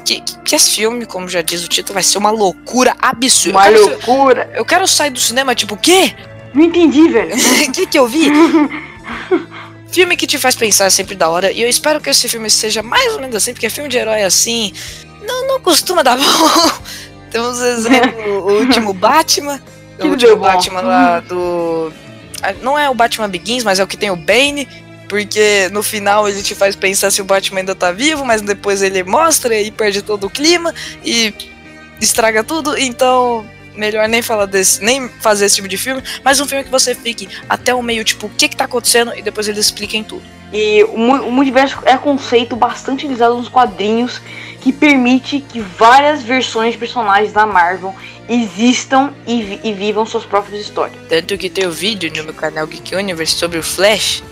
Que, 0.06 0.22
que, 0.22 0.38
que 0.40 0.56
esse 0.56 0.70
filme, 0.76 1.06
como 1.06 1.28
já 1.28 1.42
diz 1.42 1.66
o 1.66 1.68
título, 1.68 1.96
vai 1.96 2.04
ser 2.04 2.20
uma 2.20 2.30
loucura 2.30 2.96
absurda. 3.02 3.58
Uma 3.58 3.72
Eu 3.72 3.74
quero, 3.88 3.90
loucura. 3.90 4.52
eu 4.56 4.66
quero 4.66 4.88
sair 4.88 5.10
do 5.10 5.20
cinema, 5.20 5.56
tipo, 5.56 5.74
o 5.74 5.78
quê? 5.78 6.16
Não 6.54 6.64
entendi, 6.64 7.10
velho. 7.10 7.34
O 7.68 7.72
que, 7.72 7.88
que 7.88 7.98
eu 7.98 8.08
vi? 8.08 8.30
filme 9.96 10.16
que 10.18 10.28
te 10.28 10.38
faz 10.38 10.56
pensar 10.56 10.86
é 10.86 10.90
sempre 10.90 11.16
da 11.16 11.30
hora. 11.30 11.52
E 11.52 11.62
eu 11.62 11.70
espero 11.70 12.00
que 12.02 12.10
esse 12.10 12.28
filme 12.30 12.50
seja 12.50 12.84
mais 12.84 13.14
ou 13.14 13.20
menos 13.22 13.36
assim, 13.36 13.54
porque 13.54 13.70
filme 13.70 13.90
de 13.90 13.98
herói 13.98 14.24
assim 14.24 14.72
não, 15.26 15.48
não 15.48 15.60
costuma 15.60 16.04
dar 16.04 16.18
bom. 16.20 16.72
Temos 17.32 17.60
exemplo, 17.62 18.46
o 18.46 18.52
último 18.60 18.94
Batman. 18.94 19.60
O 19.98 20.02
Que 20.02 20.08
último 20.08 20.18
deu 20.18 20.38
bom. 20.38 20.44
Batman 20.44 20.82
lá 20.82 21.20
do. 21.22 21.92
ah, 22.44 22.54
Não 22.62 22.78
é 22.78 22.90
o 22.90 22.94
Batman 22.94 23.30
Begins, 23.30 23.64
mas 23.64 23.80
é 23.80 23.84
o 23.84 23.88
que 23.88 23.98
tem 23.98 24.12
o 24.12 24.16
Bane. 24.16 24.68
Porque 25.08 25.70
no 25.72 25.82
final 25.84 26.28
ele 26.28 26.42
te 26.42 26.56
faz 26.56 26.76
pensar 26.76 27.12
se 27.12 27.22
o 27.22 27.26
Batman 27.26 27.60
ainda 27.60 27.76
tá 27.76 27.92
vivo, 27.92 28.26
mas 28.26 28.42
depois 28.42 28.82
ele 28.82 29.04
mostra 29.04 29.56
e 29.60 29.70
perde 29.72 30.02
todo 30.02 30.26
o 30.26 30.30
clima 30.30 30.74
e 31.04 31.34
estraga 32.02 32.44
tudo. 32.44 32.78
Então, 32.78 33.46
melhor 33.78 34.08
nem 34.08 34.22
falar 34.22 34.46
desse, 34.46 34.84
nem 34.84 35.08
fazer 35.10 35.46
esse 35.46 35.56
tipo 35.56 35.68
de 35.68 35.78
filme, 35.78 36.02
mas 36.24 36.40
um 36.40 36.48
filme 36.48 36.64
que 36.64 36.72
você 36.72 36.94
fique 36.96 37.28
até 37.50 37.74
o 37.74 37.82
meio, 37.82 38.04
tipo, 38.04 38.28
o 38.28 38.30
que 38.30 38.48
que 38.50 38.56
tá 38.56 38.66
acontecendo 38.66 39.14
e 39.16 39.22
depois 39.22 39.48
eles 39.48 39.66
expliquem 39.66 40.04
tudo. 40.04 40.24
E 40.54 40.84
o, 40.86 40.98
mu- 40.98 41.28
o 41.28 41.32
multiverso 41.32 41.80
é 41.86 41.98
conceito 41.98 42.56
bastante 42.56 43.06
utilizado 43.06 43.36
nos 43.36 43.50
quadrinhos 43.50 44.22
que 44.62 44.72
permite 44.72 45.40
que 45.42 45.60
várias 45.60 46.22
versões 46.24 46.74
de 46.74 46.78
personagens 46.80 47.34
da 47.34 47.46
Marvel 47.46 47.94
existam 48.30 49.14
e, 49.28 49.42
vi- 49.42 49.60
e 49.64 49.74
vivam 49.74 50.06
suas 50.06 50.24
próprias 50.26 50.62
histórias. 50.62 50.98
Tanto 51.10 51.38
que 51.38 51.50
tem 51.50 51.66
o 51.68 51.72
vídeo 51.72 52.12
no 52.16 52.24
meu 52.24 52.34
canal 52.34 52.66
Geek 52.68 52.96
Universe 52.96 53.36
sobre 53.36 53.60
o 53.60 53.64
Flash 53.64 54.24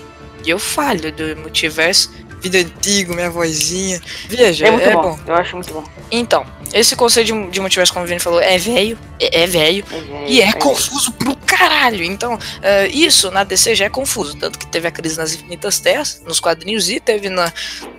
e 0.45 0.49
eu 0.49 0.59
falho 0.59 1.11
do 1.11 1.35
multiverso. 1.37 2.11
Vídeo 2.43 2.59
antigo, 2.61 3.13
minha 3.15 3.29
vozinha. 3.31 4.01
Veja, 4.27 4.67
É 4.67 4.71
muito 4.71 4.87
é 4.87 4.93
bom. 4.93 5.01
bom. 5.01 5.19
Eu 5.25 5.35
acho 5.35 5.55
muito 5.55 5.73
bom. 5.73 5.83
Então, 6.11 6.45
esse 6.73 6.95
conceito 6.95 7.27
de, 7.33 7.47
de 7.49 7.59
multiverso, 7.61 7.93
como 7.93 8.03
o 8.05 8.07
Vini 8.07 8.19
falou, 8.19 8.41
é 8.41 8.57
velho, 8.57 8.97
é, 9.19 9.43
é 9.43 9.47
velho. 9.47 9.85
E 10.27 10.41
é 10.41 10.51
confuso 10.53 11.11
pro 11.13 11.35
caralho. 11.37 12.03
Então, 12.03 12.37
eh, 12.61 12.87
isso 12.87 13.31
na 13.31 13.43
DC 13.45 13.75
já 13.75 13.85
é 13.85 13.89
confuso. 13.89 14.35
Tanto 14.37 14.59
que 14.59 14.67
teve 14.67 14.87
a 14.87 14.91
crise 14.91 15.17
nas 15.17 15.33
Infinitas 15.33 15.79
Terras, 15.79 16.21
nos 16.25 16.39
quadrinhos, 16.41 16.89
e 16.89 16.99
teve 16.99 17.29
na, 17.29 17.51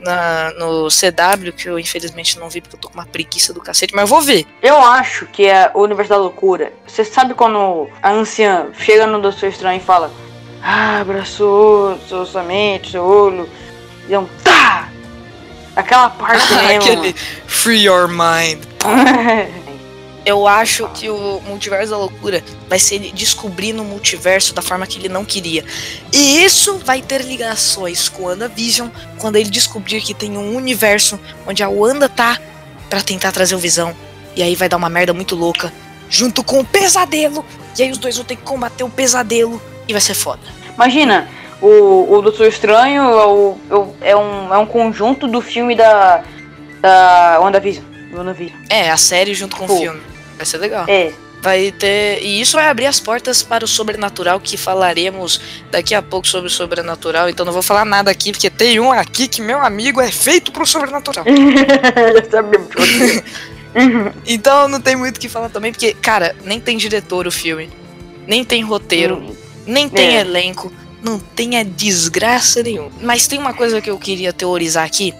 na- 0.02 0.52
no 0.58 0.88
CW, 0.88 1.52
que 1.56 1.66
eu 1.68 1.78
infelizmente 1.78 2.38
não 2.38 2.50
vi 2.50 2.60
porque 2.60 2.76
eu 2.76 2.80
tô 2.80 2.88
com 2.88 2.94
uma 2.94 3.06
preguiça 3.06 3.52
do 3.54 3.60
cacete, 3.60 3.94
mas 3.94 4.02
eu 4.02 4.08
vou 4.08 4.20
ver. 4.20 4.44
Eu 4.62 4.76
acho 4.78 5.24
que 5.26 5.46
é 5.46 5.70
o 5.72 5.80
universo 5.82 6.10
da 6.10 6.16
loucura. 6.18 6.70
Você 6.86 7.02
sabe 7.04 7.32
quando 7.32 7.88
a 8.02 8.10
anciã 8.12 8.66
chega 8.78 9.06
no 9.06 9.20
Doutor 9.22 9.48
Estranho 9.48 9.80
e 9.80 9.84
fala: 9.84 10.12
Abra 10.62 11.24
sua, 11.24 11.98
sua, 12.08 12.26
sua 12.26 12.42
mente, 12.42 12.90
seu 12.90 13.02
olho. 13.04 13.48
E 14.08 14.14
é 14.14 14.18
um 14.18 14.26
tá! 14.42 14.88
Aquela 15.76 16.10
parte 16.10 16.52
mesmo. 16.54 16.82
Aquele 16.82 17.14
Free 17.46 17.86
Your 17.86 18.08
Mind. 18.08 18.62
Eu 20.26 20.48
acho 20.48 20.88
que 20.94 21.10
o 21.10 21.42
multiverso 21.46 21.90
da 21.90 21.98
loucura 21.98 22.42
vai 22.66 22.78
ser 22.78 22.94
ele 22.94 23.12
descobrindo 23.12 23.82
o 23.82 23.84
multiverso 23.84 24.54
da 24.54 24.62
forma 24.62 24.86
que 24.86 24.98
ele 24.98 25.08
não 25.08 25.22
queria. 25.22 25.62
E 26.10 26.42
isso 26.42 26.78
vai 26.78 27.02
ter 27.02 27.20
ligações 27.20 28.08
com 28.08 28.22
o 28.22 28.26
WandaVision 28.26 28.88
quando 29.18 29.36
ele 29.36 29.50
descobrir 29.50 30.00
que 30.00 30.14
tem 30.14 30.38
um 30.38 30.56
universo 30.56 31.20
onde 31.46 31.62
a 31.62 31.68
Wanda 31.68 32.08
tá 32.08 32.40
pra 32.88 33.02
tentar 33.02 33.32
trazer 33.32 33.54
o 33.54 33.58
Visão. 33.58 33.94
E 34.34 34.42
aí 34.42 34.56
vai 34.56 34.66
dar 34.66 34.78
uma 34.78 34.88
merda 34.88 35.12
muito 35.12 35.36
louca, 35.36 35.70
junto 36.08 36.42
com 36.42 36.60
o 36.60 36.64
pesadelo. 36.64 37.44
E 37.78 37.82
aí 37.82 37.90
os 37.90 37.98
dois 37.98 38.16
vão 38.16 38.24
ter 38.24 38.36
que 38.36 38.42
combater 38.42 38.82
o 38.82 38.88
pesadelo 38.88 39.60
e 39.86 39.92
vai 39.92 40.00
ser 40.00 40.14
foda. 40.14 40.42
Imagina, 40.74 41.28
o, 41.66 42.12
o 42.18 42.22
Doutor 42.22 42.46
Estranho 42.46 43.02
é, 43.02 43.26
o- 43.26 43.56
é 43.70 43.74
o- 43.74 43.94
é 44.00 44.16
um, 44.16 44.54
é 44.54 44.58
um 44.58 44.66
conjunto 44.66 45.26
do 45.26 45.40
filme 45.40 45.74
da. 45.74 46.22
Da 46.80 47.38
WandaVision. 47.40 47.84
WandaVision. 48.12 48.58
É, 48.68 48.90
a 48.90 48.96
série 48.96 49.32
junto 49.34 49.56
com 49.56 49.66
Pô. 49.66 49.74
o 49.74 49.78
filme. 49.78 50.00
Vai 50.36 50.44
ser 50.46 50.58
legal. 50.58 50.84
É. 50.88 51.12
Vai 51.40 51.72
ter. 51.72 52.22
E 52.22 52.40
isso 52.40 52.56
vai 52.56 52.68
abrir 52.68 52.86
as 52.86 52.98
portas 53.00 53.42
para 53.42 53.64
o 53.64 53.68
sobrenatural 53.68 54.40
que 54.40 54.56
falaremos 54.56 55.40
daqui 55.70 55.94
a 55.94 56.00
pouco 56.02 56.26
sobre 56.26 56.48
o 56.48 56.50
sobrenatural. 56.50 57.28
Então 57.28 57.44
não 57.44 57.52
vou 57.52 57.62
falar 57.62 57.84
nada 57.84 58.10
aqui, 58.10 58.32
porque 58.32 58.48
tem 58.50 58.80
um 58.80 58.90
aqui 58.92 59.28
que 59.28 59.40
meu 59.42 59.58
amigo 59.60 60.00
é 60.00 60.10
feito 60.10 60.52
pro 60.52 60.66
sobrenatural. 60.66 61.24
Então 64.26 64.68
não 64.68 64.80
tem 64.80 64.94
muito 64.96 65.16
o 65.16 65.20
que 65.20 65.28
falar 65.28 65.48
também, 65.48 65.72
porque, 65.72 65.94
cara, 65.94 66.34
nem 66.44 66.60
tem 66.60 66.76
diretor 66.76 67.26
o 67.26 67.32
filme. 67.32 67.68
Nem 68.26 68.44
tem 68.44 68.62
roteiro, 68.62 69.36
nem 69.66 69.88
tem 69.88 70.16
É. 70.16 70.20
elenco, 70.20 70.72
não 71.04 71.18
tem 71.18 71.58
a 71.58 71.62
desgraça 71.62 72.62
nenhuma. 72.62 72.90
Mas 73.02 73.28
tem 73.28 73.38
uma 73.38 73.52
coisa 73.52 73.80
que 73.80 73.90
eu 73.90 73.98
queria 73.98 74.32
teorizar 74.32 74.84
aqui, 74.84 75.14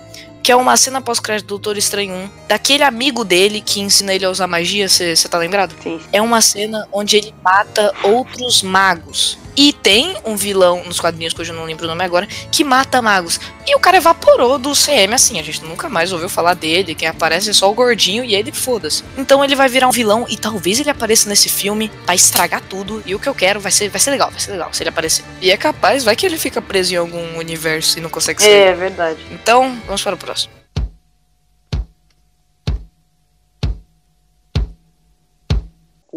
que 0.44 0.52
é 0.52 0.56
uma 0.56 0.76
cena 0.76 1.00
pós-crédito 1.00 1.46
do 1.46 1.54
Doutor 1.54 1.78
Estranho 1.78 2.12
1, 2.12 2.30
daquele 2.48 2.82
amigo 2.82 3.24
dele 3.24 3.62
que 3.62 3.80
ensina 3.80 4.14
ele 4.14 4.26
a 4.26 4.30
usar 4.30 4.46
magia, 4.46 4.86
você 4.86 5.16
tá 5.26 5.38
lembrado? 5.38 5.74
Sim. 5.82 5.98
é 6.12 6.20
uma 6.20 6.42
cena 6.42 6.86
onde 6.92 7.16
ele 7.16 7.34
mata 7.42 7.94
outros 8.02 8.62
magos. 8.62 9.38
E 9.56 9.72
tem 9.72 10.16
um 10.24 10.36
vilão 10.36 10.82
nos 10.84 10.98
quadrinhos, 10.98 11.32
que 11.32 11.40
eu 11.40 11.54
não 11.54 11.64
lembro 11.64 11.84
o 11.84 11.88
nome 11.88 12.02
agora, 12.04 12.26
que 12.50 12.64
mata 12.64 13.00
magos. 13.00 13.38
E 13.66 13.74
o 13.76 13.78
cara 13.78 13.96
evaporou 13.96 14.58
do 14.58 14.72
CM 14.72 15.14
assim, 15.14 15.38
a 15.38 15.42
gente 15.42 15.62
nunca 15.64 15.88
mais 15.88 16.12
ouviu 16.12 16.28
falar 16.28 16.54
dele, 16.54 16.94
quem 16.94 17.06
aparece 17.06 17.50
é 17.50 17.52
só 17.52 17.70
o 17.70 17.74
gordinho 17.74 18.24
e 18.24 18.34
ele 18.34 18.50
foda-se. 18.50 19.04
Então 19.16 19.44
ele 19.44 19.54
vai 19.54 19.68
virar 19.68 19.86
um 19.86 19.92
vilão 19.92 20.26
e 20.28 20.36
talvez 20.36 20.80
ele 20.80 20.90
apareça 20.90 21.28
nesse 21.28 21.48
filme 21.48 21.88
pra 22.04 22.16
estragar 22.16 22.62
tudo. 22.62 23.02
E 23.06 23.14
o 23.14 23.18
que 23.20 23.28
eu 23.28 23.34
quero 23.34 23.60
vai 23.60 23.70
ser, 23.70 23.88
vai 23.88 24.00
ser 24.00 24.10
legal, 24.10 24.30
vai 24.30 24.40
ser 24.40 24.50
legal 24.50 24.70
se 24.72 24.82
ele 24.82 24.90
aparecer. 24.90 25.24
E 25.40 25.50
é 25.52 25.56
capaz, 25.56 26.02
vai 26.02 26.16
que 26.16 26.26
ele 26.26 26.36
fica 26.36 26.60
preso 26.60 26.92
em 26.92 26.96
algum 26.96 27.38
universo 27.38 27.96
e 27.96 28.02
não 28.02 28.10
consegue 28.10 28.42
sair. 28.42 28.50
É 28.50 28.74
verdade. 28.74 29.18
Então, 29.30 29.80
vamos 29.86 30.02
para 30.02 30.16
o 30.16 30.18
próximo. 30.18 30.33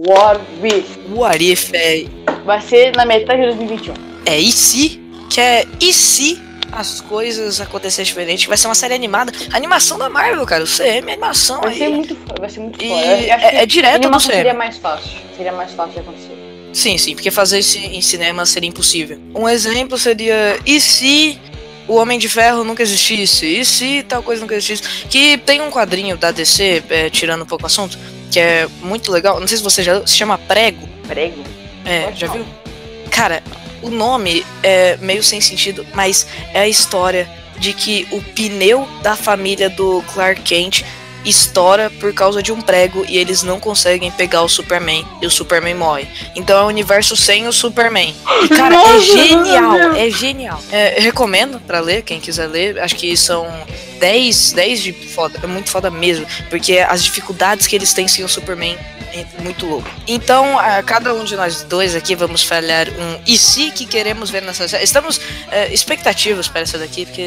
What 0.06 0.40
If. 0.64 0.98
O 1.12 1.24
Arif 1.26 1.72
é 1.76 2.06
Vai 2.46 2.62
ser 2.62 2.96
na 2.96 3.06
metade 3.06 3.42
de 3.42 3.48
2021. 3.48 3.94
É 4.26 4.38
e 4.40 4.52
se? 4.52 5.02
Que 5.30 5.42
é 5.42 5.66
e 5.82 5.92
se 5.92 6.40
as 6.72 7.02
coisas 7.02 7.60
acontecerem 7.60 8.06
diferente? 8.06 8.48
Vai 8.48 8.58
ser 8.58 8.68
uma 8.68 8.76
série 8.76 8.94
animada. 8.94 9.32
Animação 9.52 9.98
da 9.98 10.08
Marvel, 10.10 10.46
cara. 10.46 10.64
O 10.64 10.68
CM 10.68 11.10
é 11.10 11.14
animação 11.14 11.62
Vai 11.62 11.72
aí. 11.72 11.78
ser 11.80 11.90
muito 11.90 12.16
foda. 12.16 12.36
Vai 12.40 12.50
ser 12.50 12.60
muito 12.60 12.84
E 12.84 12.88
foda. 12.90 13.02
É- 13.02 13.56
é 13.64 13.66
direto 13.66 13.96
animação 14.06 14.30
do 14.30 14.36
seria 14.36 14.52
CM. 14.52 14.58
mais 14.58 14.78
fácil. 14.78 15.10
Seria 15.36 15.52
mais 15.52 15.72
fácil 15.74 15.94
de 15.94 16.00
acontecer. 16.00 16.38
Sim, 16.74 16.98
sim, 16.98 17.16
porque 17.16 17.32
fazer 17.32 17.60
isso 17.60 17.78
em 17.80 18.02
cinema 18.02 18.46
seria 18.46 18.70
impossível. 18.70 19.20
Um 19.34 19.50
exemplo 19.50 19.98
seria 19.98 20.60
e 20.66 20.80
se 20.80 21.40
o 21.88 21.96
Homem 21.96 22.20
de 22.20 22.30
Ferro 22.30 22.64
nunca 22.64 22.84
existisse? 22.84 23.46
E 23.48 23.66
se 23.66 24.04
tal 24.04 24.22
coisa 24.22 24.42
nunca 24.42 24.54
existisse? 24.54 24.84
Que 25.10 25.38
tem 25.40 25.60
um 25.62 25.72
quadrinho 25.72 26.18
da 26.18 26.30
DC, 26.32 26.84
é, 26.90 27.10
tirando 27.10 27.42
um 27.44 27.46
pouco 27.48 27.64
o 27.64 27.68
assunto, 27.68 27.98
que 28.32 28.40
é 28.40 28.68
muito 28.82 29.12
legal. 29.12 29.40
Não 29.40 29.48
sei 29.48 29.58
se 29.58 29.64
você 29.64 29.84
já 29.84 30.06
se 30.06 30.16
chama 30.16 30.38
Prego. 30.38 30.88
Prego. 31.08 31.44
É, 31.86 32.02
Pode 32.04 32.20
já 32.20 32.28
falar. 32.28 32.40
viu? 32.40 32.48
Cara, 33.12 33.44
o 33.82 33.90
nome 33.90 34.46
é 34.64 34.98
meio 34.98 35.24
sem 35.24 35.40
sentido, 35.42 35.86
mas 35.94 36.28
é 36.54 36.62
a 36.62 36.68
história 36.68 37.28
de 37.60 37.74
que 37.74 38.08
o 38.12 38.22
pneu 38.22 38.88
da 39.02 39.16
família 39.16 39.70
do 39.70 40.04
Clark 40.14 40.42
Kent 40.42 40.84
estoura 41.26 41.90
por 42.00 42.14
causa 42.14 42.42
de 42.42 42.52
um 42.54 42.62
prego 42.62 43.04
e 43.08 43.18
eles 43.18 43.44
não 43.44 43.60
conseguem 43.60 44.10
pegar 44.12 44.44
o 44.44 44.48
Superman 44.50 45.06
e 45.22 45.26
o 45.26 45.32
Superman 45.32 45.74
morre. 45.76 46.08
Então 46.36 46.58
é 46.58 46.64
um 46.64 46.68
universo 46.68 47.18
sem 47.18 47.48
o 47.48 47.52
Superman. 47.52 48.16
E, 48.44 48.48
cara, 48.50 48.76
é 48.76 48.78
Nossa, 48.78 49.00
genial, 49.02 49.72
meu 49.72 49.94
Deus. 49.94 49.98
é 49.98 50.10
genial. 50.10 50.64
É, 50.72 50.98
eu 51.00 51.02
recomendo 51.04 51.60
pra 51.60 51.80
ler, 51.80 52.04
quem 52.04 52.20
quiser 52.22 52.48
ler. 52.48 52.80
Acho 52.80 52.96
que 52.96 53.18
são 53.18 53.46
10, 54.00 54.52
10 54.54 54.82
de 54.82 54.94
foda. 54.94 55.40
É 55.44 55.48
muito 55.48 55.70
foda 55.70 55.90
mesmo. 55.90 56.26
Porque 56.50 56.80
as 56.80 57.04
dificuldades 57.04 57.68
que 57.68 57.76
eles 57.76 57.94
têm 57.94 58.08
sem 58.08 58.24
o 58.24 58.30
Superman 58.30 58.78
é 59.14 59.26
muito 59.42 59.66
louco. 59.66 59.90
Então, 60.08 60.60
a 60.60 60.84
cada 60.84 61.14
um 61.14 61.24
de 61.24 61.36
nós 61.36 61.64
dois 61.64 61.96
aqui 61.96 62.14
vamos 62.16 62.44
falhar 62.44 62.88
um 62.90 63.20
e 63.26 63.38
se 63.38 63.72
que 63.72 63.86
queremos 63.86 64.30
ver 64.30 64.42
nessa 64.42 64.68
série. 64.68 64.84
Estamos 64.84 65.20
é, 65.50 65.74
expectativos 65.74 66.48
para 66.48 66.62
essa 66.62 66.78
daqui, 66.78 67.06
porque 67.06 67.22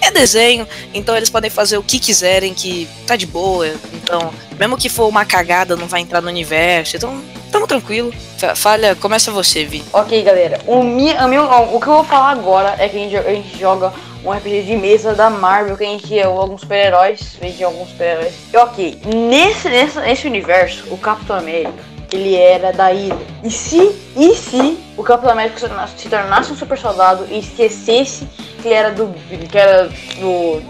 é 0.00 0.10
desenho, 0.10 0.68
então 0.94 1.16
eles 1.16 1.30
podem 1.30 1.50
fazer 1.50 1.78
o 1.78 1.82
que 1.82 1.98
quiserem, 1.98 2.52
que 2.54 2.86
tá 3.06 3.16
de 3.16 3.26
boa. 3.26 3.66
Então, 3.94 4.32
mesmo 4.58 4.76
que 4.76 4.88
for 4.88 5.08
uma 5.08 5.24
cagada, 5.24 5.74
não 5.74 5.86
vai 5.86 6.00
entrar 6.02 6.20
no 6.20 6.28
universo. 6.28 6.96
Então, 6.96 7.20
tamo 7.50 7.66
tranquilo. 7.66 8.12
Fa- 8.38 8.54
Falha, 8.54 8.94
começa 8.94 9.30
você, 9.32 9.64
Vi. 9.64 9.82
Ok, 9.92 10.22
galera. 10.22 10.60
O, 10.66 10.82
mi, 10.82 11.10
a 11.12 11.26
meu, 11.26 11.44
o 11.44 11.80
que 11.80 11.86
eu 11.88 11.94
vou 11.94 12.04
falar 12.04 12.30
agora 12.32 12.76
é 12.78 12.88
que 12.88 12.96
a 12.96 13.00
gente, 13.00 13.16
a 13.16 13.30
gente 13.32 13.58
joga 13.58 13.92
um 14.26 14.32
RPG 14.32 14.62
de 14.62 14.76
mesa 14.76 15.14
da 15.14 15.30
Marvel, 15.30 15.76
que 15.76 15.84
a 15.84 15.86
gente 15.86 16.18
é 16.18 16.24
alguns 16.24 16.60
super-heróis. 16.62 17.38
A 17.40 17.46
gente 17.46 17.62
é 17.62 17.66
alguns 17.66 17.90
super-heróis. 17.90 18.34
E 18.52 18.56
ok, 18.56 19.00
nesse, 19.06 19.68
nesse, 19.68 20.00
nesse 20.00 20.26
universo, 20.26 20.84
o 20.90 20.98
Capitão 20.98 21.36
América, 21.36 21.72
ele 22.12 22.34
era 22.34 22.72
da 22.72 22.88
Hydra. 22.88 23.18
E 23.44 23.50
se, 23.50 23.94
e 24.16 24.34
se 24.34 24.78
o 24.96 25.04
Capitão 25.04 25.30
América 25.30 25.60
se 25.60 25.68
tornasse, 25.68 25.98
se 25.98 26.08
tornasse 26.08 26.52
um 26.52 26.56
super 26.56 26.76
soldado 26.76 27.24
e 27.30 27.38
esquecesse 27.38 28.26
que 28.60 28.66
ele 28.66 28.74
era 28.74 28.90
do. 28.90 29.14
que 29.48 29.56
era 29.56 29.88
do. 30.18 30.60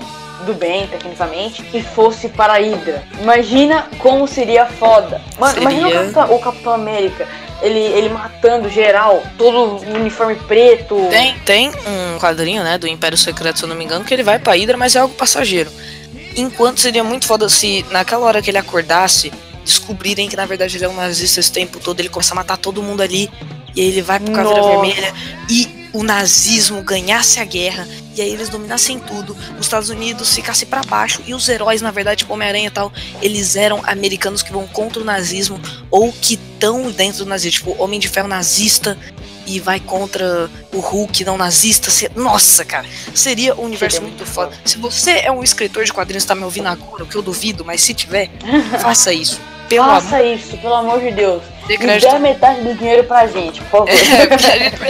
do 0.45 0.55
bem, 0.55 0.87
tecnicamente, 0.87 1.67
e 1.73 1.83
fosse 1.83 2.29
para 2.29 2.55
a 2.55 2.59
Hydra. 2.59 3.03
Imagina 3.23 3.87
como 3.99 4.29
seria 4.29 4.67
foda. 4.67 5.21
Mano, 5.39 5.63
imagina 5.63 5.87
o 5.87 5.91
Seria. 5.91 6.13
Capitão, 6.13 6.37
o 6.37 6.41
Capitão 6.41 6.73
América, 6.75 7.27
ele, 7.63 7.79
ele 7.79 8.09
matando 8.09 8.69
geral, 8.69 9.23
todo 9.39 9.77
uniforme 9.87 10.35
preto. 10.35 10.97
Tem, 11.11 11.39
tem 11.41 11.69
um 11.69 12.19
quadrinho, 12.19 12.63
né, 12.63 12.79
do 12.79 12.87
Império 12.87 13.17
Secreto, 13.17 13.59
se 13.59 13.65
eu 13.65 13.69
não 13.69 13.77
me 13.77 13.85
engano, 13.85 14.05
que 14.05 14.13
ele 14.13 14.23
vai 14.23 14.39
pra 14.39 14.55
Hydra, 14.55 14.77
mas 14.77 14.95
é 14.95 14.99
algo 14.99 15.15
passageiro. 15.15 15.71
Enquanto 16.37 16.81
seria 16.81 17.03
muito 17.03 17.27
foda 17.27 17.49
se 17.49 17.85
naquela 17.91 18.27
hora 18.27 18.43
que 18.43 18.51
ele 18.51 18.59
acordasse, 18.59 19.33
descobrirem 19.65 20.29
que 20.29 20.37
na 20.37 20.47
verdade 20.47 20.77
ele 20.77 20.85
é 20.85 20.89
um 20.89 20.95
nazista 20.95 21.41
esse 21.41 21.51
tempo 21.51 21.81
todo, 21.81 21.99
ele 22.01 22.09
começa 22.09 22.35
a 22.35 22.37
matar 22.37 22.57
todo 22.57 22.83
mundo 22.83 23.03
ali, 23.03 23.31
e 23.75 23.81
aí 23.81 23.89
ele 23.89 24.03
vai 24.03 24.21
pro 24.21 24.33
Caveira. 24.33 24.63
Vermelha, 24.63 25.15
e 25.49 25.86
o 25.97 26.03
nazismo 26.03 26.82
ganhasse 26.82 27.40
a 27.40 27.44
guerra, 27.44 27.86
e 28.14 28.20
aí 28.20 28.30
eles 28.30 28.49
dominassem 28.49 28.99
tudo, 28.99 29.36
os 29.59 29.66
Estados 29.66 29.88
Unidos 29.88 30.34
ficasse 30.34 30.66
pra 30.66 30.82
baixo, 30.82 31.22
e 31.26 31.34
os 31.34 31.49
heróis, 31.49 31.80
na 31.80 31.90
verdade, 31.90 32.18
tipo 32.18 32.32
Homem-Aranha 32.34 32.66
e 32.66 32.70
tal, 32.70 32.92
eles 33.22 33.57
eram 33.57 33.80
americanos 33.86 34.42
que 34.42 34.53
vão 34.53 34.66
contra 34.66 35.01
o 35.01 35.05
nazismo, 35.05 35.61
ou 35.90 36.12
que 36.12 36.34
estão 36.34 36.90
dentro 36.90 37.24
do 37.24 37.26
nazismo, 37.30 37.59
tipo, 37.59 37.82
Homem 37.82 37.99
de 37.99 38.09
Ferro 38.09 38.28
nazista, 38.28 38.99
e 39.47 39.61
vai 39.61 39.78
contra 39.78 40.51
o 40.72 40.80
Hulk 40.80 41.24
não 41.24 41.38
nazista. 41.38 41.88
se- 41.90 42.11
Nossa, 42.16 42.64
cara, 42.64 42.84
seria 43.14 43.55
um 43.55 43.62
universo 43.62 43.99
Seria 43.99 44.09
muito 44.09 44.18
muito 44.24 44.34
foda. 44.34 44.53
Se 44.64 44.76
você 44.76 45.11
é 45.20 45.30
um 45.30 45.42
escritor 45.42 45.84
de 45.84 45.92
quadrinhos 45.92 46.24
e 46.24 46.26
tá 46.26 46.34
me 46.34 46.42
ouvindo 46.42 46.66
agora, 46.66 47.05
o 47.05 47.07
que 47.07 47.14
eu 47.14 47.22
duvido, 47.22 47.64
mas 47.64 47.80
se 47.80 47.94
tiver, 47.94 48.28
faça 48.82 49.12
isso. 49.12 49.40
Pelo 49.68 49.86
Faça 49.86 50.16
amor 50.16 50.26
isso, 50.26 50.57
pelo 50.59 50.74
amor 50.74 51.01
de 51.01 51.11
Deus. 51.12 51.42
De 51.67 51.79
crédito. 51.79 52.19
metade 52.19 52.61
do 52.62 52.75
dinheiro 52.75 53.05
pra 53.05 53.27
gente, 53.27 53.61
por 53.62 53.87
favor. 53.87 53.89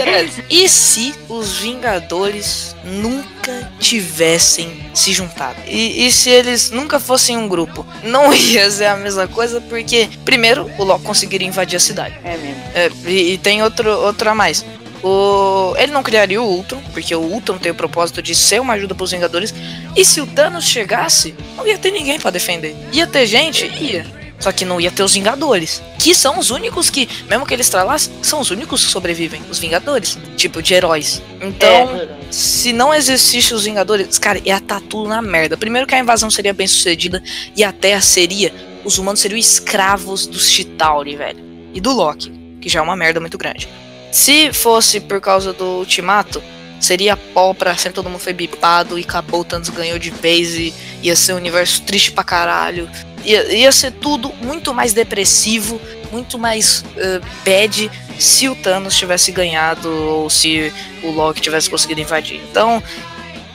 É. 0.07 0.27
E 0.49 0.69
se 0.69 1.13
os 1.27 1.57
Vingadores 1.57 2.75
nunca 2.83 3.71
tivessem 3.79 4.85
se 4.93 5.11
juntado? 5.11 5.57
E, 5.67 6.05
e 6.05 6.11
se 6.11 6.29
eles 6.29 6.71
nunca 6.71 6.99
fossem 6.99 7.37
um 7.37 7.47
grupo? 7.47 7.85
Não 8.03 8.33
ia 8.33 8.69
ser 8.69 8.85
a 8.85 8.95
mesma 8.95 9.27
coisa, 9.27 9.59
porque, 9.61 10.09
primeiro, 10.23 10.69
o 10.77 10.83
Loki 10.83 11.03
conseguiria 11.03 11.47
invadir 11.47 11.77
a 11.77 11.79
cidade. 11.79 12.15
É 12.23 12.37
mesmo. 12.37 12.63
É, 12.73 12.91
e, 13.05 13.33
e 13.33 13.37
tem 13.37 13.61
outro, 13.63 13.89
outro 13.89 14.29
a 14.29 14.35
mais. 14.35 14.65
O, 15.03 15.75
ele 15.77 15.91
não 15.91 16.01
criaria 16.01 16.41
o 16.41 16.45
Ultron, 16.45 16.81
porque 16.91 17.13
o 17.15 17.21
Ultron 17.21 17.57
tem 17.57 17.71
o 17.71 17.75
propósito 17.75 18.21
de 18.21 18.33
ser 18.33 18.59
uma 18.59 18.73
ajuda 18.73 18.95
pros 18.95 19.11
Vingadores. 19.11 19.53
E 19.95 20.03
se 20.03 20.19
o 20.21 20.27
Thanos 20.27 20.65
chegasse, 20.65 21.35
não 21.55 21.67
ia 21.67 21.77
ter 21.77 21.91
ninguém 21.91 22.19
pra 22.19 22.31
defender. 22.31 22.75
Ia 22.91 23.05
ter 23.05 23.25
gente? 23.25 23.65
Ia. 23.65 24.05
Só 24.39 24.51
que 24.51 24.63
não 24.65 24.79
ia 24.79 24.91
ter 24.91 25.03
os 25.03 25.13
Vingadores. 25.13 25.81
Que 25.99 26.13
são 26.13 26.37
os 26.37 26.51
únicos 26.51 26.89
que, 26.89 27.09
mesmo 27.27 27.45
que 27.45 27.53
eles 27.53 27.65
estralassem, 27.65 28.13
são 28.21 28.39
os 28.39 28.51
únicos 28.51 28.85
que 28.85 28.91
sobrevivem. 28.91 29.41
Os 29.49 29.57
Vingadores. 29.59 30.17
Tipo, 30.35 30.61
de 30.61 30.73
heróis. 30.73 31.21
Então, 31.41 31.69
É, 31.69 32.07
se 32.31 32.71
não 32.71 32.93
existisse 32.93 33.53
os 33.53 33.63
Vingadores, 33.65 34.19
cara, 34.19 34.39
ia 34.45 34.57
estar 34.57 34.79
tudo 34.81 35.09
na 35.09 35.21
merda. 35.21 35.57
Primeiro 35.57 35.87
que 35.87 35.95
a 35.95 35.99
invasão 35.99 36.29
seria 36.29 36.53
bem 36.53 36.67
sucedida 36.67 37.21
e 37.55 37.63
a 37.63 37.71
Terra 37.71 38.01
seria. 38.01 38.53
Os 38.85 38.97
humanos 38.97 39.19
seriam 39.19 39.37
escravos 39.37 40.27
dos 40.27 40.49
Chitauri, 40.49 41.15
velho. 41.15 41.43
E 41.73 41.81
do 41.81 41.91
Loki, 41.91 42.31
que 42.61 42.69
já 42.69 42.79
é 42.79 42.81
uma 42.81 42.95
merda 42.95 43.19
muito 43.19 43.37
grande. 43.37 43.67
Se 44.11 44.53
fosse 44.53 44.99
por 44.99 45.19
causa 45.19 45.51
do 45.51 45.65
Ultimato, 45.79 46.41
seria 46.79 47.17
pau 47.17 47.53
pra 47.53 47.75
sempre 47.75 47.93
todo 47.93 48.09
mundo 48.09 48.19
foi 48.19 48.33
bipado 48.33 48.97
e 48.97 49.01
acabou, 49.01 49.41
o 49.41 49.43
Thanos 49.43 49.69
ganhou 49.69 49.97
de 49.97 50.09
vez 50.09 50.55
e 50.55 50.73
ia 51.01 51.15
ser 51.15 51.33
um 51.33 51.37
universo 51.37 51.81
triste 51.81 52.11
pra 52.11 52.23
caralho. 52.23 52.89
Ia, 53.23 53.53
ia 53.53 53.71
ser 53.71 53.91
tudo 53.91 54.31
muito 54.41 54.73
mais 54.73 54.93
depressivo, 54.93 55.81
muito 56.11 56.37
mais 56.37 56.83
eh, 56.95 57.19
bad 57.43 57.91
se 58.19 58.47
o 58.47 58.55
Thanos 58.55 58.95
tivesse 58.95 59.31
ganhado 59.31 59.89
ou 59.89 60.29
se 60.29 60.71
o 61.03 61.11
Loki 61.11 61.41
tivesse 61.41 61.69
conseguido 61.69 62.01
invadir. 62.01 62.41
Então, 62.49 62.81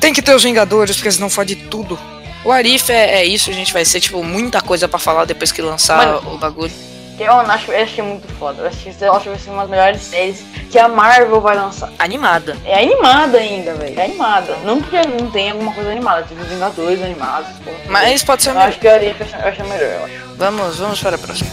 tem 0.00 0.12
que 0.12 0.20
ter 0.20 0.34
os 0.34 0.42
Vingadores, 0.42 0.96
porque 0.96 1.10
senão 1.10 1.30
fode 1.30 1.56
tudo. 1.56 1.98
O 2.44 2.50
Arif 2.50 2.90
é, 2.90 3.20
é 3.20 3.24
isso, 3.24 3.50
a 3.50 3.52
gente 3.52 3.72
vai 3.72 3.84
ser, 3.84 4.00
tipo, 4.00 4.22
muita 4.22 4.60
coisa 4.60 4.88
pra 4.88 4.98
falar 4.98 5.24
depois 5.24 5.52
que 5.52 5.62
lançar 5.62 6.06
Mano. 6.06 6.34
o 6.34 6.38
bagulho. 6.38 6.72
Eu 7.18 7.32
acho, 7.32 7.70
eu 7.70 7.82
achei 7.82 8.02
muito 8.02 8.26
foda. 8.34 8.62
Eu 8.62 8.66
acho 8.66 8.78
que 8.78 9.04
eu 9.04 9.12
acho 9.12 9.22
que 9.22 9.28
vai 9.28 9.38
ser 9.38 9.50
uma 9.50 9.62
das 9.62 9.70
melhores 9.70 10.02
séries 10.02 10.42
que 10.72 10.78
a 10.78 10.88
Marvel 10.88 11.38
vai 11.38 11.54
lançar. 11.54 11.92
Animada. 11.98 12.56
É 12.64 12.82
animada 12.82 13.36
ainda, 13.36 13.74
velho. 13.74 14.00
É 14.00 14.04
animada. 14.06 14.56
Não 14.64 14.80
porque 14.80 15.02
não 15.06 15.30
tem 15.30 15.50
alguma 15.50 15.72
coisa 15.74 15.90
animada, 15.90 16.22
tipo 16.22 16.42
Vingadores 16.44 17.02
animados. 17.02 17.50
Mas 17.88 18.24
pode 18.24 18.42
ser 18.42 18.48
eu 18.48 18.54
melhor. 18.54 18.68
acho 18.70 18.78
que 18.80 18.86
eu 18.86 18.92
achei 18.94 19.64
melhor, 19.66 19.82
eu 19.82 20.04
acho. 20.06 20.36
Vamos, 20.36 20.78
vamos 20.78 21.00
para 21.02 21.16
a 21.16 21.18
próxima. 21.18 21.50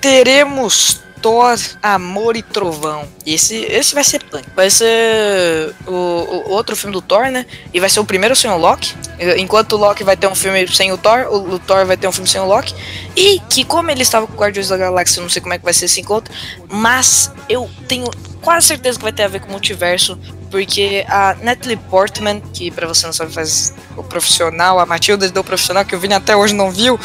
Teremos 0.00 1.02
Thor, 1.22 1.56
Amor 1.80 2.36
e 2.36 2.42
Trovão. 2.42 3.08
Esse, 3.24 3.56
esse 3.56 3.94
vai 3.94 4.02
ser 4.02 4.22
punk. 4.24 4.44
Vai 4.54 4.68
ser 4.68 5.72
o, 5.86 5.92
o 5.92 6.50
outro 6.50 6.74
filme 6.74 6.92
do 6.92 7.00
Thor, 7.00 7.30
né? 7.30 7.46
E 7.72 7.78
vai 7.78 7.88
ser 7.88 8.00
o 8.00 8.04
primeiro 8.04 8.34
sem 8.34 8.50
o 8.50 8.58
Loki. 8.58 8.94
Enquanto 9.38 9.74
o 9.74 9.76
Loki 9.76 10.02
vai 10.02 10.16
ter 10.16 10.26
um 10.26 10.34
filme 10.34 10.66
sem 10.68 10.90
o 10.90 10.98
Thor, 10.98 11.28
o, 11.30 11.54
o 11.54 11.58
Thor 11.60 11.86
vai 11.86 11.96
ter 11.96 12.08
um 12.08 12.12
filme 12.12 12.28
sem 12.28 12.40
o 12.40 12.46
Loki. 12.46 12.74
E 13.16 13.40
que, 13.48 13.64
como 13.64 13.90
ele 13.90 14.02
estava 14.02 14.26
com 14.26 14.34
o 14.34 14.36
Guardiões 14.36 14.68
da 14.68 14.76
Galáxia, 14.76 15.20
eu 15.20 15.22
não 15.22 15.30
sei 15.30 15.40
como 15.40 15.54
é 15.54 15.58
que 15.58 15.64
vai 15.64 15.72
ser 15.72 15.84
esse 15.84 16.00
encontro. 16.00 16.34
Mas 16.68 17.30
eu 17.48 17.70
tenho 17.86 18.10
quase 18.42 18.66
certeza 18.66 18.98
que 18.98 19.04
vai 19.04 19.12
ter 19.12 19.22
a 19.22 19.28
ver 19.28 19.40
com 19.40 19.48
o 19.48 19.52
multiverso. 19.52 20.18
Porque 20.52 21.04
a 21.08 21.34
Natalie 21.42 21.78
Portman, 21.78 22.40
que 22.52 22.70
pra 22.70 22.86
você 22.86 23.06
não 23.06 23.12
sabe 23.12 23.32
faz 23.32 23.72
o 23.96 24.02
profissional, 24.04 24.78
a 24.78 24.84
Matilda 24.84 25.28
deu 25.30 25.40
o 25.40 25.44
profissional 25.44 25.82
que 25.82 25.96
o 25.96 25.98
Vini 25.98 26.12
até 26.12 26.36
hoje 26.36 26.52
não 26.54 26.70
viu. 26.70 27.00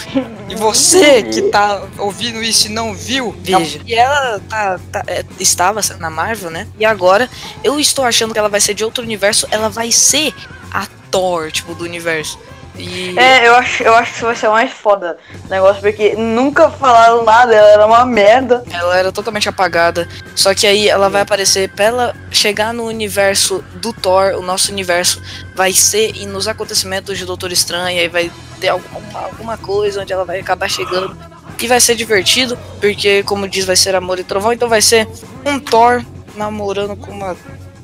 E 0.50 0.56
você 0.56 1.24
que 1.24 1.44
tá 1.44 1.82
ouvindo 1.98 2.44
isso 2.44 2.68
e 2.68 2.70
não 2.70 2.94
viu, 2.94 3.34
veja. 3.40 3.80
E 3.86 3.96
ela 3.96 4.40
tá, 4.50 4.80
tá- 4.92 5.04
é, 5.08 5.24
estava 5.40 5.80
na 5.98 6.10
Marvel, 6.10 6.50
né? 6.52 6.68
E 6.78 6.84
agora 6.86 7.30
eu 7.64 7.80
estou 7.80 8.04
achando 8.04 8.34
que 8.34 8.40
ela 8.40 8.50
vai 8.50 8.60
ser 8.60 8.74
de 8.74 8.84
outro 8.84 9.02
universo. 9.04 9.48
Ela 9.50 9.70
vai 9.70 9.92
ser 9.94 10.34
a 10.70 10.86
Thor, 11.10 11.50
tipo, 11.50 11.74
do 11.74 11.86
universo. 11.86 12.38
E 12.78 13.18
É, 13.18 13.48
eu 13.48 13.56
acho, 13.56 13.84
eu 13.84 13.96
acho 13.96 14.12
que 14.12 14.18
isso 14.18 14.26
vai 14.26 14.36
ser 14.36 14.50
mais 14.50 14.72
foda 14.72 15.18
negócio, 15.50 15.82
porque 15.82 16.16
nunca 16.16 16.70
falaram 16.70 17.24
nada, 17.24 17.54
ela 17.54 17.70
era 17.70 17.86
uma 17.86 18.06
merda. 18.06 18.64
ela 18.72 18.98
era 18.98 19.12
totalmente 19.12 19.50
apagada. 19.50 20.08
Só 20.36 20.54
que 20.54 20.68
aí 20.68 20.88
ela 20.88 21.10
vai 21.10 21.22
aparecer 21.22 21.70
pra 21.70 21.86
ela 21.86 22.16
chegar 22.32 22.74
no 22.74 22.86
universo 22.86 23.64
do 23.76 23.94
Thor, 23.94 24.36
o 24.36 24.42
nosso 24.42 24.72
universo 24.72 25.22
vai 25.56 25.74
ser 25.74 26.16
e 26.16 26.26
nos 26.26 26.48
acontecimentos 26.48 27.18
de 27.18 27.26
Doutor 27.26 27.52
Estranho, 27.52 28.00
aí 28.00 28.08
vai 28.08 28.32
ter 28.60 28.70
alguma, 28.70 29.20
alguma 29.20 29.58
coisa 29.58 30.02
onde 30.02 30.14
ela 30.14 30.26
vai 30.26 30.40
acabar 30.40 30.70
chegando. 30.70 31.18
E 31.60 31.68
vai 31.68 31.80
ser 31.80 31.96
divertido, 31.96 32.58
porque 32.80 33.24
como 33.24 33.48
diz, 33.48 33.66
vai 33.66 33.76
ser 33.76 33.96
amor 33.96 34.20
e 34.20 34.24
trovão, 34.24 34.54
então 34.54 34.70
vai 34.70 34.82
ser 34.82 35.08
um 35.44 35.60
Thor 35.60 36.04
namorando 36.36 36.96
com 36.96 37.12
uma 37.12 37.36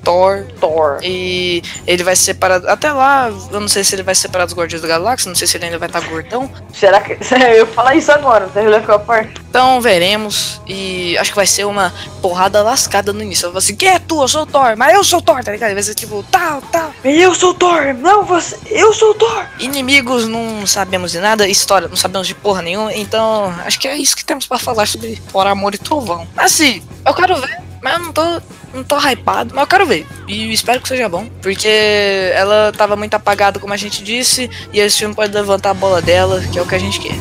Thor. 0.04 0.45
Thor. 0.60 0.99
E 1.01 1.62
ele 1.88 2.04
vai 2.04 2.16
ser 2.16 2.24
separado. 2.24 2.68
Até 2.70 2.91
lá, 2.91 3.32
eu 3.51 3.60
não 3.60 3.68
sei 3.68 3.84
se 3.84 3.95
ele 3.95 4.04
vai 4.04 4.16
ser 4.16 4.24
separar 4.24 4.45
dos 4.45 4.56
Guardiões 4.56 4.82
da 4.82 4.88
Galáxia, 4.88 5.30
não 5.30 5.36
sei 5.36 5.47
se 5.47 5.58
ele 5.58 5.66
ainda 5.66 5.78
vai 5.78 5.88
estar 5.88 6.01
gordão. 6.01 6.49
Será 6.74 6.99
que. 7.01 7.18
Eu 7.54 7.68
falar 7.68 7.95
isso 7.95 8.12
agora, 8.12 8.47
você 8.47 8.68
vai 8.68 8.80
ficar 8.80 8.95
a 8.95 8.99
parte. 8.99 9.34
Então 9.49 9.80
veremos. 9.80 10.62
E 10.68 11.18
acho 11.18 11.30
que 11.30 11.36
vai 11.36 11.45
ser 11.45 11.66
uma 11.66 11.93
porrada 12.22 12.64
lascada 12.64 13.14
no 13.14 13.22
início. 13.22 13.45
Ela 13.45 13.54
vai 13.54 13.60
assim, 13.60 13.76
quem 13.76 13.89
é 13.89 13.99
tu? 13.99 14.22
Eu 14.22 14.28
sou 14.28 14.43
o 14.43 14.45
Thor, 14.45 14.76
mas 14.78 14.93
eu 14.93 15.04
sou 15.04 15.20
o 15.20 15.22
Thor, 15.22 15.43
tá 15.43 15.51
ligado? 15.51 15.74
Vai 15.74 15.84
ser 15.84 15.93
tipo, 15.93 16.24
tal, 16.32 16.62
tal. 16.64 16.91
Eu 17.04 17.36
sou 17.36 17.51
o 17.51 17.54
Thor! 17.54 17.93
Não, 17.93 18.24
você. 18.24 18.58
Eu 18.66 18.93
sou 18.93 19.12
o 19.12 19.14
Thor! 19.14 19.45
Inimigos 19.60 20.28
não 20.28 20.66
sabemos 20.66 21.12
de 21.12 21.20
nada, 21.20 21.47
história 21.47 21.88
não 21.88 21.95
sabemos 21.95 22.28
de 22.28 22.34
porra 22.34 22.62
nenhuma. 22.62 22.93
Então 22.93 23.54
acho 23.66 23.80
que 23.80 23.88
é 23.88 23.97
isso 23.97 24.16
que 24.16 24.26
temos 24.26 24.47
pra 24.47 24.58
falar 24.58 24.88
sobre 24.88 25.22
Thor, 25.32 25.45
Amor 25.45 25.76
e 25.76 25.78
Trovão. 25.78 26.28
Assim, 26.36 26.82
eu 27.06 27.14
quero 27.14 27.36
ver 27.36 27.58
Mas 27.82 27.93
eu 27.93 27.99
não 27.99 28.14
tô, 28.14 28.41
não 28.74 28.84
tô 28.84 28.98
hypado, 28.98 29.54
mas 29.54 29.62
eu 29.62 29.68
quero 29.68 29.86
ver. 29.86 30.06
E 30.28 30.52
espero 30.52 30.82
que 30.82 30.88
seja 30.88 31.08
bom. 31.08 31.28
Porque 31.42 32.32
ela 32.34 32.72
tava 32.76 32.96
muito 32.96 33.14
apagada, 33.14 33.60
como 33.60 33.74
a 33.74 33.78
gente 33.78 34.04
disse, 34.04 34.50
e 34.72 34.80
esse 34.80 35.00
filme 35.00 35.14
pode 35.14 35.34
levantar 35.34 35.72
a 35.72 35.74
bola 35.74 36.02
dela, 36.02 36.42
que 36.52 36.58
é 36.58 36.62
o 36.62 36.66
que 36.66 36.76
a 36.76 36.80
gente 36.80 37.00
quer. 37.00 37.16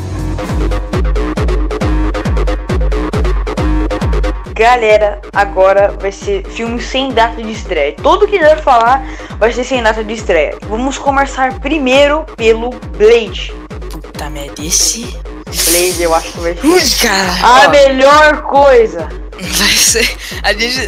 Galera, 4.55 5.21
agora 5.33 5.95
vai 6.01 6.13
ser 6.13 6.45
filme 6.45 6.81
sem 6.81 7.11
data 7.13 7.43
de 7.43 7.51
estreia. 7.51 7.97
Tudo 8.01 8.29
que 8.29 8.39
der 8.39 8.63
falar 8.63 9.03
vai 9.39 9.53
ser 9.53 9.65
sem 9.65 9.83
data 9.83 10.05
de 10.05 10.13
estreia. 10.13 10.57
Vamos 10.69 10.99
começar 10.99 11.59
primeiro 11.59 12.25
pelo 12.37 12.71
Blade. 12.97 13.53
Puta 13.91 14.31
merda, 14.31 14.63
esse. 14.63 15.19
Blade, 15.47 16.03
eu 16.03 16.15
acho 16.15 16.33
que 16.33 16.41
vai 16.41 16.55
ser 16.55 16.67
Ui, 16.67 16.81
cara! 17.01 17.33
a 17.43 17.67
ó, 17.67 17.71
melhor 17.71 18.43
coisa. 18.43 19.22
Vai 19.59 19.76
ser. 19.76 20.16
A 20.43 20.53
gente, 20.53 20.78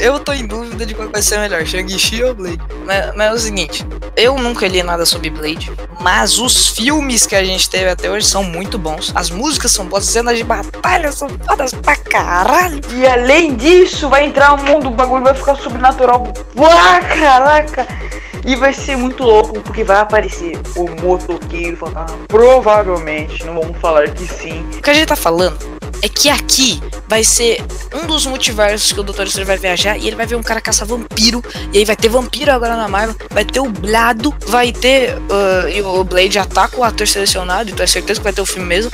eu 0.00 0.18
tô 0.20 0.32
em 0.32 0.46
dúvida 0.46 0.86
de 0.86 0.94
qual 0.94 1.08
vai 1.08 1.20
ser 1.20 1.38
melhor, 1.38 1.64
Shang-Chi 1.66 2.22
ou 2.22 2.34
Blade. 2.34 2.60
Mas, 2.84 3.14
mas 3.16 3.26
é 3.26 3.32
o 3.32 3.38
seguinte, 3.38 3.86
eu 4.16 4.36
nunca 4.38 4.66
li 4.68 4.82
nada 4.82 5.04
sobre 5.04 5.28
Blade, 5.30 5.72
mas 6.00 6.38
os 6.38 6.68
filmes 6.68 7.26
que 7.26 7.34
a 7.34 7.44
gente 7.44 7.68
teve 7.68 7.88
até 7.90 8.10
hoje 8.10 8.26
são 8.26 8.44
muito 8.44 8.78
bons. 8.78 9.12
As 9.14 9.30
músicas 9.30 9.72
são 9.72 9.86
boas, 9.86 10.04
as 10.04 10.10
cenas 10.10 10.38
de 10.38 10.44
batalha 10.44 11.10
são 11.10 11.28
fodas 11.28 11.72
pra 11.72 11.96
caralho. 11.96 12.80
E 12.94 13.06
além 13.06 13.54
disso, 13.56 14.08
vai 14.08 14.24
entrar 14.24 14.54
um 14.54 14.62
mundo, 14.62 14.88
o 14.88 14.90
bagulho 14.90 15.24
vai 15.24 15.34
ficar 15.34 15.56
sobrenatural. 15.56 16.32
Uau, 16.56 17.00
caraca! 17.18 17.86
E 18.44 18.54
vai 18.54 18.72
ser 18.72 18.96
muito 18.96 19.24
louco, 19.24 19.60
porque 19.60 19.82
vai 19.82 19.98
aparecer 19.98 20.56
o 20.76 20.88
motoqueiro 21.02 21.76
fantasma. 21.76 22.18
Provavelmente, 22.28 23.44
não 23.44 23.54
vamos 23.54 23.76
falar 23.78 24.08
que 24.10 24.26
sim. 24.28 24.64
O 24.78 24.82
que 24.82 24.90
a 24.90 24.94
gente 24.94 25.08
tá 25.08 25.16
falando 25.16 25.75
é 26.02 26.08
que 26.08 26.28
aqui 26.28 26.80
vai 27.08 27.24
ser 27.24 27.64
um 27.94 28.06
dos 28.06 28.26
multiversos 28.26 28.92
que 28.92 29.00
o 29.00 29.02
Doutor 29.02 29.26
Estranho 29.26 29.46
vai 29.46 29.56
viajar 29.56 29.96
e 29.96 30.06
ele 30.06 30.16
vai 30.16 30.26
ver 30.26 30.36
um 30.36 30.42
cara 30.42 30.60
caçar 30.60 30.86
vampiro. 30.86 31.42
E 31.72 31.78
aí 31.78 31.84
vai 31.84 31.96
ter 31.96 32.08
vampiro 32.08 32.52
agora 32.52 32.76
na 32.76 32.88
Marvel, 32.88 33.16
vai 33.30 33.44
ter 33.44 33.60
o 33.60 33.68
Blado, 33.68 34.34
vai 34.46 34.72
ter. 34.72 35.16
ah, 35.30 35.70
e 35.70 35.82
o 35.82 36.04
Blade 36.04 36.38
ataca 36.38 36.78
o 36.78 36.84
ator 36.84 37.06
selecionado, 37.06 37.70
então 37.70 37.84
é 37.84 37.86
certeza 37.86 38.20
que 38.20 38.24
vai 38.24 38.32
ter 38.32 38.40
o 38.40 38.46
filme 38.46 38.68
mesmo. 38.68 38.90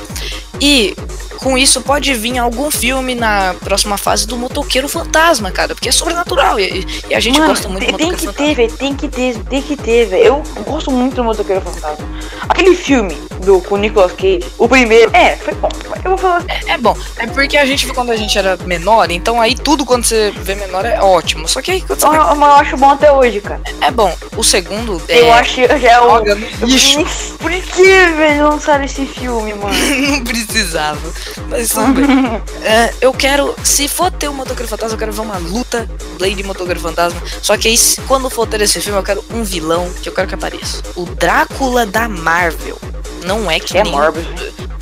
E 0.60 0.94
com 1.38 1.58
isso 1.58 1.80
pode 1.80 2.14
vir 2.14 2.38
algum 2.38 2.70
filme 2.70 3.16
na 3.16 3.54
próxima 3.64 3.98
fase 3.98 4.26
do 4.26 4.36
Motoqueiro 4.36 4.88
Fantasma, 4.88 5.50
cara, 5.50 5.74
porque 5.74 5.88
é 5.88 5.92
sobrenatural 5.92 6.60
e, 6.60 6.86
e 7.10 7.14
a 7.14 7.18
gente 7.18 7.38
Mano, 7.38 7.50
gosta 7.50 7.68
muito 7.68 7.84
tem, 7.84 7.92
do 7.92 7.98
tem 7.98 8.10
Motoqueiro 8.10 8.32
que 8.32 8.38
ter, 8.38 8.54
velho, 8.54 8.72
tem 8.76 8.94
que 8.94 9.08
ter, 9.08 9.38
tem 9.44 9.62
que 9.62 9.76
ter, 9.76 10.06
velho. 10.06 10.24
Eu 10.24 10.42
gosto 10.64 10.90
muito 10.90 11.16
do 11.16 11.24
Motoqueiro 11.24 11.60
Fantasma. 11.60 12.06
Aquele 12.48 12.76
filme 12.76 13.16
do, 13.42 13.60
com 13.60 13.74
o 13.74 13.78
Nicolas 13.78 14.12
Cage, 14.12 14.40
o 14.58 14.68
primeiro, 14.68 15.10
é, 15.14 15.36
foi 15.36 15.54
bom. 15.54 15.68
Eu 16.04 16.10
vou 16.10 16.18
falar 16.18 16.38
assim, 16.38 16.70
É 16.70 16.78
bom, 16.78 16.96
é 17.18 17.26
porque 17.26 17.56
a 17.56 17.66
gente 17.66 17.84
viu 17.84 17.94
quando 17.94 18.10
a 18.10 18.16
gente 18.16 18.36
era 18.36 18.56
menor, 18.64 19.10
então 19.10 19.40
aí 19.40 19.54
tudo 19.54 19.84
quando 19.84 20.04
você 20.04 20.32
vê 20.36 20.54
menor 20.54 20.84
é 20.84 21.00
ótimo. 21.00 21.48
Só 21.48 21.60
que 21.60 21.70
aí 21.70 21.80
quando 21.80 22.00
você 22.00 22.06
eu, 22.06 22.12
eu 22.12 22.44
acho 22.44 22.76
bom 22.76 22.90
até 22.90 23.12
hoje, 23.12 23.40
cara. 23.40 23.60
É 23.80 23.90
bom. 23.90 24.14
O 24.36 24.42
segundo 24.42 25.00
é. 25.08 25.20
Eu 25.20 25.32
acho 25.32 25.54
que 25.54 25.86
é 25.86 26.00
o. 26.00 26.18
Lixo. 26.64 27.04
Por 27.38 27.50
que, 27.50 27.82
velho, 27.82 28.48
lançaram 28.48 28.84
esse 28.84 29.04
filme, 29.06 29.52
mano? 29.54 29.74
não 30.10 30.24
precisava. 30.24 31.00
Mas 31.48 31.70
tudo 31.70 31.92
bem. 31.94 32.42
É, 32.62 32.94
eu 33.00 33.12
quero. 33.12 33.54
Se 33.64 33.88
for 33.88 34.10
ter 34.10 34.28
o 34.28 34.34
Motoqueiro 34.34 34.68
Fantasma, 34.68 34.94
eu 34.94 34.98
quero 34.98 35.12
ver 35.12 35.20
uma 35.20 35.38
luta 35.38 35.88
Blade 36.18 36.40
e 36.40 36.44
Motoqueiro 36.44 36.78
Fantasma. 36.78 37.20
Só 37.40 37.56
que 37.56 37.68
aí, 37.68 37.74
quando 38.06 38.30
for 38.30 38.46
ter 38.46 38.60
esse 38.60 38.80
filme, 38.80 38.98
eu 38.98 39.02
quero 39.02 39.24
um 39.30 39.42
vilão 39.42 39.90
que 40.00 40.08
eu 40.08 40.12
quero 40.12 40.28
que 40.28 40.34
apareça. 40.34 40.82
O 40.94 41.04
Drácula 41.04 41.84
da 41.84 42.08
Marvel. 42.08 42.78
Não 43.24 43.50
é 43.50 43.58
que 43.60 43.76
É 43.78 43.82
nem- 43.82 43.92
Morbius. 43.92 44.26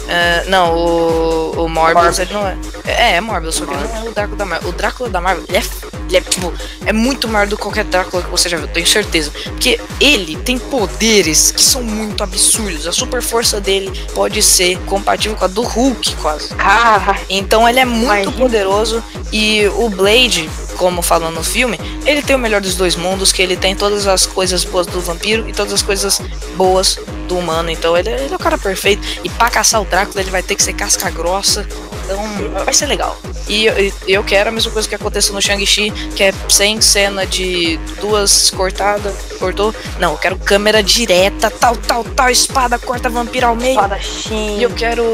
É, 0.08 0.44
não, 0.48 0.74
o, 0.76 1.64
o 1.64 1.68
Morbius, 1.68 1.94
Morbius. 1.94 2.18
ele 2.18 2.32
não 2.32 2.46
é. 2.46 2.56
É, 2.86 3.12
é 3.16 3.20
Morbius, 3.20 3.54
só 3.54 3.64
que 3.66 3.72
ele 3.72 3.82
não 3.88 4.06
é 4.06 4.08
o 4.08 4.12
Drácula 4.12 4.36
da 4.36 4.44
Marvel. 4.46 4.68
O 4.68 4.72
Drácula 4.72 5.08
da 5.10 5.20
Marvel, 5.20 5.44
ele 5.48 5.58
é, 5.58 5.62
ele 6.10 6.16
é, 6.16 6.20
tipo, 6.20 6.52
é 6.84 6.92
muito 6.92 7.28
maior 7.28 7.46
do 7.46 7.56
que 7.56 7.62
qualquer 7.62 7.84
Drácula 7.84 8.22
que 8.22 8.30
você 8.30 8.48
já 8.48 8.56
viu, 8.56 8.66
tenho 8.66 8.86
certeza. 8.86 9.30
Porque 9.30 9.80
ele 10.00 10.36
tem 10.36 10.58
poderes 10.58 11.52
que 11.52 11.62
são 11.62 11.82
muito 11.82 12.22
absurdos. 12.22 12.86
A 12.86 12.92
super 12.92 13.22
força 13.22 13.60
dele 13.60 13.90
pode 14.12 14.42
ser 14.42 14.76
compatível 14.80 15.36
com 15.36 15.44
a 15.44 15.48
do 15.48 15.62
Hulk, 15.62 16.16
quase. 16.16 16.48
Cara, 16.54 17.16
Então 17.28 17.68
ele 17.68 17.78
é 17.78 17.84
muito 17.84 18.32
poderoso 18.32 19.02
e 19.32 19.66
o 19.76 19.88
Blade, 19.88 20.50
como 20.76 21.00
falam 21.00 21.30
no 21.30 21.44
filme, 21.44 21.78
ele 22.04 22.22
tem 22.22 22.34
o 22.34 22.38
melhor 22.38 22.60
dos 22.60 22.74
dois 22.74 22.96
mundos, 22.96 23.32
que 23.32 23.40
ele 23.40 23.56
tem 23.56 23.76
todas 23.76 24.06
as 24.06 24.26
coisas 24.26 24.64
boas 24.64 24.86
do 24.86 25.00
vampiro 25.00 25.48
e 25.48 25.52
todas 25.52 25.72
as 25.72 25.82
coisas 25.82 26.20
boas 26.56 26.98
do 27.28 27.38
humano. 27.38 27.70
Então 27.70 27.96
ele, 27.96 28.10
ele 28.10 28.32
é 28.32 28.36
o 28.36 28.38
cara 28.38 28.58
perfeito. 28.58 29.06
E 29.22 29.28
pra 29.28 29.48
caçar 29.48 29.80
o 29.80 29.84
Drácula 29.84 30.20
ele 30.20 30.30
vai 30.30 30.42
ter 30.42 30.56
que 30.56 30.62
ser 30.62 30.72
casca 30.72 31.08
grossa. 31.10 31.66
Então 32.10 32.64
vai 32.64 32.74
ser 32.74 32.86
legal. 32.86 33.16
E 33.48 33.66
eu, 33.66 33.92
eu 34.06 34.24
quero 34.24 34.48
a 34.48 34.52
mesma 34.52 34.72
coisa 34.72 34.88
que 34.88 34.94
aconteceu 34.94 35.32
no 35.32 35.40
Shang-Chi, 35.40 35.92
que 36.16 36.24
é 36.24 36.34
sem 36.48 36.80
cena 36.80 37.24
de 37.24 37.78
duas 38.00 38.50
cortadas. 38.50 39.14
Cortou? 39.38 39.72
Não, 40.00 40.12
eu 40.12 40.18
quero 40.18 40.36
câmera 40.36 40.82
direta, 40.82 41.48
tal, 41.48 41.76
tal, 41.76 42.02
tal, 42.02 42.28
espada, 42.28 42.78
corta 42.78 43.08
vampiro 43.08 43.46
ao 43.46 43.54
meio. 43.54 43.70
espadachim. 43.70 44.58
E 44.58 44.62
eu 44.62 44.70
quero. 44.70 45.04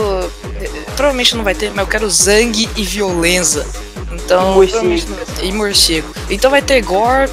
Provavelmente 0.96 1.36
não 1.36 1.44
vai 1.44 1.54
ter, 1.54 1.70
mas 1.70 1.80
eu 1.80 1.86
quero 1.86 2.08
zangue 2.08 2.68
e 2.76 2.82
violência. 2.82 3.66
Então. 4.12 4.64
E 4.64 4.72
morcego. 4.72 5.16
E 5.42 5.52
morcego. 5.52 6.08
Então 6.30 6.50
vai 6.50 6.62
ter 6.62 6.80
gore. 6.82 7.30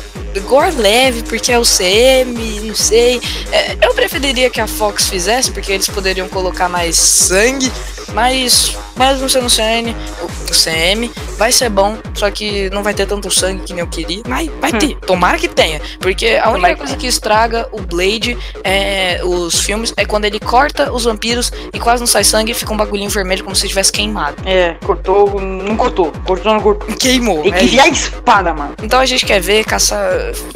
Gore 0.48 0.72
leve, 0.72 1.22
porque 1.22 1.52
é 1.52 1.60
o 1.60 1.64
CM, 1.64 2.62
não 2.62 2.74
sei. 2.74 3.22
É, 3.52 3.78
eu 3.80 3.94
preferiria 3.94 4.50
que 4.50 4.60
a 4.60 4.66
Fox 4.66 5.08
fizesse, 5.08 5.52
porque 5.52 5.72
eles 5.72 5.88
poderiam 5.88 6.28
colocar 6.28 6.68
mais 6.68 6.96
sangue. 6.96 7.72
Mas, 8.14 8.76
mesmo 8.96 9.30
sendo 9.30 9.50
CN, 9.50 9.96
o 10.22 10.44
o 10.54 10.56
CM, 10.56 11.10
vai 11.36 11.52
ser 11.52 11.68
bom, 11.70 11.98
só 12.14 12.30
que 12.30 12.70
não 12.70 12.84
vai 12.84 12.94
ter 12.94 13.08
tanto 13.08 13.32
sangue 13.32 13.64
que 13.64 13.74
nem 13.74 13.80
eu 13.80 13.88
queria. 13.88 14.22
Mas 14.28 14.48
vai 14.62 14.72
Hum. 14.72 14.78
ter, 14.78 14.96
tomara 14.98 15.36
que 15.40 15.48
tenha. 15.48 15.82
Porque 16.00 16.28
a 16.28 16.44
Tomara 16.44 16.54
única 16.54 16.70
que 16.74 16.78
coisa 16.78 16.96
que 16.96 17.08
estraga 17.08 17.68
o 17.72 17.82
Blade, 17.82 18.38
é, 18.64 19.20
os 19.24 19.60
filmes, 19.60 19.92
é 19.98 20.06
quando 20.06 20.26
ele 20.26 20.40
corta 20.40 20.94
os 20.94 21.06
vampiros 21.06 21.52
e 21.74 21.80
quase 21.80 22.02
não 22.02 22.08
sai 22.08 22.24
sangue 22.24 22.52
e 22.52 22.54
fica 22.54 22.72
um 22.72 22.78
bagulhinho 22.78 23.10
vermelho 23.10 23.44
como 23.44 23.56
se 23.56 23.68
tivesse 23.68 23.92
queimado. 23.92 24.36
É, 24.46 24.76
cortou, 24.86 25.40
não 25.42 25.76
cortou. 25.76 26.12
Cortou, 26.26 26.54
não 26.54 26.62
cortou. 26.62 26.88
Queimou. 26.98 27.42
Tem 27.42 27.52
é 27.54 27.58
que 27.58 27.66
enfiar 27.66 27.86
a 27.86 27.90
espada, 27.90 28.54
mano. 28.54 28.76
Então 28.84 29.00
a 29.00 29.06
gente 29.08 29.26
quer 29.26 29.40
ver, 29.42 29.64
caçar. 29.66 30.08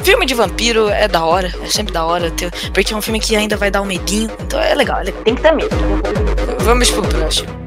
Filme 0.03 0.27
de 0.27 0.35
vampiro 0.35 0.89
é 0.89 1.07
da 1.07 1.25
hora, 1.25 1.51
é 1.63 1.67
sempre 1.71 1.91
da 1.91 2.05
hora, 2.05 2.29
ter- 2.29 2.51
porque 2.71 2.93
é 2.93 2.95
um 2.95 3.01
filme 3.01 3.19
que 3.19 3.35
ainda 3.35 3.57
vai 3.57 3.71
dar 3.71 3.81
um 3.81 3.85
medinho, 3.85 4.29
então 4.41 4.59
é 4.61 4.75
legal, 4.75 4.99
é 4.99 5.05
legal. 5.05 5.23
Tem 5.23 5.33
que 5.33 5.41
ter 5.41 5.53
medo. 5.53 5.75
Vamos 6.59 6.91
pro 6.91 7.01
próximo. 7.01 7.66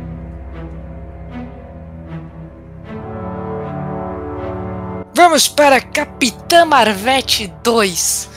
Vamos 5.14 5.48
para 5.48 5.80
Capitã 5.80 6.64
Marvete 6.64 7.52
2. 7.62 8.30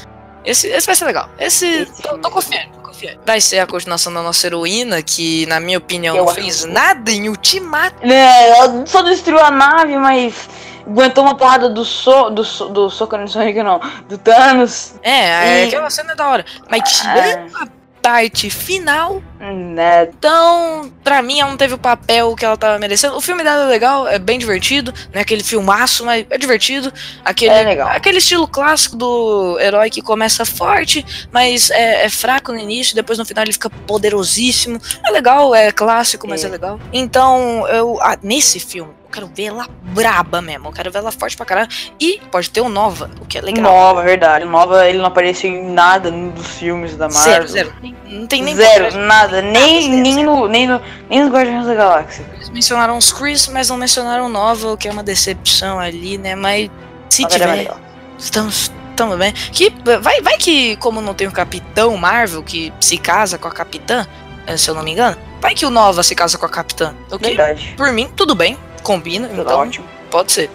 Esse, 0.45 0.67
esse 0.67 0.85
vai 0.85 0.95
ser 0.95 1.05
legal. 1.05 1.29
Esse. 1.39 1.65
Esse 1.83 2.01
tô, 2.01 2.17
tô 2.17 2.29
confiando, 2.31 2.69
tô 2.73 2.79
confiando. 2.81 3.19
Vai 3.25 3.39
ser 3.39 3.59
a 3.59 3.67
continuação 3.67 4.13
da 4.13 4.21
nossa 4.21 4.45
heroína, 4.47 5.01
que 5.01 5.45
na 5.45 5.59
minha 5.59 5.77
opinião 5.77 6.15
Eu 6.15 6.23
não 6.23 6.31
acho 6.31 6.41
fez 6.41 6.65
que- 6.65 6.71
nada 6.71 7.11
em 7.11 7.29
Ultimato. 7.29 7.95
É, 8.05 8.49
ela 8.49 8.85
só 8.85 9.01
destruiu 9.03 9.39
a 9.39 9.49
nave, 9.51 9.95
mas 9.97 10.49
aguentou 10.85 11.23
uma 11.23 11.35
porrada 11.37 11.69
do 11.69 11.85
so, 11.85 12.29
do, 12.29 12.43
so, 12.43 12.67
do 12.69 12.83
no 12.83 13.27
Sonic, 13.29 13.63
não, 13.63 13.79
do 14.09 14.17
Thanos. 14.17 14.95
É, 15.01 15.11
é 15.11 15.63
E- 15.63 15.67
aquela 15.67 15.89
cena 15.89 16.11
é 16.11 16.15
da 16.15 16.27
hora. 16.27 16.45
Mas 16.69 16.91
tirando 16.91 17.55
a 17.55 17.67
parte 18.03 18.49
final, 18.49 19.23
Né, 19.39 20.03
Então, 20.17 20.89
pra 21.03 21.21
mim, 21.21 21.39
ela 21.41 21.49
não 21.49 21.57
teve 21.57 21.73
o 21.73 21.77
papel 21.77 22.33
que 22.35 22.45
ela 22.45 22.55
tava 22.55 22.77
merecendo. 22.79 23.17
O 23.17 23.21
filme 23.21 23.43
dela 23.43 23.63
é 23.63 23.67
legal, 23.67 24.07
é 24.07 24.17
bem 24.19 24.37
divertido, 24.39 24.93
não 25.11 25.19
é 25.19 25.21
aquele 25.21 25.43
filmaço, 25.43 26.05
mas 26.05 26.25
é 26.29 26.37
divertido. 26.37 26.93
Aquele, 27.25 27.51
É 27.53 27.63
legal. 27.63 27.89
aquele 27.89 28.19
estilo 28.19 28.47
clássico 28.47 28.95
do 28.95 29.57
herói 29.59 29.89
que 29.89 30.01
começa 30.01 30.45
forte, 30.45 31.05
mas 31.31 31.69
é, 31.71 32.05
é 32.05 32.09
fraco 32.09 32.51
no 32.53 32.59
início, 32.59 32.95
depois 32.95 33.17
no 33.19 33.25
final 33.25 33.43
ele 33.43 33.51
fica 33.53 33.69
poderosíssimo. 33.69 34.79
É 35.05 35.11
legal, 35.11 35.53
é 35.55 35.71
clássico, 35.71 36.25
mas 36.27 36.43
é, 36.43 36.47
É. 36.47 36.49
legal. 36.51 36.79
Então, 36.93 37.67
eu 37.67 37.97
ah, 38.01 38.17
nesse 38.23 38.59
filme, 38.59 38.93
quero 39.13 39.27
ver 39.33 39.45
ela 39.45 39.67
braba 39.81 40.41
mesmo, 40.41 40.67
eu 40.67 40.71
quero 40.73 40.91
ver 40.91 40.97
ela 40.99 41.11
forte 41.11 41.37
pra 41.37 41.45
caralho. 41.45 41.69
E 41.99 42.19
pode 42.31 42.49
ter 42.49 42.61
o 42.61 42.67
Nova, 42.69 43.09
o 43.21 43.25
que 43.25 43.37
é 43.37 43.41
legal. 43.41 43.63
Nova, 43.63 44.01
verdade. 44.03 44.45
Nova, 44.45 44.87
ele 44.87 44.97
não 44.97 45.05
apareceu 45.05 45.49
em 45.49 45.71
nada 45.71 46.11
dos 46.11 46.47
filmes 46.47 46.95
da 46.97 47.07
Marvel. 47.07 47.23
Zero, 47.23 47.47
zero. 47.47 47.73
Não 48.07 48.27
tem 48.27 48.41
nem 48.43 48.55
Zero, 48.55 48.91
como- 48.91 49.03
nada. 49.05 49.41
Nem, 49.41 49.81
zero, 49.83 49.93
nem, 50.01 50.13
zero. 50.15 50.25
no, 50.25 50.47
nem, 50.47 50.67
no, 50.67 50.81
nem 51.09 51.21
nos 51.23 51.31
Guardiões 51.31 51.65
da 51.65 51.73
Galáxia. 51.73 52.25
Eles 52.35 52.49
mencionaram 52.49 52.97
os 52.97 53.11
Chris, 53.13 53.47
mas 53.47 53.69
não 53.69 53.77
mencionaram 53.77 54.25
o 54.25 54.29
Nova, 54.29 54.73
o 54.73 54.77
que 54.77 54.87
é 54.87 54.91
uma 54.91 55.03
decepção 55.03 55.79
ali, 55.79 56.17
né? 56.17 56.35
Mas 56.35 56.69
se 57.09 57.25
verdade, 57.27 57.43
é 57.61 57.63
tiver, 57.65 57.75
estamos, 58.17 58.71
estamos 58.89 59.17
bem. 59.17 59.31
Que, 59.51 59.71
vai, 60.01 60.21
vai 60.21 60.37
que, 60.37 60.75
como 60.77 61.01
não 61.01 61.13
tem 61.13 61.27
o 61.27 61.31
Capitão 61.31 61.95
Marvel, 61.97 62.43
que 62.43 62.73
se 62.79 62.97
casa 62.97 63.37
com 63.37 63.47
a 63.47 63.51
Capitã, 63.51 64.05
eh, 64.47 64.57
se 64.57 64.69
eu 64.69 64.75
não 64.75 64.83
me 64.83 64.91
engano, 64.91 65.17
vai 65.41 65.53
que 65.55 65.65
o 65.65 65.69
Nova 65.69 66.03
se 66.03 66.13
casa 66.15 66.37
com 66.37 66.45
a 66.45 66.49
Capitã. 66.49 66.93
O 67.11 67.17
que, 67.17 67.27
Verdade. 67.29 67.73
por 67.77 67.91
mim, 67.91 68.09
tudo 68.15 68.35
bem, 68.35 68.57
combina, 68.83 69.29
então 69.33 69.59
ótimo. 69.59 69.85
pode 70.11 70.31
ser. 70.31 70.49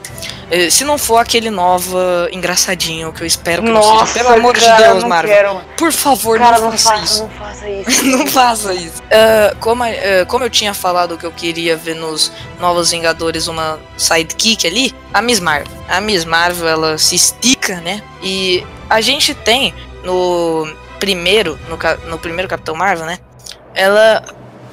Eh, 0.50 0.70
Se 0.70 0.84
não 0.84 0.96
for 0.96 1.18
aquele 1.18 1.50
nova 1.50 2.28
engraçadinho 2.32 3.12
que 3.12 3.22
eu 3.22 3.26
espero 3.26 3.62
que 3.62 3.70
Nossa, 3.70 3.88
não 3.92 4.06
seja. 4.06 4.24
Pelo 4.24 4.36
amor 4.36 4.56
cara, 4.58 4.76
de 4.76 4.82
Deus, 4.92 5.04
Marvel. 5.04 5.34
quero. 5.34 5.60
Por 5.76 5.92
favor, 5.92 6.38
Cara, 6.38 6.58
não, 6.58 6.70
não 6.70 6.78
faça 6.78 6.90
faça, 6.90 7.04
isso. 7.04 7.22
não 7.22 7.30
faça 7.30 7.68
isso. 7.68 8.04
Não 8.06 8.26
faça 8.26 8.74
isso. 8.74 9.02
Ah, 9.10 9.54
como, 9.60 9.82
ah, 9.84 9.88
como 10.28 10.44
eu 10.44 10.50
tinha 10.50 10.72
falado 10.72 11.18
que 11.18 11.26
eu 11.26 11.32
queria 11.32 11.76
ver 11.76 11.94
nos 11.94 12.30
Novos 12.60 12.90
Vingadores 12.90 13.46
uma 13.48 13.78
sidekick 13.96 14.66
ali, 14.66 14.94
a 15.12 15.20
Miss 15.20 15.40
Marvel. 15.40 15.76
A 15.88 16.00
Miss 16.00 16.24
Marvel, 16.24 16.68
ela 16.68 16.96
se 16.98 17.14
estica, 17.16 17.80
né? 17.80 18.02
E 18.22 18.64
a 18.88 19.00
gente 19.00 19.34
tem 19.34 19.74
no 20.04 20.66
primeiro, 20.98 21.58
no, 21.68 21.78
no 22.10 22.18
primeiro 22.18 22.48
Capitão 22.48 22.74
Marvel, 22.74 23.04
né? 23.06 23.18
Ela 23.74 24.24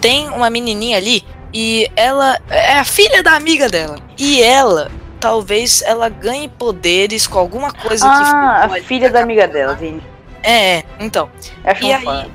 tem 0.02 0.30
uma 0.30 0.50
menininha 0.50 0.98
ali 0.98 1.24
e 1.54 1.90
ela 1.96 2.40
é 2.50 2.80
a 2.80 2.84
filha 2.86 3.24
da 3.24 3.34
amiga 3.34 3.70
dela. 3.70 3.98
E 4.18 4.42
ela, 4.42 4.92
talvez 5.20 5.82
ela 5.82 6.10
ganhe 6.10 6.48
poderes 6.48 7.28
com 7.28 7.40
alguma 7.40 7.72
coisa 7.72 8.06
Ah, 8.08 8.68
que... 8.70 8.80
a 8.80 8.84
filha 8.84 9.10
da 9.10 9.22
amiga 9.22 9.48
dela, 9.48 9.74
Vini. 9.74 10.04
É, 10.44 10.78
é, 10.78 10.84
então. 11.00 11.30
E 11.82 11.92
aí, 11.92 12.04
fã. 12.04 12.26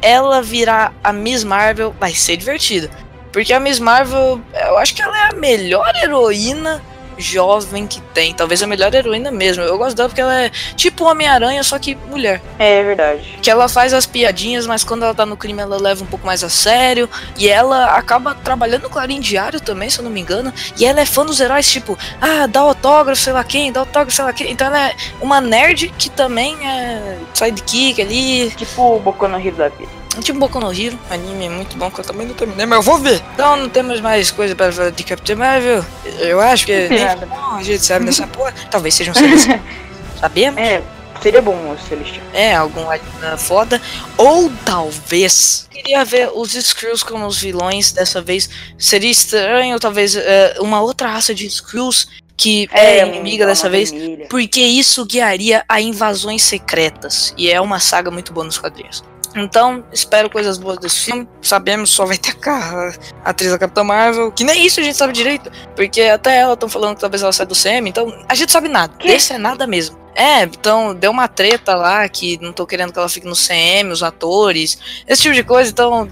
ela 0.00 0.42
virar 0.42 0.92
a 1.02 1.12
Miss 1.12 1.44
Marvel, 1.44 1.94
vai 2.00 2.12
ser 2.12 2.36
divertido. 2.36 2.90
Porque 3.32 3.52
a 3.52 3.60
Miss 3.60 3.78
Marvel, 3.78 4.40
eu 4.52 4.78
acho 4.78 4.94
que 4.94 5.02
ela 5.02 5.16
é 5.18 5.28
a 5.30 5.32
melhor 5.32 5.90
heroína 6.02 6.82
jovem 7.18 7.86
que 7.86 8.00
tem. 8.14 8.34
Talvez 8.34 8.62
a 8.62 8.66
melhor 8.66 8.94
heroína 8.94 9.30
mesmo. 9.30 9.62
Eu 9.62 9.78
gosto 9.78 9.96
dela 9.96 10.08
porque 10.08 10.20
ela 10.20 10.42
é 10.42 10.50
tipo 10.76 11.04
Homem-Aranha, 11.04 11.62
só 11.62 11.78
que 11.78 11.94
mulher. 12.08 12.40
É 12.58 12.82
verdade. 12.82 13.38
Que 13.42 13.50
ela 13.50 13.68
faz 13.68 13.92
as 13.92 14.06
piadinhas, 14.06 14.66
mas 14.66 14.84
quando 14.84 15.04
ela 15.04 15.14
tá 15.14 15.26
no 15.26 15.36
crime 15.36 15.60
ela 15.60 15.80
leva 15.80 16.02
um 16.02 16.06
pouco 16.06 16.26
mais 16.26 16.42
a 16.44 16.48
sério. 16.48 17.08
E 17.36 17.48
ela 17.48 17.96
acaba 17.96 18.34
trabalhando 18.34 18.82
no 18.82 18.90
Clarim 18.90 19.20
Diário 19.20 19.60
também, 19.60 19.90
se 19.90 19.98
eu 19.98 20.04
não 20.04 20.10
me 20.10 20.20
engano. 20.20 20.52
E 20.78 20.84
ela 20.84 21.00
é 21.00 21.06
fã 21.06 21.24
dos 21.24 21.40
heróis, 21.40 21.70
tipo, 21.70 21.98
ah, 22.20 22.46
dá 22.46 22.60
autógrafo, 22.60 23.20
sei 23.20 23.32
lá 23.32 23.44
quem, 23.44 23.72
dá 23.72 23.80
autógrafo, 23.80 24.12
sei 24.12 24.24
lá 24.24 24.32
quem. 24.32 24.50
Então 24.50 24.66
ela 24.66 24.90
é 24.90 24.96
uma 25.20 25.40
nerd 25.40 25.88
que 25.98 26.10
também 26.10 26.56
é 26.66 27.18
sidekick 27.34 28.00
ali, 28.00 28.50
Tipo 28.50 28.96
o 28.96 28.98
Boku 28.98 29.26
no 29.28 29.38
Hero 29.38 29.56
da 29.56 29.68
vida. 29.68 30.01
Tipo 30.20 30.38
Boku 30.40 30.60
no 30.60 30.72
Hero, 30.72 30.98
anime 31.10 31.48
muito 31.48 31.76
bom 31.76 31.90
que 31.90 32.00
eu 32.00 32.04
também 32.04 32.26
não 32.26 32.34
terminei, 32.34 32.66
mas 32.66 32.76
eu 32.76 32.82
vou 32.82 32.98
ver. 32.98 33.22
Então 33.32 33.56
não 33.56 33.68
temos 33.68 34.00
mais 34.00 34.30
coisa 34.30 34.54
para 34.54 34.70
falar 34.70 34.90
de 34.90 35.02
Capitão 35.04 35.36
Marvel. 35.36 35.84
Eu 36.18 36.38
acho 36.38 36.66
que 36.66 36.88
nem 36.88 37.04
nada. 37.04 37.24
não, 37.26 37.56
a 37.56 37.62
gente 37.62 37.84
sabe 37.84 38.04
dessa 38.04 38.26
porra. 38.26 38.52
Talvez 38.70 38.94
seja 38.94 39.10
um 39.10 39.14
celestial. 39.14 39.58
Sabemos? 40.20 40.60
É, 40.60 40.80
seria 41.20 41.42
bom 41.42 41.54
o 41.72 41.88
Celestial. 41.88 42.24
É, 42.32 42.54
algum 42.54 42.88
alien 42.88 43.04
foda. 43.38 43.80
Ou 44.16 44.52
talvez. 44.64 45.66
Queria 45.68 46.04
ver 46.04 46.30
os 46.32 46.54
Skrulls 46.54 47.02
como 47.02 47.26
os 47.26 47.38
vilões 47.40 47.90
dessa 47.90 48.22
vez. 48.22 48.48
Seria 48.78 49.10
estranho, 49.10 49.80
talvez, 49.80 50.14
é, 50.14 50.56
uma 50.60 50.80
outra 50.80 51.08
raça 51.08 51.34
de 51.34 51.46
Skrulls 51.46 52.06
que 52.36 52.68
é, 52.72 53.06
inimiga 53.06 53.46
dessa 53.46 53.68
vez. 53.68 53.90
Vermelha. 53.90 54.26
Porque 54.28 54.60
isso 54.60 55.04
guiaria 55.04 55.64
a 55.68 55.80
invasões 55.80 56.42
secretas. 56.42 57.34
E 57.36 57.50
é 57.50 57.60
uma 57.60 57.80
saga 57.80 58.10
muito 58.10 58.32
boa 58.32 58.44
nos 58.44 58.58
quadrinhos. 58.58 59.02
Então, 59.34 59.84
espero 59.92 60.28
coisas 60.30 60.58
boas 60.58 60.78
desse 60.78 61.00
filme. 61.00 61.28
Sabemos 61.40 61.90
só 61.90 62.04
vai 62.04 62.18
ter 62.18 62.36
a, 62.46 62.92
a 63.24 63.30
atriz 63.30 63.50
da 63.50 63.58
Capitã 63.58 63.82
Marvel. 63.82 64.30
Que 64.32 64.44
nem 64.44 64.66
isso 64.66 64.80
a 64.80 64.82
gente 64.82 64.96
sabe 64.96 65.12
direito. 65.12 65.50
Porque 65.74 66.02
até 66.02 66.38
ela 66.38 66.54
estão 66.54 66.68
falando 66.68 66.94
que 66.94 67.00
talvez 67.00 67.22
ela 67.22 67.32
saia 67.32 67.46
do 67.46 67.54
CM. 67.54 67.88
Então, 67.88 68.12
a 68.28 68.34
gente 68.34 68.52
sabe 68.52 68.68
nada. 68.68 68.94
Que? 68.98 69.08
Esse 69.08 69.32
é 69.32 69.38
nada 69.38 69.66
mesmo. 69.66 70.00
É, 70.14 70.42
então 70.42 70.94
deu 70.94 71.10
uma 71.10 71.26
treta 71.26 71.74
lá 71.74 72.06
que 72.06 72.38
não 72.42 72.52
tô 72.52 72.66
querendo 72.66 72.92
que 72.92 72.98
ela 72.98 73.08
fique 73.08 73.26
no 73.26 73.34
CM, 73.34 73.90
os 73.90 74.02
atores, 74.02 74.78
esse 75.08 75.22
tipo 75.22 75.34
de 75.34 75.42
coisa. 75.42 75.70
Então, 75.70 76.06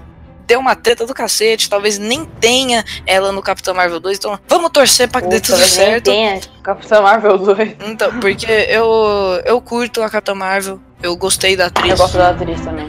deu 0.50 0.58
uma 0.58 0.74
treta 0.74 1.06
do 1.06 1.14
cacete. 1.14 1.70
Talvez 1.70 1.96
nem 1.96 2.24
tenha 2.24 2.84
ela 3.06 3.30
no 3.30 3.40
Capitão 3.40 3.72
Marvel 3.72 4.00
2. 4.00 4.18
Então, 4.18 4.38
vamos 4.48 4.70
torcer 4.70 5.08
pra 5.08 5.22
que 5.22 5.28
dê 5.28 5.36
Puta, 5.36 5.52
tudo 5.54 5.64
certo. 5.64 6.06
Tem 6.06 6.28
a 6.28 6.40
Capitã 6.62 7.00
Marvel 7.00 7.38
2. 7.38 7.76
Então, 7.86 8.18
porque 8.20 8.50
eu, 8.68 9.40
eu 9.44 9.60
curto 9.60 10.02
a 10.02 10.10
Capitã 10.10 10.34
Marvel, 10.34 10.80
eu 11.00 11.16
gostei 11.16 11.56
da 11.56 11.66
atriz. 11.66 11.90
Eu 11.90 11.96
gosto 11.96 12.18
da 12.18 12.30
atriz 12.30 12.60
também. 12.62 12.88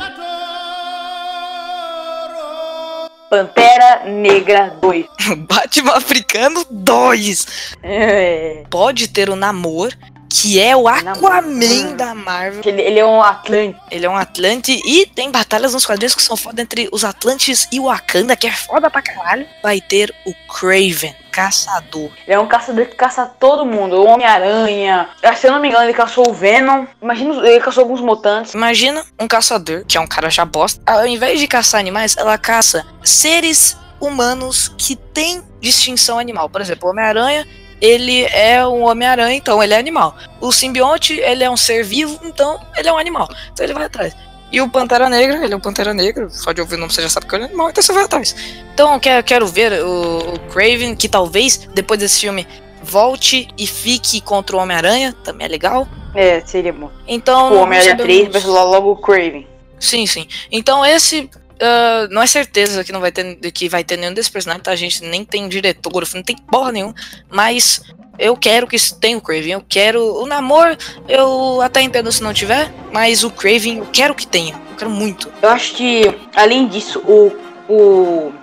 Pantera 3.31 4.03
Negra 4.07 4.77
2. 4.81 5.05
Batman 5.47 5.93
Africano 5.93 6.65
2 6.69 7.47
É. 7.81 8.65
pode 8.69 9.07
ter 9.07 9.29
o 9.29 9.37
Namor, 9.37 9.93
que 10.31 10.61
é 10.61 10.73
o 10.73 10.87
Aquaman 10.87 11.93
da 11.97 12.15
Marvel. 12.15 12.61
Ele, 12.65 12.81
ele 12.81 12.99
é 12.99 13.05
um 13.05 13.21
Atlante. 13.21 13.77
Ele 13.91 14.05
é 14.05 14.09
um 14.09 14.15
Atlante 14.15 14.81
e 14.85 15.05
tem 15.05 15.29
batalhas 15.29 15.73
nos 15.73 15.85
quadrinhos 15.85 16.15
que 16.15 16.23
são 16.23 16.37
foda 16.37 16.61
entre 16.61 16.87
os 16.89 17.03
Atlantes 17.03 17.67
e 17.69 17.81
o 17.81 17.83
Wakanda, 17.83 18.33
que 18.37 18.47
é 18.47 18.51
foda 18.51 18.89
pra 18.89 19.01
caralho. 19.01 19.45
Vai 19.61 19.81
ter 19.81 20.15
o 20.25 20.33
Craven, 20.47 21.13
caçador. 21.33 22.09
Ele 22.25 22.35
é 22.35 22.39
um 22.39 22.47
caçador 22.47 22.85
que 22.85 22.95
caça 22.95 23.25
todo 23.25 23.65
mundo. 23.65 23.97
O 23.97 24.05
Homem-Aranha. 24.05 25.09
Ah, 25.21 25.35
Se 25.35 25.47
eu 25.47 25.51
não 25.51 25.59
me 25.59 25.67
engano, 25.67 25.83
ele 25.83 25.93
caçou 25.93 26.29
o 26.29 26.33
Venom. 26.33 26.85
Imagina, 27.01 27.47
ele 27.47 27.59
caçou 27.59 27.83
alguns 27.83 27.99
mutantes. 27.99 28.53
Imagina 28.53 29.03
um 29.19 29.27
caçador, 29.27 29.83
que 29.85 29.97
é 29.97 29.99
um 29.99 30.07
cara 30.07 30.29
já 30.29 30.45
bosta. 30.45 30.81
Ao 30.85 31.05
invés 31.05 31.41
de 31.41 31.47
caçar 31.47 31.81
animais, 31.81 32.15
ela 32.15 32.37
caça 32.37 32.85
seres 33.03 33.75
humanos 33.99 34.73
que 34.77 34.95
têm 34.95 35.43
distinção 35.59 36.17
animal. 36.17 36.49
Por 36.49 36.61
exemplo, 36.61 36.87
o 36.87 36.91
Homem-Aranha, 36.91 37.45
ele 37.81 38.23
é 38.25 38.65
um 38.65 38.83
Homem-Aranha, 38.83 39.35
então 39.35 39.61
ele 39.61 39.73
é 39.73 39.77
animal. 39.77 40.15
O 40.39 40.51
simbionte, 40.51 41.13
ele 41.19 41.43
é 41.43 41.49
um 41.49 41.57
ser 41.57 41.83
vivo, 41.83 42.19
então 42.23 42.59
ele 42.77 42.87
é 42.87 42.93
um 42.93 42.97
animal. 42.97 43.27
Então 43.51 43.65
ele 43.65 43.73
vai 43.73 43.85
atrás. 43.85 44.15
E 44.51 44.59
o 44.61 44.69
Pantera 44.69 45.09
Negra, 45.09 45.43
ele 45.43 45.53
é 45.53 45.57
um 45.57 45.61
Pantera 45.61 45.93
Negra, 45.93 46.29
só 46.29 46.51
de 46.51 46.59
ouvir 46.61 46.75
o 46.75 46.77
nome 46.77 46.93
você 46.93 47.01
já 47.01 47.09
sabe 47.09 47.25
que 47.25 47.33
ele 47.35 47.43
é 47.43 47.47
animal, 47.47 47.69
então 47.69 47.81
você 47.81 47.93
vai 47.93 48.03
atrás. 48.03 48.35
Então 48.73 48.93
eu 48.93 48.99
quero, 48.99 49.23
quero 49.23 49.47
ver 49.47 49.81
o, 49.83 50.33
o 50.35 50.39
Craven, 50.51 50.95
que 50.95 51.07
talvez, 51.09 51.69
depois 51.73 51.99
desse 51.99 52.19
filme, 52.21 52.45
volte 52.83 53.47
e 53.57 53.65
fique 53.65 54.19
contra 54.21 54.55
o 54.55 54.59
Homem-Aranha, 54.59 55.15
também 55.23 55.45
é 55.45 55.49
legal. 55.49 55.87
É, 56.13 56.41
seria 56.41 56.73
bom. 56.73 56.91
Então, 57.07 57.53
O 57.53 57.61
Homem-Aranha 57.61 57.95
nós 57.95 58.03
3 58.03 58.17
sabemos- 58.25 58.33
vai 58.33 58.41
ser 58.41 58.47
logo 58.71 58.91
o 58.91 58.95
Craven. 58.97 59.47
Sim, 59.79 60.05
sim. 60.05 60.27
Então 60.51 60.85
esse 60.85 61.29
ah, 61.61 62.07
não 62.09 62.23
é 62.23 62.27
certeza 62.27 62.83
que 62.83 62.91
não 62.91 62.99
vai 62.99 63.11
ter 63.11 63.35
que 63.51 63.69
vai 63.69 63.83
ter 63.83 63.95
nenhum 63.95 64.13
desses 64.13 64.31
personagens, 64.31 64.63
tá? 64.63 64.71
A 64.71 64.75
gente 64.75 65.03
nem 65.03 65.23
tem 65.23 65.47
diretor, 65.47 66.03
não 66.15 66.23
tem 66.23 66.35
porra 66.35 66.71
nenhuma. 66.71 66.95
Mas 67.29 67.81
eu 68.17 68.35
quero 68.35 68.65
que 68.67 68.77
tenha 68.95 69.17
o 69.17 69.21
Craven. 69.21 69.51
Eu 69.51 69.65
quero. 69.67 70.01
O 70.21 70.25
Namor, 70.25 70.75
eu 71.07 71.61
até 71.61 71.81
entendo 71.81 72.11
se 72.11 72.23
não 72.23 72.33
tiver, 72.33 72.71
mas 72.91 73.23
o 73.23 73.29
Craven 73.29 73.77
eu 73.77 73.87
quero 73.93 74.15
que 74.15 74.25
tenha. 74.25 74.55
Eu 74.71 74.75
quero 74.77 74.89
muito. 74.89 75.31
Eu 75.41 75.49
acho 75.49 75.75
que, 75.75 76.03
além 76.35 76.67
disso, 76.67 76.99
o. 76.99 77.31
o 77.69 78.33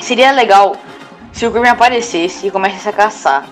seria 0.00 0.32
legal 0.32 0.76
se 1.32 1.46
o 1.46 1.52
Craven 1.52 1.70
aparecesse 1.70 2.48
e 2.48 2.50
começasse 2.50 2.88
a 2.88 2.92
caçar 2.92 3.48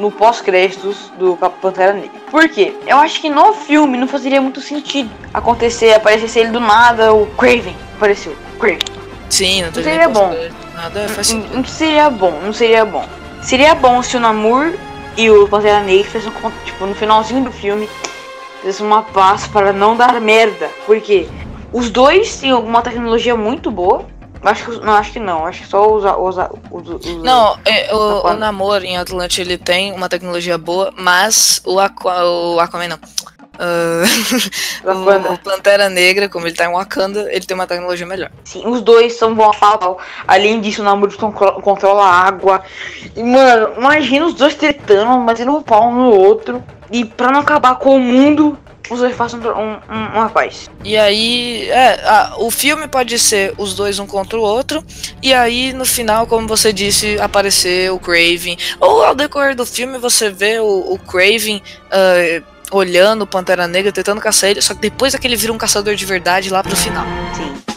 no 0.00 0.10
pós-créditos 0.10 1.12
do 1.18 1.36
Pantera 1.36 1.92
Negra. 1.92 2.18
Por 2.30 2.48
quê? 2.48 2.74
Eu 2.86 2.96
acho 2.96 3.20
que 3.20 3.28
no 3.28 3.52
filme 3.52 3.98
não 3.98 4.08
fazeria 4.08 4.40
muito 4.40 4.60
sentido 4.60 5.10
acontecer, 5.32 5.92
aparecesse 5.92 6.38
ele 6.38 6.50
do 6.50 6.58
nada, 6.58 7.12
o 7.12 7.26
Craven 7.36 7.76
apareceu. 7.96 8.34
Craven. 8.58 8.78
Sim, 9.28 9.62
não 9.62 9.70
tem 9.70 9.84
Seria 9.84 10.08
bom. 10.08 10.34
Nada 10.74 11.08
faz 11.08 11.32
Não, 11.32 11.40
não 11.40 11.64
seria 11.64 12.08
bom, 12.10 12.40
não 12.42 12.52
seria 12.52 12.84
bom. 12.84 13.04
Seria 13.42 13.74
bom 13.74 14.02
se 14.02 14.16
o 14.16 14.20
Namor 14.20 14.72
e 15.16 15.30
o 15.30 15.46
Pantera 15.46 15.80
Negra 15.80 16.04
fizessem 16.10 16.32
tipo, 16.64 16.86
no 16.86 16.94
finalzinho 16.94 17.44
do 17.44 17.52
filme, 17.52 17.88
fizessem 18.60 18.86
uma 18.86 19.02
paz 19.02 19.46
para 19.46 19.72
não 19.72 19.96
dar 19.96 20.18
merda. 20.20 20.70
Porque 20.86 21.28
os 21.72 21.90
dois 21.90 22.36
têm 22.36 22.50
alguma 22.50 22.82
tecnologia 22.82 23.36
muito 23.36 23.70
boa. 23.70 24.06
Acho 24.42 24.64
que, 24.64 24.84
não, 24.84 24.92
acho 24.94 25.12
que 25.12 25.18
não. 25.20 25.46
Acho 25.46 25.62
que 25.62 25.68
só 25.68 25.86
os, 25.92 26.04
os, 26.04 26.36
os, 26.70 26.88
os- 27.06 27.16
Não, 27.22 27.58
é, 27.64 27.94
o, 27.94 28.26
o 28.26 28.32
Namor 28.34 28.82
em 28.84 28.96
Atlante 28.96 29.40
ele 29.40 29.58
tem 29.58 29.92
uma 29.92 30.08
tecnologia 30.08 30.56
boa, 30.56 30.92
mas 30.96 31.60
o, 31.66 31.78
Aqua, 31.78 32.24
o 32.24 32.58
Aquaman 32.60 32.88
não. 32.88 32.98
Da 34.82 34.94
o, 34.94 35.38
Pantera 35.38 35.90
Negra, 35.90 36.28
como 36.30 36.46
ele 36.46 36.54
tá 36.56 36.64
em 36.64 36.72
Wakanda, 36.72 37.28
ele 37.30 37.44
tem 37.44 37.54
uma 37.54 37.66
tecnologia 37.66 38.06
melhor. 38.06 38.30
Sim, 38.44 38.66
os 38.66 38.80
dois 38.80 39.12
são 39.14 39.34
bons 39.34 39.54
a 39.60 39.76
pau. 39.76 39.98
Além 40.26 40.60
disso, 40.60 40.80
o 40.80 40.84
Namor 40.84 41.14
contro- 41.16 41.60
controla 41.60 42.04
a 42.04 42.10
água. 42.26 42.62
E, 43.14 43.22
mano, 43.22 43.74
imagina 43.76 44.24
os 44.26 44.34
dois 44.34 44.54
tretando, 44.54 45.22
batendo 45.26 45.54
um 45.54 45.62
pau 45.62 45.88
um 45.88 45.94
no 45.94 46.10
outro. 46.14 46.62
E 46.90 47.04
pra 47.04 47.30
não 47.30 47.40
acabar 47.40 47.76
com 47.76 47.96
o 47.96 48.00
mundo, 48.00 48.58
os 48.90 48.98
dois 48.98 49.14
façam 49.16 49.38
um, 49.40 49.94
um, 49.94 50.06
uma 50.18 50.28
paz. 50.28 50.68
E 50.84 50.96
aí, 50.96 51.68
é, 51.70 52.00
a- 52.04 52.34
o 52.38 52.50
filme 52.50 52.86
pode 52.88 53.18
ser 53.18 53.54
os 53.56 53.74
dois 53.74 53.98
um 53.98 54.06
contra 54.06 54.38
o 54.38 54.42
outro, 54.42 54.84
e 55.22 55.32
aí 55.32 55.72
no 55.72 55.84
final, 55.84 56.26
como 56.26 56.46
você 56.48 56.72
disse, 56.72 57.18
aparecer 57.20 57.90
o 57.92 57.98
Craven. 57.98 58.56
Ou 58.80 59.04
ao 59.04 59.14
decorrer 59.14 59.54
do 59.54 59.64
filme 59.64 59.98
você 59.98 60.30
vê 60.30 60.58
o, 60.58 60.92
o 60.92 60.98
Craven 60.98 61.62
ah, 61.90 62.42
olhando 62.72 63.22
o 63.22 63.26
Pantera 63.26 63.66
Negra, 63.66 63.90
tentando 63.92 64.20
caçar 64.20 64.50
ele, 64.50 64.62
só 64.62 64.74
que 64.74 64.80
depois 64.80 65.14
é 65.14 65.18
que 65.18 65.26
ele 65.26 65.36
vira 65.36 65.52
um 65.52 65.58
caçador 65.58 65.94
de 65.94 66.04
verdade 66.04 66.50
lá 66.50 66.62
pro 66.62 66.76
final. 66.76 67.04
Sim. 67.34 67.69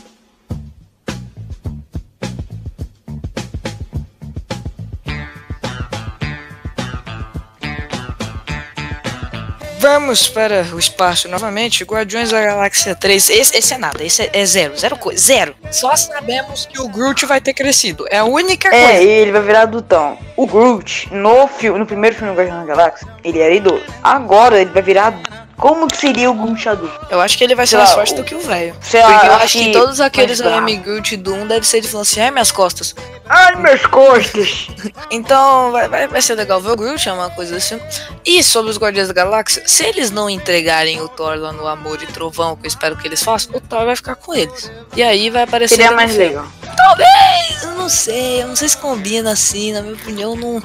Vamos 9.84 10.30
para 10.30 10.66
o 10.74 10.80
espaço 10.80 11.28
novamente. 11.28 11.84
Guardiões 11.84 12.30
da 12.30 12.40
Galáxia 12.40 12.96
3. 12.96 13.30
Esse, 13.30 13.58
esse 13.58 13.74
é 13.74 13.78
nada, 13.78 14.02
esse 14.02 14.22
é, 14.22 14.30
é, 14.32 14.46
zero, 14.46 14.78
zero 14.78 14.96
coisa, 14.96 15.22
zero. 15.22 15.56
Só 15.72 15.94
sabemos 15.98 16.66
que 16.66 16.80
o 16.80 16.88
Groot 16.88 17.26
vai 17.26 17.42
ter 17.42 17.54
crescido. 17.54 18.06
É 18.10 18.20
a 18.20 18.24
única 18.24 18.70
é, 18.70 18.72
coisa. 18.72 18.94
É, 18.94 19.04
ele 19.04 19.34
vai 19.34 19.42
virar 19.42 19.64
adultão. 19.64 20.18
O 20.38 20.48
Groot, 20.48 21.14
no, 21.14 21.50
filme, 21.50 21.80
no 21.80 21.86
primeiro 21.86 22.16
filme 22.16 22.32
do 22.32 22.38
Guardiões 22.38 22.66
da 22.66 22.76
Galáxia, 22.76 23.08
ele 23.26 23.40
era 23.40 23.54
idoso. 23.54 23.84
Agora 24.02 24.62
ele 24.62 24.70
vai 24.70 24.82
virar 24.82 25.20
como 25.58 25.88
que 25.88 25.98
seria 25.98 26.30
o 26.30 26.34
Groot 26.34 26.68
adulto? 26.68 27.08
Eu 27.10 27.22
acho 27.22 27.38
que 27.38 27.44
ele 27.44 27.56
vai 27.56 27.68
ser 27.68 27.78
mais 27.78 27.92
forte 27.92 28.16
do 28.16 28.24
que 28.24 28.36
o 28.36 28.40
velho. 28.40 28.76
Porque 28.80 28.98
eu 28.98 29.34
acho 29.36 29.58
que, 29.58 29.66
que 29.66 29.72
todos 29.72 30.02
aqueles 30.02 30.42
AM 30.42 30.76
Groot 30.78 31.16
do 31.18 31.34
1 31.34 31.48
devem 31.48 31.64
ser 31.64 31.82
de 31.82 31.88
falando 31.88 32.06
assim, 32.06 32.22
ai 32.22 32.32
minhas 32.32 32.52
costas. 32.52 32.96
Ai 33.30 33.56
minhas 33.56 33.86
costas. 33.86 34.68
então 35.12 35.72
vai, 35.72 35.88
vai, 35.88 36.08
vai 36.08 36.22
ser 36.22 36.36
legal 36.36 36.60
ver 36.60 36.72
o 36.72 36.76
Groot, 36.76 37.08
é 37.08 37.14
uma 37.14 37.30
coisa 37.30 37.58
assim. 37.58 37.80
E 38.26 38.44
sobre 38.44 38.72
os 38.72 38.78
Guardiões 38.78 39.08
da 39.08 39.14
Galáxia, 39.14 39.64
se 39.66 39.86
eles 39.86 40.12
não 40.12 40.30
entregarem 40.30 41.02
o 41.02 41.08
Thor 41.08 41.38
lá 41.38 41.52
no 41.52 41.68
Amor 41.68 42.02
e 42.02 42.08
Trovão, 42.08 42.56
que 42.56 42.66
eu 42.66 42.68
espero 42.68 42.98
que 42.98 43.08
eles 43.08 43.24
façam, 43.24 43.56
o 43.56 43.62
Thor 43.62 43.86
vai 43.86 43.96
ficar 43.96 44.16
com 44.16 44.34
eles. 44.34 44.72
E 44.96 45.04
aí 45.04 45.30
vai 45.30 45.44
aparecer. 45.44 45.76
Seria 45.76 45.92
mais 45.92 46.16
legal. 46.16 46.46
Talvez, 46.76 47.64
eu 47.64 47.72
não 47.72 47.90
sei, 47.90 48.42
eu 48.42 48.48
não 48.48 48.56
sei 48.56 48.70
se 48.70 48.78
combina 48.78 49.32
assim, 49.32 49.72
na 49.72 49.82
minha 49.82 49.94
opinião, 49.94 50.36
não 50.36 50.62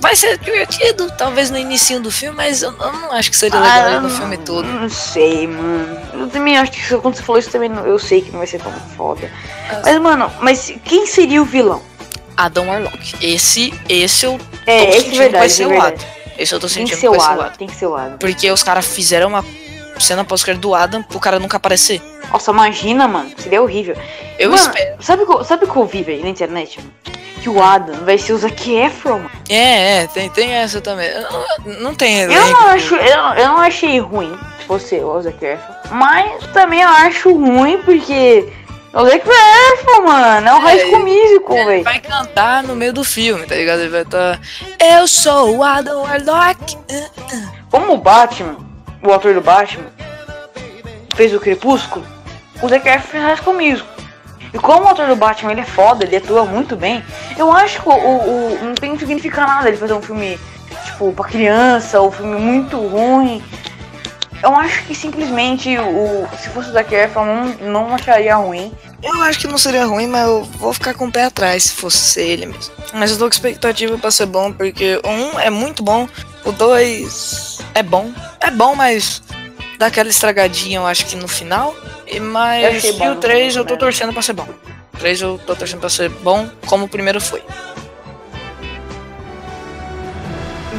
vai 0.00 0.14
ser 0.14 0.38
divertido, 0.38 1.10
talvez 1.16 1.50
no 1.50 1.58
início 1.58 2.00
do 2.00 2.10
filme, 2.10 2.36
mas 2.36 2.62
eu, 2.62 2.72
eu, 2.72 2.92
não 2.92 3.12
acho 3.12 3.30
que 3.30 3.36
seria 3.36 3.58
legal 3.58 3.88
ah, 3.88 4.00
no 4.00 4.10
filme 4.10 4.36
todo. 4.38 4.66
Não 4.66 4.88
sei, 4.88 5.46
mano. 5.46 5.98
Eu 6.14 6.28
também 6.28 6.56
acho 6.56 6.72
que 6.72 6.96
quando 6.96 7.16
você 7.16 7.22
falou 7.22 7.38
isso 7.38 7.50
também, 7.50 7.70
eu 7.84 7.98
sei 7.98 8.22
que 8.22 8.30
não 8.30 8.38
vai 8.38 8.46
ser 8.46 8.60
tão 8.60 8.72
foda. 8.96 9.30
Ah, 9.70 9.80
mas, 9.84 9.98
mano, 10.00 10.32
mas 10.40 10.74
quem 10.84 11.06
seria 11.06 11.42
o 11.42 11.44
vilão? 11.44 11.82
Adam 12.36 12.68
Warlock. 12.68 13.16
Esse, 13.20 13.74
esse 13.88 14.24
eu 14.24 14.38
é, 14.66 14.86
tô 14.86 14.96
esse 14.96 15.08
é 15.08 15.18
verdade, 15.18 15.38
vai 15.38 15.48
ser 15.48 15.62
é 15.64 15.66
o 15.66 15.82
Adam. 15.82 16.06
Esse 16.38 16.54
eu 16.54 16.60
tô 16.60 16.68
sentindo 16.68 16.98
que 16.98 17.08
vai 17.08 17.18
ser 17.18 17.26
o 17.26 17.30
Adam. 17.30 17.50
Tem 17.58 17.68
que 17.68 17.74
ser 17.74 17.86
o 17.86 17.96
Adam. 17.96 18.18
Porque 18.18 18.50
os 18.50 18.62
caras 18.62 18.86
fizeram 18.86 19.28
uma 19.28 19.44
cena 19.98 20.24
pós-crédito 20.24 20.62
do 20.62 20.74
Adam 20.74 21.02
pro 21.02 21.18
cara 21.18 21.40
nunca 21.40 21.56
aparecer. 21.56 22.00
Nossa, 22.30 22.52
imagina, 22.52 23.08
mano. 23.08 23.32
Seria 23.36 23.60
horrível. 23.60 23.96
Eu 24.38 24.50
mano, 24.50 24.62
espero. 24.62 25.02
Sabe 25.02 25.22
o 25.24 25.44
sabe 25.44 25.66
que 25.66 25.76
eu 25.76 25.84
vi, 25.84 26.04
velho, 26.04 26.22
na 26.22 26.28
internet? 26.28 26.78
Mano? 26.78 26.92
Que 27.38 27.48
o 27.48 27.62
Adam 27.62 28.04
vai 28.04 28.18
ser 28.18 28.32
o 28.32 28.38
Zac 28.38 28.70
Efron. 28.70 29.22
É, 29.48 30.02
é, 30.02 30.06
tem, 30.06 30.28
tem 30.28 30.50
essa 30.50 30.80
também. 30.80 31.10
Não, 31.64 31.80
não 31.80 31.94
tem 31.94 32.20
elenco. 32.20 32.40
Eu 32.40 32.52
não, 32.52 32.68
acho, 32.68 32.94
eu, 32.94 33.22
eu 33.34 33.48
não 33.48 33.58
achei 33.58 33.98
ruim 34.00 34.38
se 34.60 34.66
fosse 34.66 34.96
o 34.96 35.20
Zac 35.20 35.42
Efron. 35.44 35.74
Mas 35.90 36.46
também 36.48 36.82
eu 36.82 36.88
acho 36.88 37.32
ruim 37.32 37.78
porque. 37.84 38.52
O 38.92 39.04
Zac 39.04 39.22
Efron, 39.22 40.02
mano, 40.06 40.48
é 40.48 40.54
o 40.54 40.56
é, 40.56 40.60
High 40.60 40.78
School 40.80 41.00
Musical, 41.00 41.56
velho. 41.56 41.70
Ele 41.70 41.82
vai 41.84 42.00
cantar 42.00 42.62
no 42.62 42.74
meio 42.74 42.92
do 42.92 43.04
filme, 43.04 43.46
tá 43.46 43.54
ligado? 43.54 43.80
Ele 43.80 43.90
vai 43.90 44.02
estar. 44.02 44.38
Tá, 44.38 44.84
eu 44.84 45.06
sou 45.06 45.56
o 45.56 45.62
Adam 45.62 46.02
Warlock. 46.02 46.76
Como 47.70 47.92
o 47.92 47.98
Batman, 47.98 48.56
o 49.02 49.12
ator 49.12 49.34
do 49.34 49.42
Batman, 49.42 49.86
fez 51.14 51.34
o 51.34 51.40
Crepúsculo, 51.40 52.04
o 52.62 52.68
Zac 52.68 52.88
Efron 52.88 53.08
fez 53.08 53.22
High 53.22 53.36
School 53.36 53.56
Musical. 53.56 53.97
E 54.52 54.58
como 54.58 54.84
o 54.84 54.88
ator 54.88 55.06
do 55.06 55.16
Batman 55.16 55.52
ele 55.52 55.60
é 55.60 55.64
foda, 55.64 56.04
ele 56.04 56.16
atua 56.16 56.44
muito 56.44 56.76
bem, 56.76 57.02
eu 57.36 57.52
acho 57.52 57.82
que 57.82 57.88
o, 57.88 57.92
o, 57.92 58.58
não 58.64 58.74
tem 58.74 58.98
significa 58.98 59.46
nada 59.46 59.68
ele 59.68 59.76
fazer 59.76 59.94
um 59.94 60.02
filme, 60.02 60.38
tipo, 60.84 61.12
pra 61.12 61.24
criança, 61.24 62.00
ou 62.00 62.08
um 62.08 62.12
filme 62.12 62.36
muito 62.38 62.76
ruim. 62.76 63.42
Eu 64.42 64.54
acho 64.54 64.84
que 64.84 64.94
simplesmente 64.94 65.76
o, 65.78 66.26
se 66.38 66.48
fosse 66.50 66.70
o 66.70 66.72
Zac 66.72 66.94
Efron 66.94 67.24
não, 67.24 67.44
não 67.70 67.94
acharia 67.94 68.36
ruim. 68.36 68.72
Eu 69.02 69.20
acho 69.22 69.40
que 69.40 69.46
não 69.46 69.58
seria 69.58 69.84
ruim, 69.84 70.06
mas 70.06 70.26
eu 70.26 70.44
vou 70.44 70.72
ficar 70.72 70.94
com 70.94 71.06
o 71.06 71.12
pé 71.12 71.24
atrás 71.24 71.64
se 71.64 71.72
fosse 71.72 72.20
ele 72.20 72.46
mesmo. 72.46 72.72
Mas 72.94 73.10
eu 73.10 73.18
tô 73.18 73.24
com 73.24 73.34
expectativa 73.34 73.98
pra 73.98 74.10
ser 74.10 74.26
bom, 74.26 74.52
porque 74.52 75.00
o 75.04 75.08
um 75.08 75.40
é 75.40 75.50
muito 75.50 75.82
bom, 75.82 76.08
o 76.44 76.52
dois 76.52 77.58
é 77.74 77.82
bom. 77.82 78.12
É 78.40 78.50
bom, 78.50 78.74
mas 78.74 79.22
dá 79.78 79.86
aquela 79.86 80.08
estragadinha, 80.08 80.78
eu 80.78 80.86
acho 80.86 81.06
que 81.06 81.16
no 81.16 81.28
final. 81.28 81.74
Mas 82.20 82.84
e 82.84 83.08
o 83.08 83.16
3 83.16 83.56
eu 83.56 83.64
tô 83.64 83.76
torcendo 83.76 84.12
pra 84.12 84.22
ser 84.22 84.32
bom. 84.32 84.48
O 84.94 84.98
3 84.98 85.20
eu 85.22 85.40
tô 85.46 85.54
torcendo 85.54 85.80
pra 85.80 85.88
ser 85.88 86.08
bom, 86.08 86.50
como 86.66 86.86
o 86.86 86.88
primeiro 86.88 87.20
foi. 87.20 87.42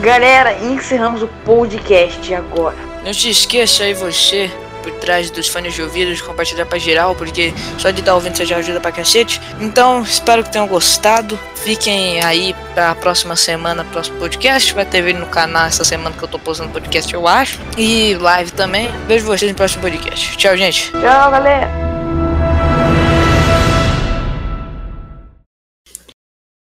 Galera, 0.01 0.53
encerramos 0.63 1.23
o 1.23 1.27
podcast 1.45 2.33
agora. 2.33 2.77
Não 3.03 3.13
se 3.13 3.29
esqueça 3.29 3.83
aí 3.83 3.93
você 3.93 4.51
por 4.79 4.91
trás 4.93 5.29
dos 5.29 5.47
fones 5.47 5.73
de 5.73 5.81
ouvido, 5.81 6.13
de 6.13 6.23
compartilhar 6.23 6.65
pra 6.65 6.77
geral, 6.77 7.15
porque 7.15 7.53
só 7.77 7.91
de 7.91 7.99
estar 7.99 8.15
ouvindo 8.15 8.35
você 8.35 8.45
já 8.45 8.57
ajuda 8.57 8.79
pra 8.79 8.91
cacete. 8.91 9.39
Então, 9.59 10.01
espero 10.01 10.43
que 10.43 10.51
tenham 10.51 10.67
gostado. 10.67 11.37
Fiquem 11.55 12.23
aí 12.23 12.55
pra 12.73 12.95
próxima 12.95 13.35
semana, 13.35 13.83
próximo 13.85 14.17
podcast. 14.17 14.73
Vai 14.73 14.85
ter 14.85 15.01
vídeo 15.01 15.19
no 15.19 15.27
canal 15.27 15.65
essa 15.65 15.83
semana 15.83 16.15
que 16.15 16.23
eu 16.23 16.27
tô 16.27 16.39
postando 16.39 16.71
podcast, 16.71 17.13
eu 17.13 17.27
acho. 17.27 17.59
E 17.77 18.15
live 18.15 18.51
também. 18.51 18.89
Vejo 19.07 19.25
vocês 19.25 19.51
no 19.51 19.57
próximo 19.57 19.81
podcast. 19.81 20.37
Tchau, 20.37 20.55
gente. 20.55 20.91
Tchau, 20.91 21.31
galera. 21.31 21.67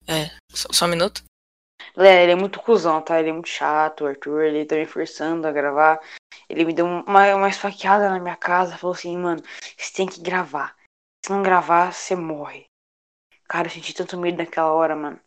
É, 0.06 0.30
só, 0.50 0.68
só 0.72 0.84
um 0.86 0.88
minuto. 0.88 1.22
Galera, 1.94 2.22
ele 2.22 2.32
é 2.32 2.36
muito 2.36 2.60
cuzão, 2.60 3.02
tá? 3.02 3.18
Ele 3.18 3.30
é 3.30 3.32
muito 3.32 3.48
chato, 3.48 4.04
o 4.04 4.06
Arthur. 4.06 4.42
Ele 4.44 4.64
tá 4.64 4.76
me 4.76 4.86
forçando 4.86 5.46
a 5.46 5.52
gravar. 5.52 6.00
Ele 6.48 6.64
me 6.64 6.72
deu 6.72 6.86
uma, 6.86 7.34
uma 7.34 7.48
esfaqueada 7.48 8.08
na 8.08 8.18
minha 8.18 8.36
casa. 8.36 8.76
Falou 8.76 8.94
assim, 8.94 9.16
mano, 9.16 9.42
você 9.76 9.92
tem 9.92 10.06
que 10.06 10.20
gravar. 10.20 10.76
Se 11.24 11.30
não 11.30 11.42
gravar, 11.42 11.92
você 11.92 12.14
morre. 12.16 12.66
Cara, 13.48 13.66
eu 13.66 13.70
senti 13.70 13.94
tanto 13.94 14.18
medo 14.18 14.38
naquela 14.38 14.72
hora, 14.72 14.94
mano. 14.94 15.20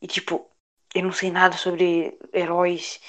E 0.00 0.06
tipo, 0.06 0.48
eu 0.94 1.02
não 1.02 1.12
sei 1.12 1.30
nada 1.30 1.56
sobre 1.56 2.18
heróis. 2.32 3.00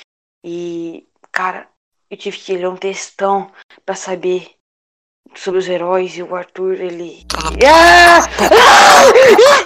E, 0.43 1.07
cara, 1.31 1.69
eu 2.09 2.17
tive 2.17 2.37
que 2.37 2.57
ler 2.57 2.67
um 2.67 2.77
textão 2.77 3.51
pra 3.85 3.95
saber 3.95 4.55
sobre 5.35 5.59
os 5.59 5.67
heróis. 5.67 6.17
E 6.17 6.23
o 6.23 6.35
Arthur, 6.35 6.81
ele. 6.81 7.25
Ah! 7.65 8.25
Ah! 8.41 9.63